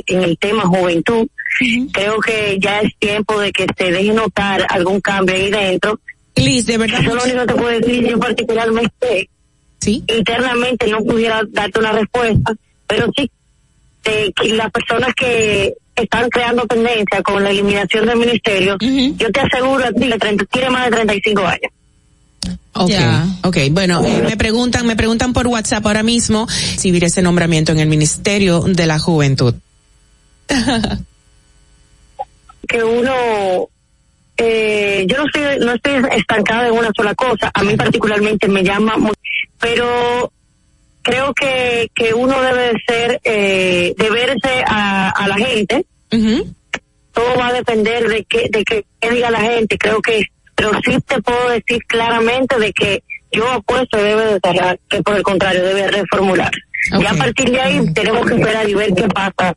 [0.07, 1.29] en el tema juventud
[1.93, 6.01] Creo que ya es tiempo de que se deje notar algún cambio ahí dentro.
[6.37, 7.01] Liz, de verdad.
[7.01, 9.31] Eso lo único que te puedo decir yo particularmente.
[9.81, 10.05] ¿Sí?
[10.09, 12.53] Internamente no pudiera darte una respuesta,
[12.87, 13.31] pero sí
[14.03, 19.85] que las personas que están creando tendencia con la eliminación del ministerio, yo te aseguro
[19.85, 21.73] a ti que tiene más de 35 años.
[22.73, 23.05] Okay,
[23.43, 23.71] okay.
[23.71, 27.81] Bueno, eh, me preguntan, me preguntan por WhatsApp ahora mismo si viene ese nombramiento en
[27.81, 29.55] el Ministerio de la Juventud.
[32.69, 33.69] que uno
[34.37, 37.51] eh, yo no estoy no estoy estancada en una sola cosa.
[37.53, 38.95] A mí particularmente me llama
[39.59, 40.33] pero
[41.03, 45.87] creo que que uno debe ser eh, de verse a, a la gente.
[47.13, 49.77] Todo va a depender de que de que diga la gente.
[49.77, 54.79] Creo que pero sí te puedo decir claramente de que yo apuesto debe de cerrar
[54.89, 56.51] que por el contrario debe reformular.
[56.99, 59.57] Y a partir de ahí tenemos que esperar y ver qué pasa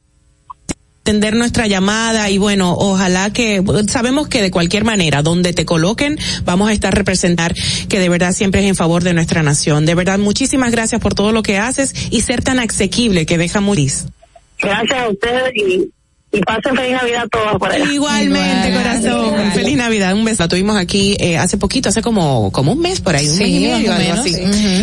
[1.11, 6.17] atender nuestra llamada y bueno, ojalá que sabemos que de cualquier manera, donde te coloquen,
[6.45, 7.53] vamos a estar representar
[7.89, 9.85] que de verdad siempre es en favor de nuestra nación.
[9.85, 13.59] De verdad, muchísimas gracias por todo lo que haces y ser tan asequible que deja
[13.59, 14.05] Muris.
[14.57, 15.91] Gracias a ustedes y
[16.31, 17.91] y pasen feliz Navidad a todos por allá.
[17.91, 19.51] Igualmente, corazón.
[19.53, 20.13] Feliz Navidad.
[20.13, 20.43] Un beso.
[20.43, 23.47] La tuvimos aquí eh, hace poquito, hace como como un mes por ahí, un mes
[23.47, 24.35] y medio, algo así.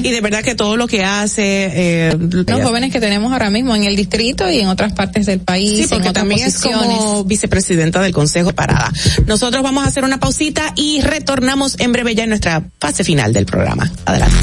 [0.02, 3.74] Y de verdad que todo lo que hace eh, los jóvenes que tenemos ahora mismo
[3.74, 8.00] en el distrito y en otras partes del país, sí, porque también es como vicepresidenta
[8.00, 8.92] del Consejo Parada.
[9.26, 13.32] Nosotros vamos a hacer una pausita y retornamos en breve ya en nuestra fase final
[13.32, 13.90] del programa.
[14.04, 14.36] Adelante.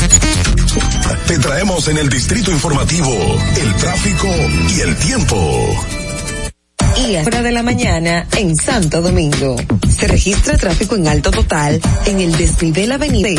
[1.27, 3.09] Te traemos en el distrito informativo
[3.61, 4.27] el tráfico
[4.75, 6.04] y el tiempo
[6.97, 9.55] y a hora de la mañana en Santo Domingo.
[9.89, 13.29] Se registra tráfico en alto total en el desnivel Avenida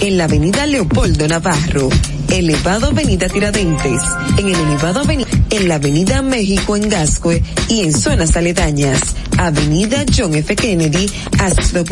[0.00, 1.88] en la Avenida Leopoldo Navarro,
[2.30, 4.02] elevado Avenida Tiradentes,
[4.38, 9.00] en el elevado Avenida, en la Avenida México en Gascue y en zonas aledañas,
[9.38, 10.54] Avenida John F.
[10.56, 11.84] Kennedy, hasta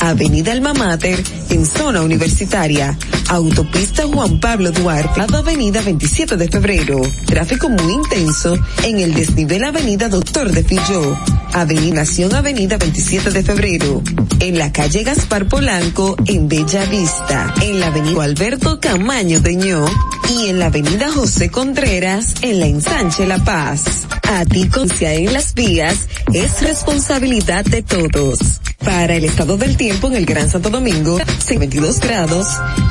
[0.00, 2.96] Avenida Alma Mater en zona universitaria,
[3.28, 10.08] Autopista Juan Pablo Duarte, Avenida 27 de Febrero, tráfico muy intenso en el desnivel Avenida
[10.16, 11.14] Doctor de Filló,
[11.52, 14.02] Avenida Nación Avenida 27 de Febrero,
[14.40, 19.84] en la calle Gaspar Polanco en Bella Vista, en la Avenida Alberto Camaño Deñó
[20.30, 24.06] y en la Avenida José Contreras en la Ensanche La Paz.
[24.22, 24.70] A ti
[25.00, 28.38] en las vías es responsabilidad de todos.
[28.84, 32.46] Para el estado del tiempo en el Gran Santo Domingo, 22 grados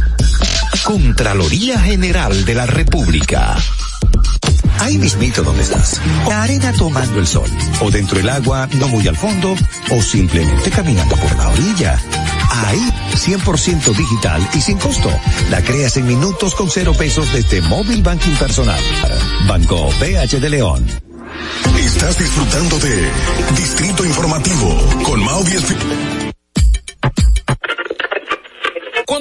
[0.84, 3.56] Contraloría General de la República.
[4.80, 6.02] Ahí mismito donde estás.
[6.28, 7.50] La arena tomando el sol.
[7.82, 9.56] O dentro del agua, no muy al fondo.
[9.92, 12.00] O simplemente caminando por la orilla.
[12.66, 15.10] Ahí, 100% digital y sin costo.
[15.50, 18.82] La creas en minutos con cero pesos desde Móvil Banking Personal.
[19.48, 20.86] Banco BH de León.
[21.78, 23.10] Estás disfrutando de
[23.56, 25.60] Distrito Informativo con Maudie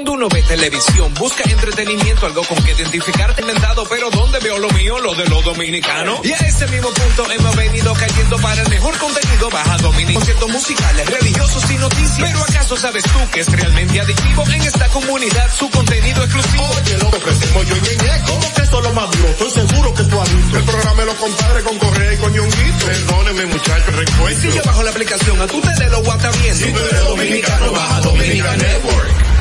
[0.03, 4.69] cuando uno ve televisión, busca entretenimiento, algo con que identificarte inventado, pero ¿dónde veo lo
[4.71, 4.99] mío?
[4.99, 6.19] Lo de los dominicanos.
[6.25, 10.15] Y a ese mismo punto hemos venido cayendo para el mejor contenido, baja Dominic.
[10.15, 12.31] Conciertos musicales, religiosos y noticias.
[12.31, 16.65] Pero ¿acaso sabes tú que es realmente adictivo en esta comunidad su contenido exclusivo?
[16.65, 19.29] Oye, lo que ofrecemos yo y mi ¿Cómo que eso lo más duro?
[19.29, 20.59] Estoy seguro que tú has visto.
[20.59, 22.87] El programa de los compadres con Correa y con Ñonguito.
[22.87, 24.41] Perdóneme, muchachos, recuerdo.
[24.41, 26.65] Si yo bajo la aplicación, a tú te de lo WhatsApp viendo.
[26.67, 29.32] Si tú eres dominicano, baja Dominica Network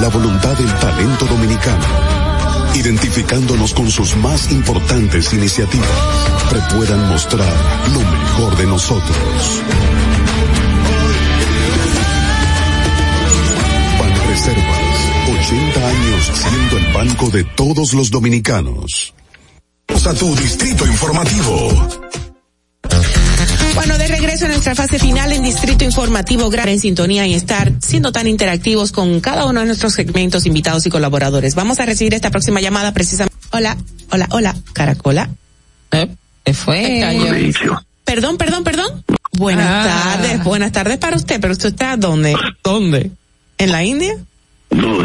[0.00, 1.84] la voluntad del talento dominicano,
[2.74, 5.88] identificándonos con sus más importantes iniciativas,
[6.50, 7.52] que puedan mostrar
[7.92, 9.62] lo mejor de nosotros.
[14.34, 19.14] Reservas, 80 años siendo el banco de todos los dominicanos.
[19.86, 21.70] A tu distrito informativo.
[23.74, 27.72] Bueno, de regreso a nuestra fase final en Distrito Informativo, gran en sintonía y estar
[27.80, 31.54] siendo tan interactivos con cada uno de nuestros segmentos, invitados y colaboradores.
[31.54, 33.36] Vamos a recibir esta próxima llamada precisamente.
[33.50, 33.76] Hola,
[34.10, 35.28] hola, hola, Caracola.
[35.90, 36.08] ¿Eh?
[36.52, 37.02] fue?
[38.04, 39.04] Perdón, perdón, perdón.
[39.32, 40.16] Buenas ah.
[40.16, 42.36] tardes, buenas tardes para usted, pero usted está dónde?
[42.62, 43.10] ¿Dónde?
[43.58, 44.16] ¿En la India?
[44.70, 45.04] No,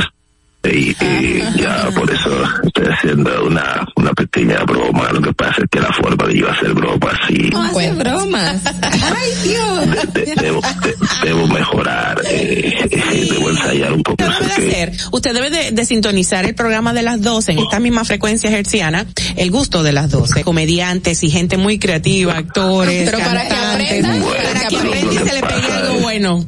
[0.61, 2.29] Y, y ya por eso
[2.65, 5.09] estoy haciendo una, una pequeña broma.
[5.13, 7.49] Lo que pasa es que la forma de yo hacer bromas sí.
[7.51, 8.61] No hace bromas.
[8.65, 10.13] Ay, Dios.
[10.13, 14.17] de- debo, de- debo mejorar, eh, eh, debo ensayar un poco.
[14.17, 17.59] Pero debe de hacer, usted debe de, de sintonizar el programa de las 12 en
[17.59, 19.05] esta misma frecuencia herciana,
[19.37, 23.87] el gusto de las 12, comediantes y gente muy creativa, actores, Pero para que cantantes,
[24.05, 26.45] aprendan, para que aprenda y se le pegue algo bueno.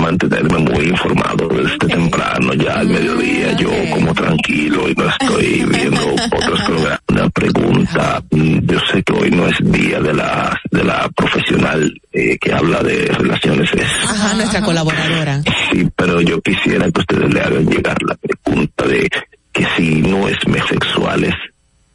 [0.00, 6.14] mantenerme muy informado desde temprano, ya al mediodía, yo como tranquilo y no estoy viendo
[6.14, 7.00] otros programas.
[7.08, 12.00] Una pregunta, mm, yo sé que hoy no es día de la, de la profesional
[12.12, 15.42] eh, que habla de relaciones, es, Ajá, nuestra colaboradora.
[15.70, 19.08] sí, pero yo quisiera que ustedes le hagan llegar la pregunta de
[19.52, 20.36] que si no es
[20.68, 21.34] sexuales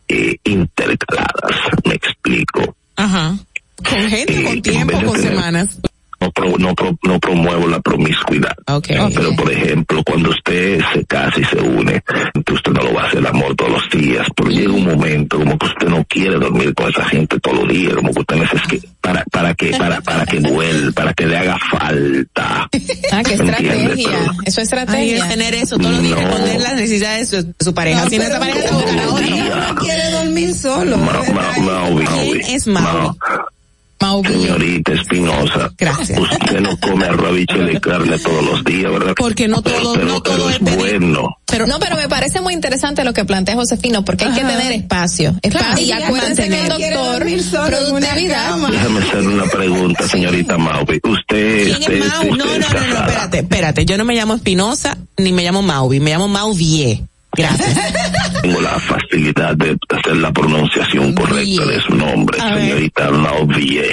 [0.08, 2.76] eh, intercaladas, me explico.
[2.96, 3.36] Ajá.
[3.78, 5.80] Con gente, con tiempo, con semanas.
[6.22, 8.54] No, pro- no, pro- no promuevo la promiscuidad.
[8.88, 12.02] Pero, por ejemplo, cuando usted se casa y se une,
[12.52, 15.38] usted no lo va a hacer el amor todos los días, pero llega un momento
[15.40, 18.36] como que usted no quiere dormir con esa gente todos los días, como que usted
[18.38, 22.70] necesita para, para que, para, para que vuelva, para que le haga falta.
[23.14, 24.10] Ah, qué estrategia.
[24.10, 25.18] Pero- Eso es Ay, estrategia.
[25.18, 28.04] es tener eso todos los días, responder las necesidades de su, pareja.
[28.06, 29.28] No, si no esa pareja se buscará otra.
[29.74, 30.98] No quiere dormir solo.
[30.98, 31.52] Ma- ma-
[32.48, 33.18] es Maui?
[34.24, 39.14] Señorita Espinosa, usted no come arrabiche y carne todos los días, ¿verdad?
[39.16, 41.38] Porque no todo, pero, pero es bueno.
[41.46, 44.72] Pero, no, pero me parece muy interesante lo que plantea Josefino, porque hay que tener
[44.72, 45.36] espacio.
[45.42, 47.26] espacio y acuérdense que el doctor,
[47.68, 48.58] productividad.
[48.70, 51.00] Déjame hacer una pregunta, señorita Maui.
[51.04, 53.86] Usted, ¿Quién usted, es usted No, no, no, no, espérate, espérate.
[53.86, 57.04] Yo no me llamo Espinosa ni me llamo Mauvi, me llamo Mauvie.
[57.38, 57.78] Gracias.
[58.42, 63.10] Tengo la facilidad de hacer la pronunciación correcta de su nombre, A señorita.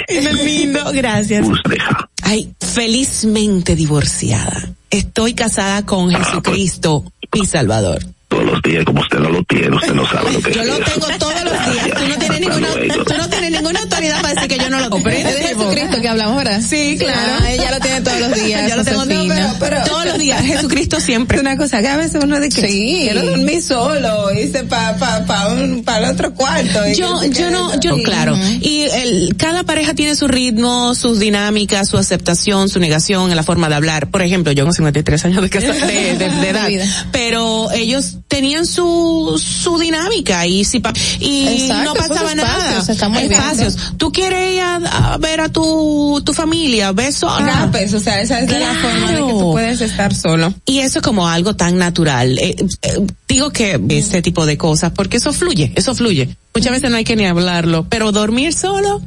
[0.07, 1.47] Qué lindo, gracias.
[1.47, 1.77] Usted,
[2.23, 4.69] Ay, felizmente divorciada.
[4.89, 7.03] Estoy casada con Jesucristo,
[7.33, 7.99] mi Salvador.
[8.27, 10.67] todos los días, como usted no lo tiene, usted no sabe lo que Yo es
[10.67, 10.83] lo eso.
[10.83, 11.89] tengo todos los días.
[11.97, 12.67] Tú no tienes ninguna,
[13.05, 15.03] tú no ninguna autoridad para decir que yo no lo tengo.
[15.03, 16.61] Pero es de Jesucristo que hablamos, ¿verdad?
[16.67, 17.33] Sí, claro.
[17.41, 18.59] Ah, ella lo tiene todos los días.
[18.69, 20.43] Ya lo tengo pero- pero- todos los días.
[20.43, 21.37] Jesucristo siempre.
[21.37, 22.97] Es una cosa que a veces uno dice que Sí.
[23.01, 26.87] quiero dormir solo, irse para pa, pa un, pa el otro cuarto.
[26.87, 28.37] y Yo, yo no, yo, claro.
[28.61, 33.43] Y el, cada pareja tiene su ritmo, sus dinámicas, su aceptación, su negación en la
[33.43, 34.09] forma de hablar.
[34.09, 36.67] Por ejemplo, yo con 53 años de, casa- de, de- de edad.
[36.67, 36.85] De.
[37.11, 42.57] Pero ellos tenían su, su dinámica y si, pa- y Exacto, no pasaba nada.
[42.69, 43.38] espacios, está muy bien.
[43.39, 43.93] Espacios.
[43.97, 44.75] Tú quieres ir a,
[45.13, 47.63] a ver a tu, tu familia, ves sola.
[47.63, 50.53] Ah, pues, o sea, esa es la forma de que tú puedes estar solo.
[50.65, 52.37] Y eso es como algo tan natural.
[52.39, 56.35] Eh, eh, digo que este tipo de cosas, porque eso fluye, eso fluye.
[56.53, 59.01] Muchas veces no hay que ni hablarlo, pero dormir solo.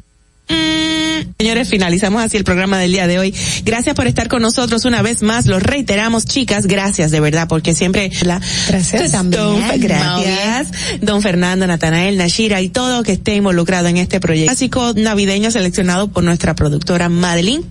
[0.52, 3.34] Mm, Señores, finalizamos así el programa del día de hoy.
[3.64, 5.46] Gracias por estar con nosotros una vez más.
[5.46, 6.66] Lo reiteramos, chicas.
[6.66, 9.10] Gracias de verdad, porque siempre la Gracias.
[9.12, 9.42] también.
[9.42, 10.68] Don, gracias.
[11.00, 16.08] Don Fernando, Natanael, Nashira y todo que esté involucrado en este proyecto clásico navideño seleccionado
[16.08, 17.64] por nuestra productora Madeline.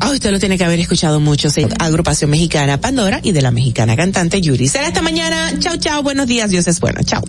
[0.00, 1.48] Ah, usted lo tiene que haber escuchado mucho.
[1.48, 4.68] Se- Agrupación Mexicana Pandora y de la mexicana cantante Yuri.
[4.68, 5.52] Será esta mañana.
[5.60, 6.02] Chao, chao.
[6.02, 6.50] Buenos días.
[6.50, 7.00] Dios es bueno.
[7.04, 7.22] Chao.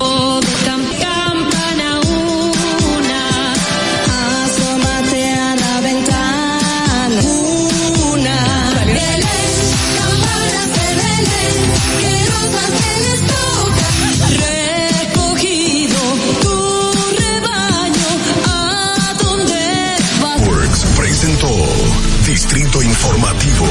[22.27, 23.65] Distrito Informativo.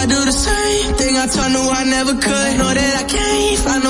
[0.00, 2.58] I do the same thing I told no I never could.
[2.58, 3.84] Know that I can't find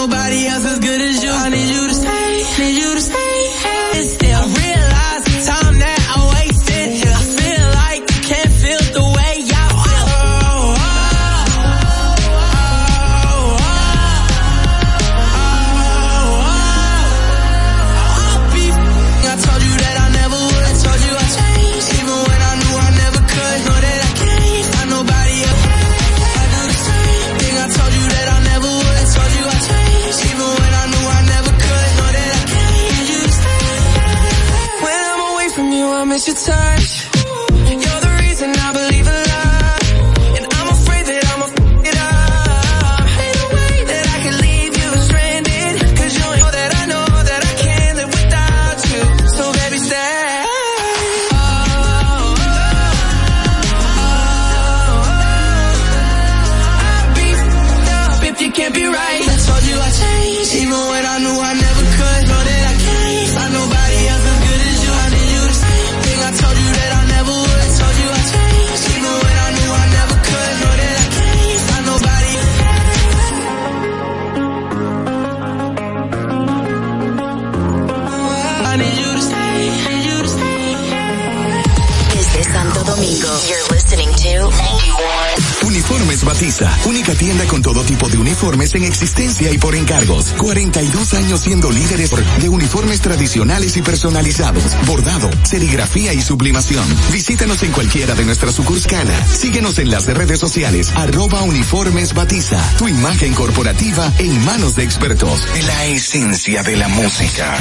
[88.33, 90.33] uniformes en existencia y por encargos.
[90.39, 92.11] 42 años siendo líderes
[92.41, 96.83] de uniformes tradicionales y personalizados, bordado, serigrafía y sublimación.
[97.13, 99.15] Visítanos en cualquiera de nuestras sucursales.
[99.27, 102.59] Síguenos en las redes sociales, arroba uniformes batiza.
[102.79, 105.45] Tu imagen corporativa en manos de expertos.
[105.67, 107.55] La esencia de la música.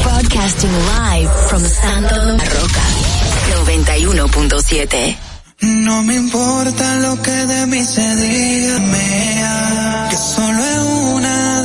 [0.02, 2.16] Broadcasting live from Santo
[2.54, 2.86] Roca
[3.66, 5.16] 91.7.
[5.62, 10.78] No me importa lo que de mí se diga, mea, que solo es
[11.14, 11.59] una,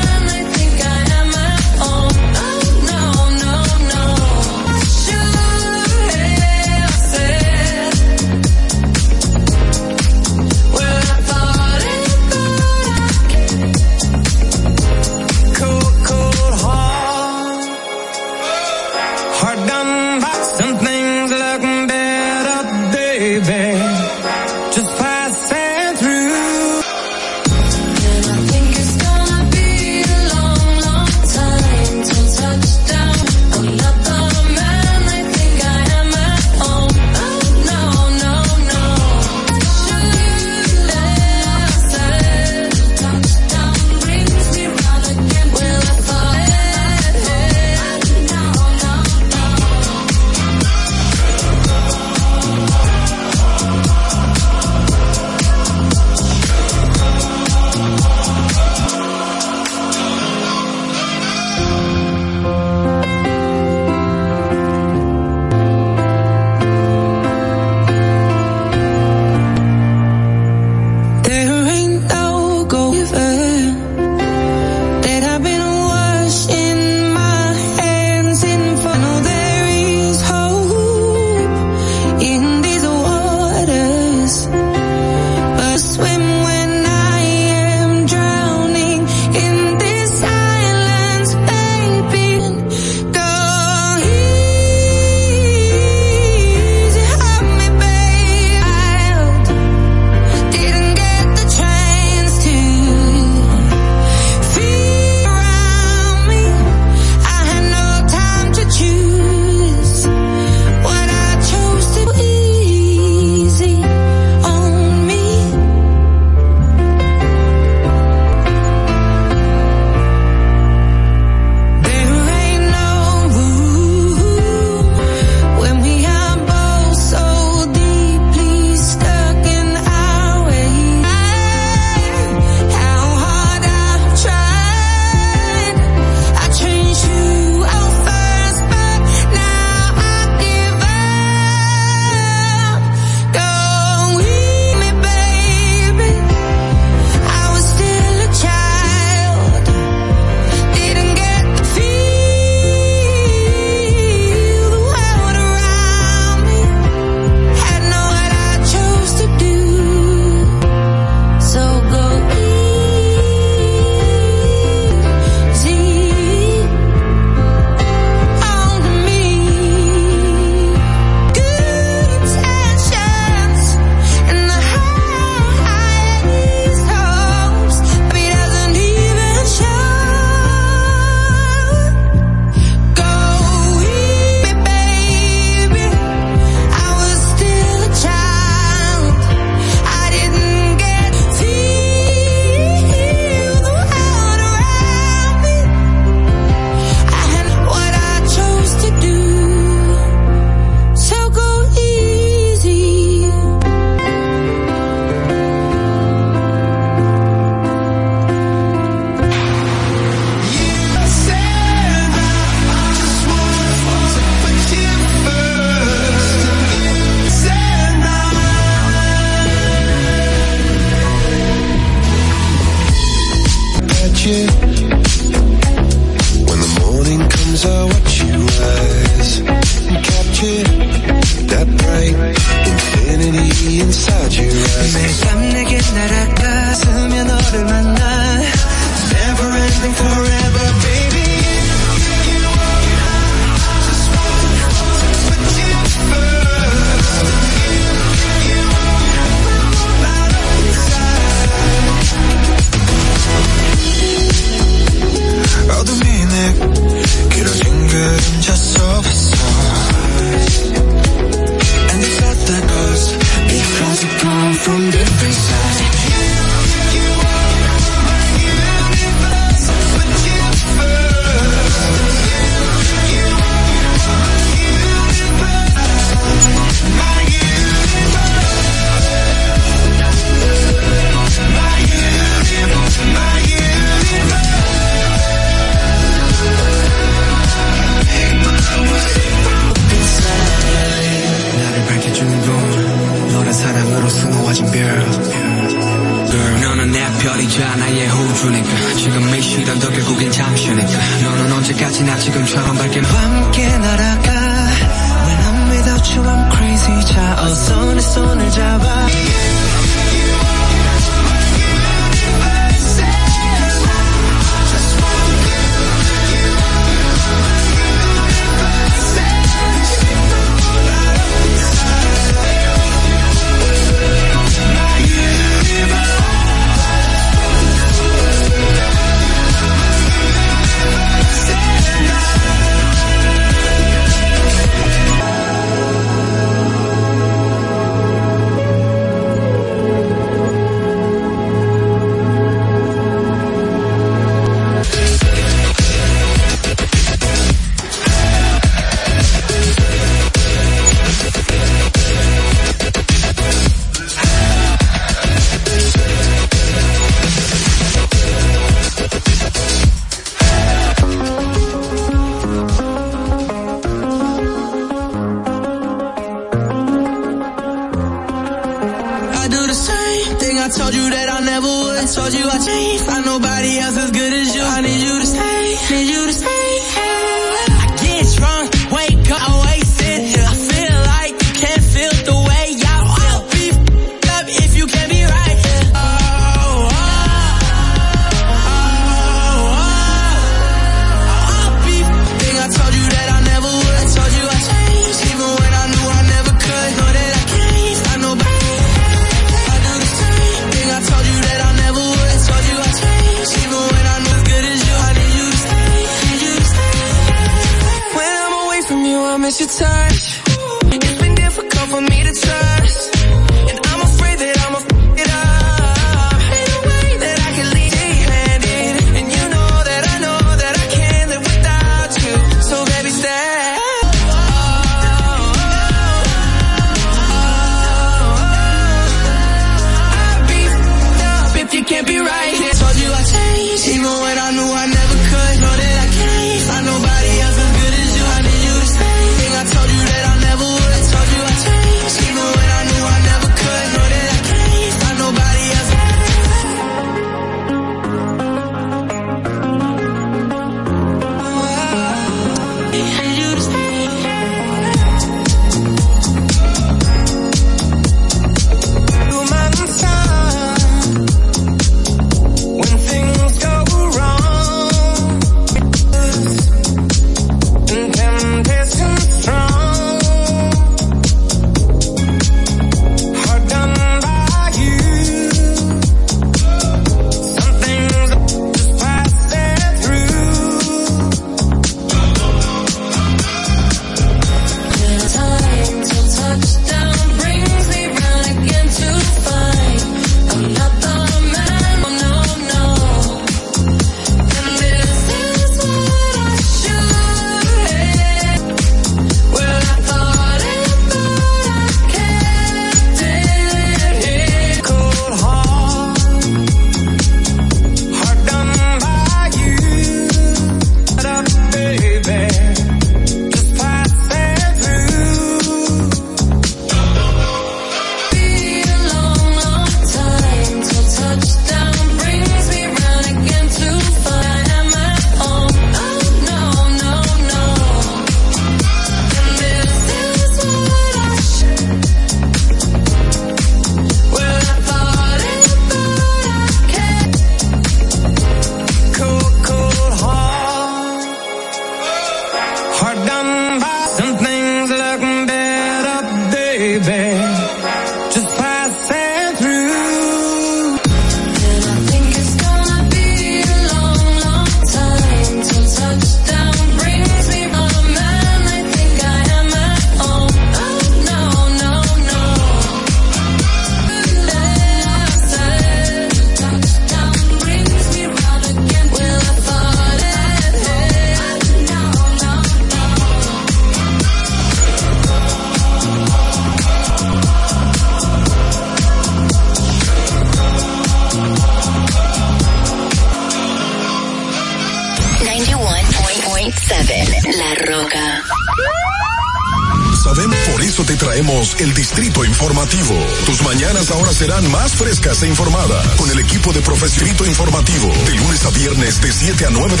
[599.41, 600.00] 7 a 9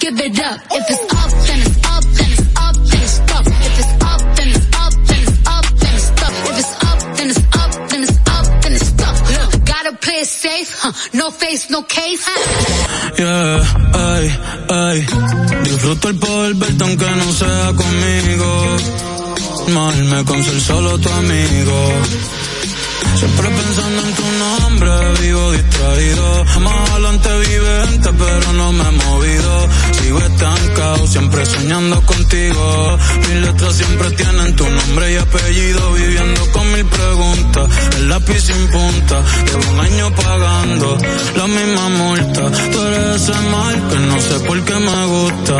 [0.00, 0.58] give it up.
[0.72, 3.46] If it's up, then it's up, then it's up, then it's up.
[3.66, 6.34] If it's up, then it's up, then it's up, then it's up.
[6.48, 9.66] If it's up, then it's up, then it's up, then it's up.
[9.66, 10.92] Gotta play it safe, huh?
[11.12, 12.24] No face, no case.
[12.24, 12.40] Huh?
[13.18, 13.60] Yeah,
[14.08, 14.24] ay,
[14.70, 14.98] ay.
[15.64, 18.50] Disfruto el poder verte aunque no sea conmigo.
[19.74, 21.78] Mal me el solo tu amigo.
[23.16, 24.90] Siempre pensando en tu nombre,
[25.20, 26.44] vivo distraído.
[26.60, 29.68] Más adelante vive vivente, pero no me he movido.
[30.00, 32.98] Sigo estancado, siempre soñando contigo.
[33.28, 35.92] Mis letras siempre tienen tu nombre y apellido.
[35.92, 39.22] Viviendo con mil preguntas, el lápiz sin punta.
[39.46, 40.98] Llevo un año pagando
[41.36, 42.42] la misma multa.
[42.72, 45.54] Tú eres ese mal que no sé por qué me gusta.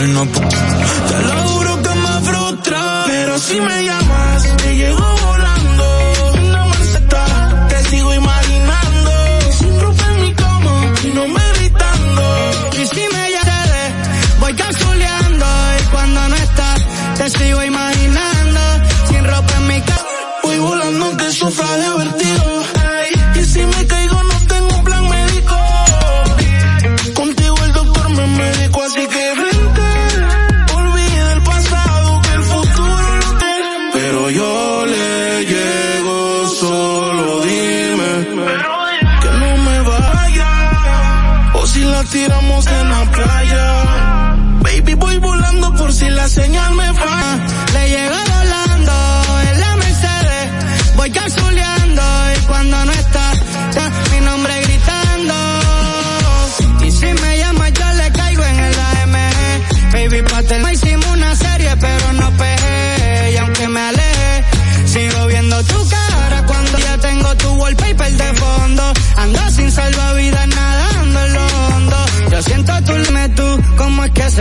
[0.00, 0.22] Él no.
[0.26, 4.01] Te lo juro que me frustra, pero si me llamas
[17.22, 18.60] Te sigo imaginando,
[19.08, 20.04] sin ropa en mi casa,
[20.42, 22.41] voy volando, que sufra divertido.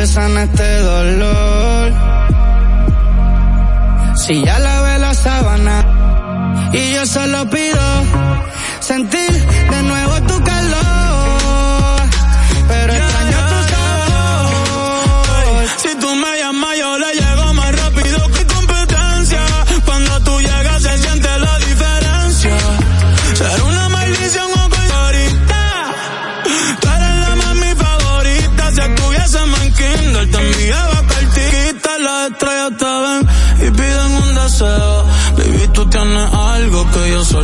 [0.02, 1.94] te sana este dolor.
[4.16, 5.78] Si ya lavé la sábana
[6.74, 7.86] y yo solo pido
[8.80, 9.32] sentir
[9.74, 11.31] de nuevo tu calor.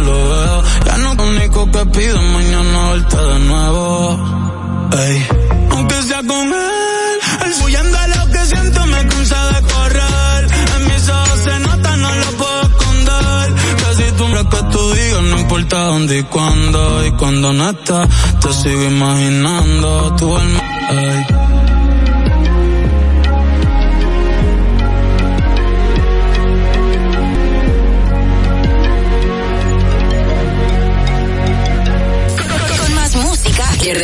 [0.07, 0.63] lo veo.
[0.85, 3.89] Ya no lo único que pido mañana verte de nuevo.
[5.03, 5.27] Ey.
[5.71, 10.41] Aunque sea con él, él huyendo a lo que siento me cansa de correr.
[10.75, 13.45] En mis ojos se nota, no lo puedo esconder.
[13.83, 17.05] Casi tú lo que tú digas, no importa dónde y cuándo.
[17.05, 18.07] Y cuando no estás,
[18.41, 20.61] te sigo imaginando tu alma.
[20.89, 21.46] Ey.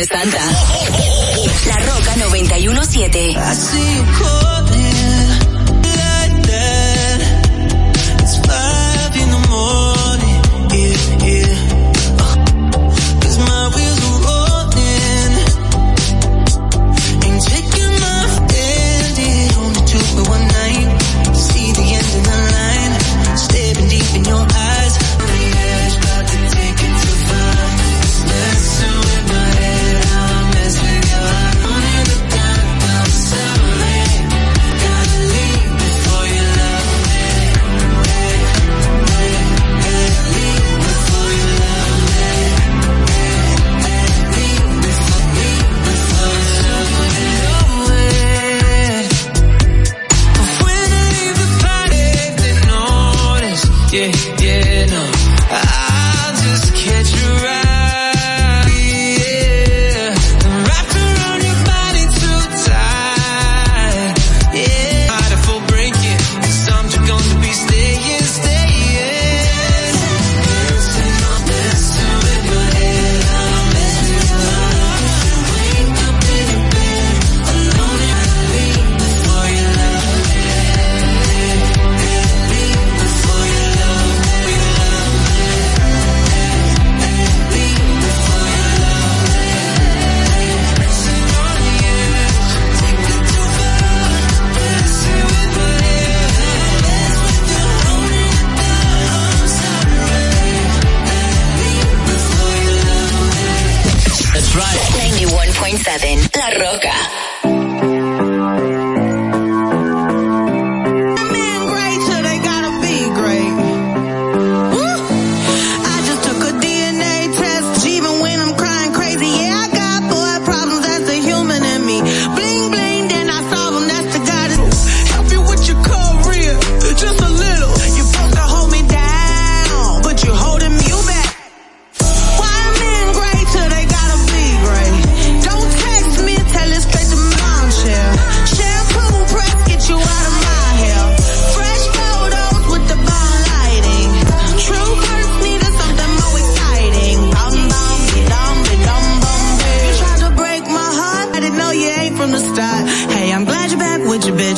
[0.06, 0.38] Santa.
[1.66, 4.43] La Roca 917.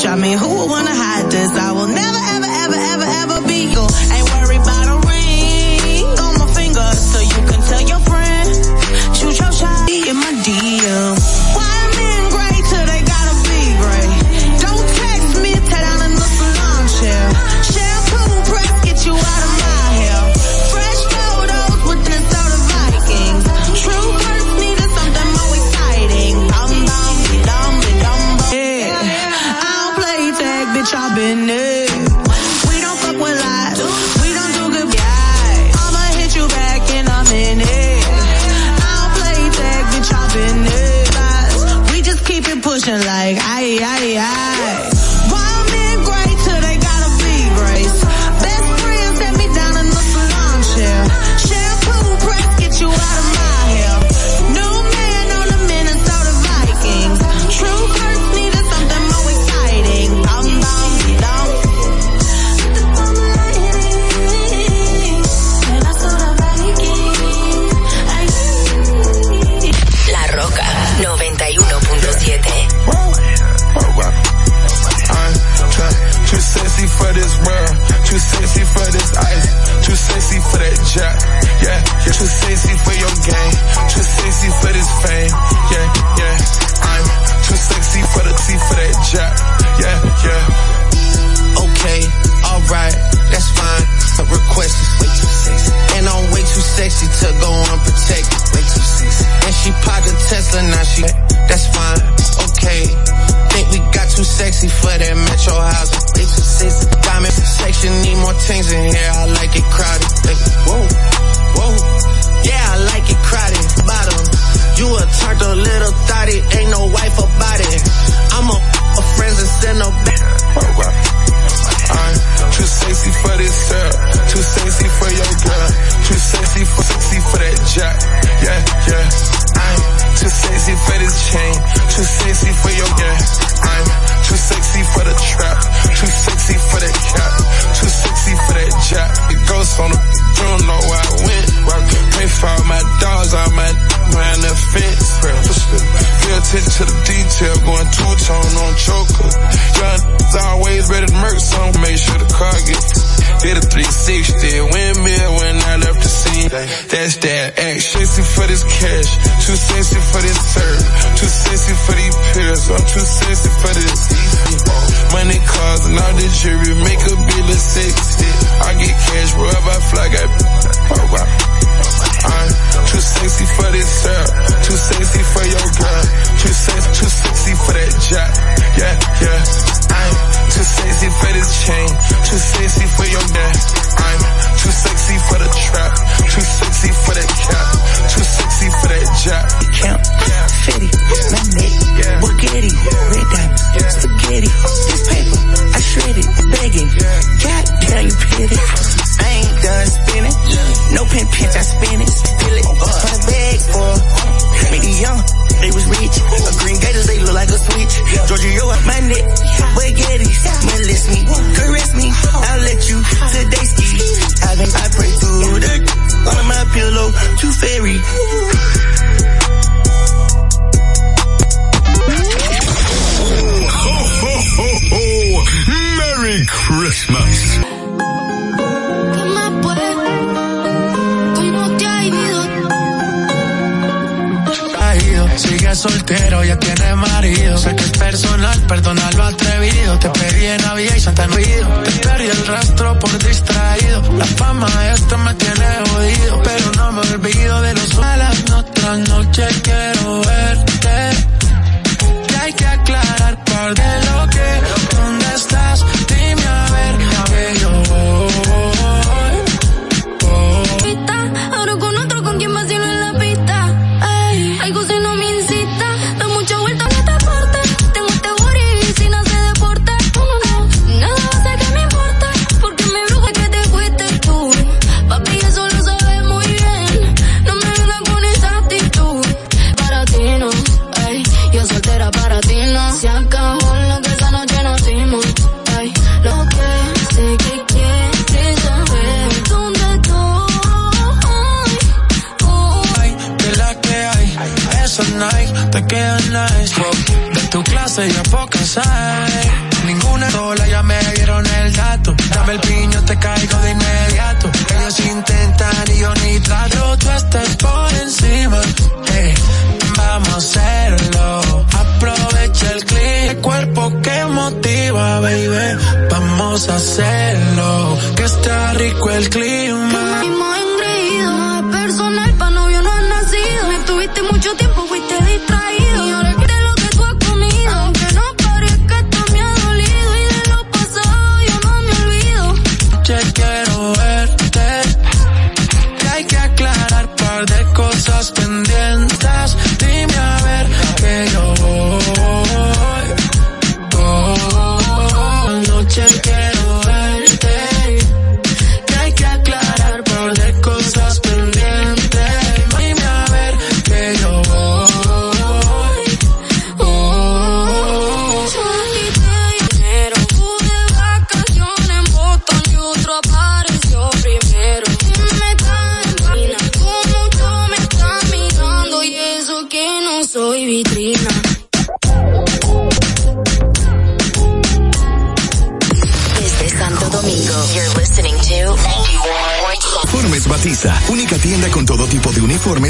[0.04, 1.50] I mean, who would wanna hide this?
[1.52, 2.25] I will never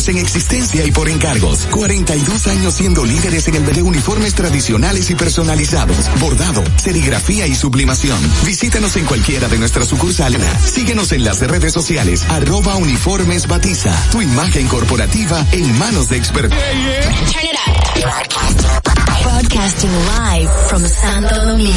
[0.08, 1.66] en existencia y por encargos.
[1.70, 8.18] 42 años siendo líderes en el de uniformes tradicionales y personalizados, bordado, serigrafía y sublimación.
[8.44, 10.40] Visítanos en cualquiera de nuestras sucursales.
[10.64, 16.58] Síguenos en las redes sociales, arroba uniformes Batiza, tu imagen corporativa en manos de expertos.
[19.22, 21.72] Broadcasting live from Santo Domingo,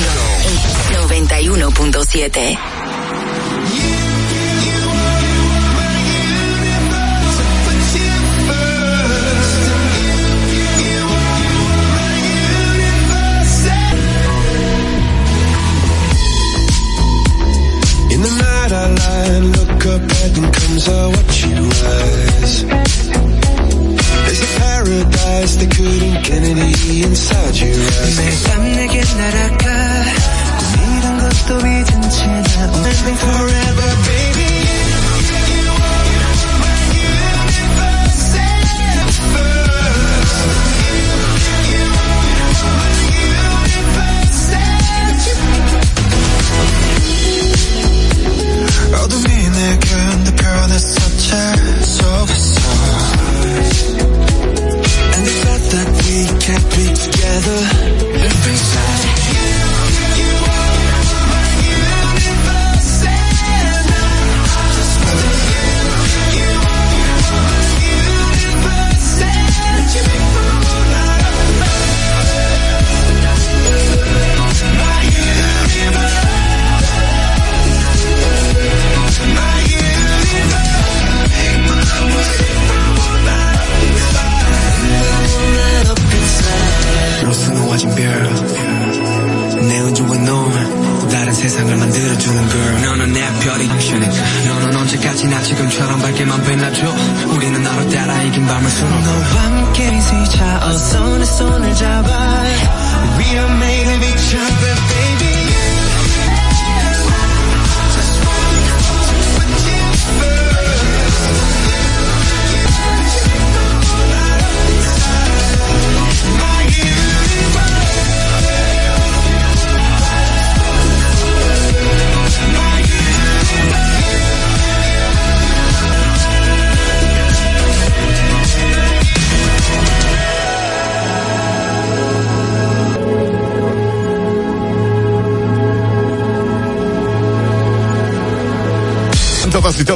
[1.08, 3.99] 91.7.
[19.29, 22.65] look up and comes a watch you rise.
[24.25, 28.17] There's a paradise that couldn't get any inside your eyes.
[28.21, 29.65] 매밤 내게 날아가
[30.59, 32.73] 꿈이란 것도 잊은 채나
[33.21, 33.48] forever baby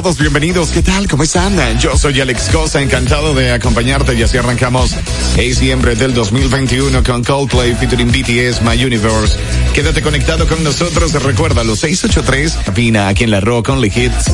[0.04, 0.68] todos bienvenidos.
[0.68, 1.08] ¿Qué tal?
[1.08, 1.78] ¿Cómo están?
[1.78, 4.94] Yo soy Alex Cosa, encantado de acompañarte y así arrancamos
[5.34, 9.38] diciembre del 2021 con Coldplay featuring BTS My Universe.
[9.72, 11.14] Quédate conectado con nosotros.
[11.22, 14.30] Recuerda los 683 Vina aquí en la Rock Only Hits.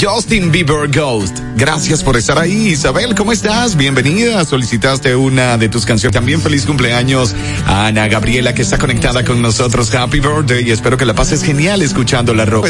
[0.00, 1.40] Justin Bieber Ghost.
[1.56, 2.68] Gracias por estar ahí.
[2.68, 3.76] Isabel, ¿cómo estás?
[3.76, 4.44] Bienvenida.
[4.44, 6.14] Solicitaste una de tus canciones.
[6.14, 7.34] También feliz cumpleaños
[7.66, 9.92] a Ana Gabriela que está conectada con nosotros.
[9.92, 12.68] Happy birthday espero que la pases genial escuchando la ropa.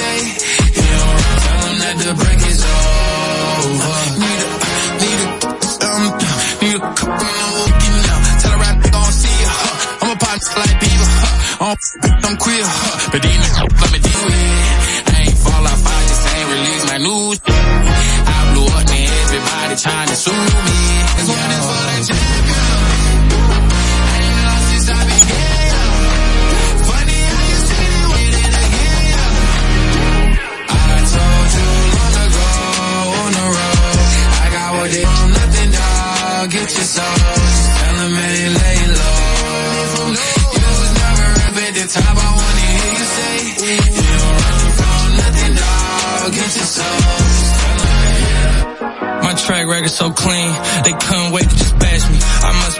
[0.00, 0.20] day.
[0.76, 1.08] You know,
[1.44, 3.98] tell them that the break is over.
[4.20, 4.48] Need a,
[5.00, 5.28] need a,
[5.84, 6.04] um,
[6.60, 7.60] need a couple more.
[7.60, 8.18] looking now.
[8.40, 10.00] Tell her I don't see you, huh?
[10.00, 11.64] I'm a pop like Beaver, huh?
[11.64, 11.76] I'm,
[12.24, 13.10] I'm queer, huh?
[13.12, 15.04] But these let me deal with it.
[15.10, 17.36] I ain't fall off, I just ain't release my news.
[18.32, 20.69] I blew up and everybody trying to sue me.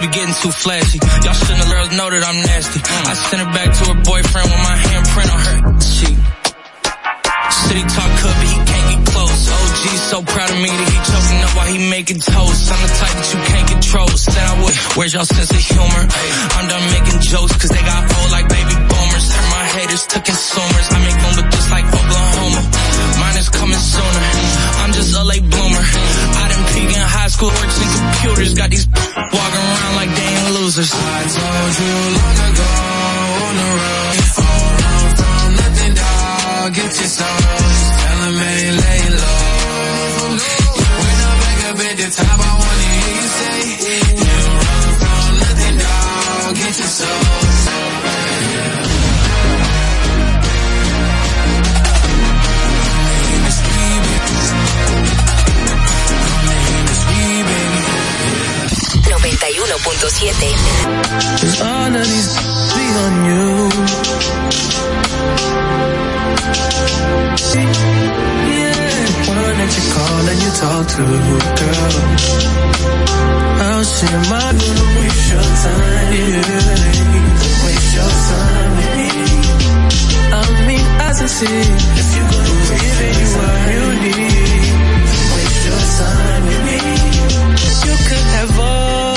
[0.01, 0.97] Be getting too flashy.
[0.97, 2.81] Y'all shouldn't have girls know that I'm nasty.
[2.81, 6.17] I sent her back to her boyfriend with my handprint on her cheek.
[7.69, 9.39] City talk could, but he can't get close.
[9.51, 12.71] OG so proud of me that he choking up while he making toast.
[12.73, 14.09] I'm the type that you can't control.
[14.09, 14.75] Said I would.
[14.97, 16.03] Where's your sense of humor?
[16.57, 19.25] I'm done making jokes cause they got old like baby boomers.
[19.29, 20.87] Turn my haters to consumers.
[20.89, 22.61] I make them look just like Oklahoma.
[23.21, 24.23] Mine is coming sooner.
[24.81, 25.83] I'm just a late bloomer.
[26.41, 28.51] I didn't peak in high school, works in computers.
[28.57, 28.87] Got these
[30.77, 30.93] losers.
[30.93, 32.69] I told you long ago
[33.45, 34.10] on the road.
[87.85, 89.10] You could have all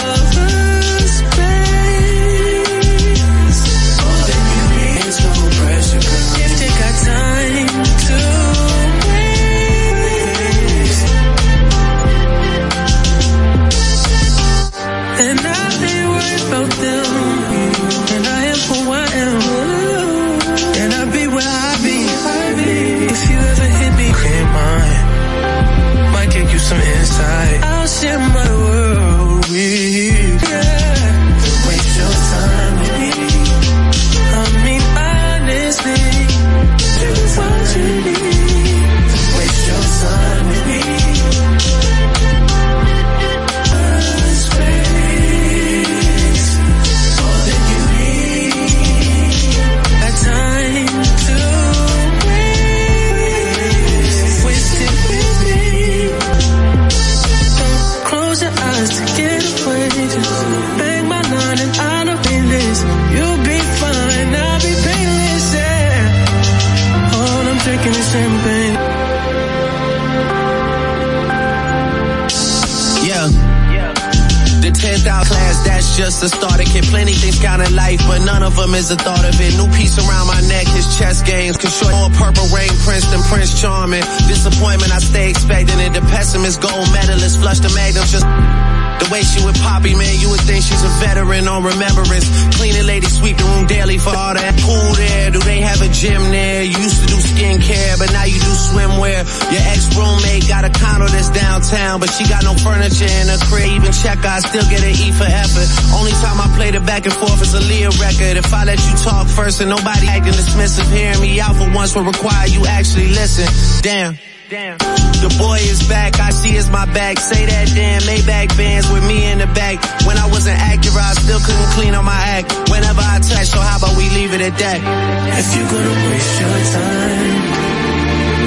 [76.25, 76.61] that's just the start.
[76.61, 79.35] It can plenty things count in life, but none of them is a thought of
[79.41, 79.57] it.
[79.57, 81.57] New piece around my neck, his chess games.
[81.57, 84.05] Cause Control more purple rain, Princeton, Prince Charming.
[84.28, 85.93] Disappointment, I stay expecting it.
[85.93, 88.74] The pessimist, gold medalist, flush the magnums just.
[89.05, 92.24] The way she with Poppy, man, you would think she's a veteran on remembrance.
[92.57, 95.28] Cleaning lady, sweep the room daily for all that pool there.
[95.28, 96.65] Do they have a gym there?
[96.65, 99.20] You used to do skincare, but now you do swimwear.
[99.52, 103.76] Your ex-roommate got a condo that's downtown, but she got no furniture in her crib.
[103.76, 105.68] Even check I still get an E for effort.
[105.92, 108.41] Only time I play the back and forth is a Leah record.
[108.41, 111.92] If I let you talk first and nobody acting dismissive, hearing me out for once
[111.92, 113.44] will require you actually listen.
[113.84, 114.16] Damn.
[114.49, 114.81] Damn.
[115.25, 117.19] The boy is back, I see is my back.
[117.19, 119.81] Say that damn Maybach bands with me in the back.
[120.05, 122.53] When I wasn't accurate, I still couldn't clean up my act.
[122.69, 124.78] Whenever I touch, so how about we leave it at that?
[124.85, 127.41] If you're gonna waste your time,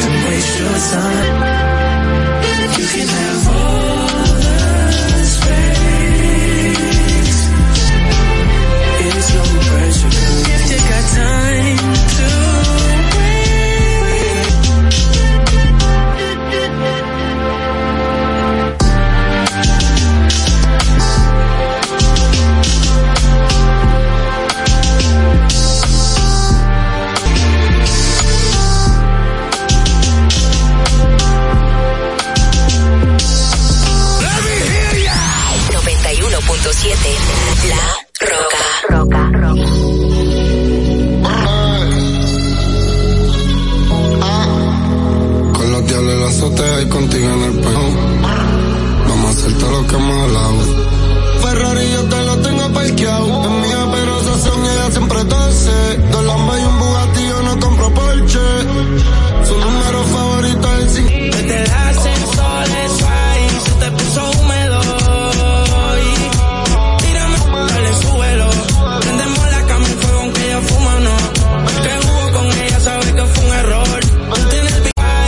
[0.06, 1.34] to waste your time,
[2.78, 3.37] you can have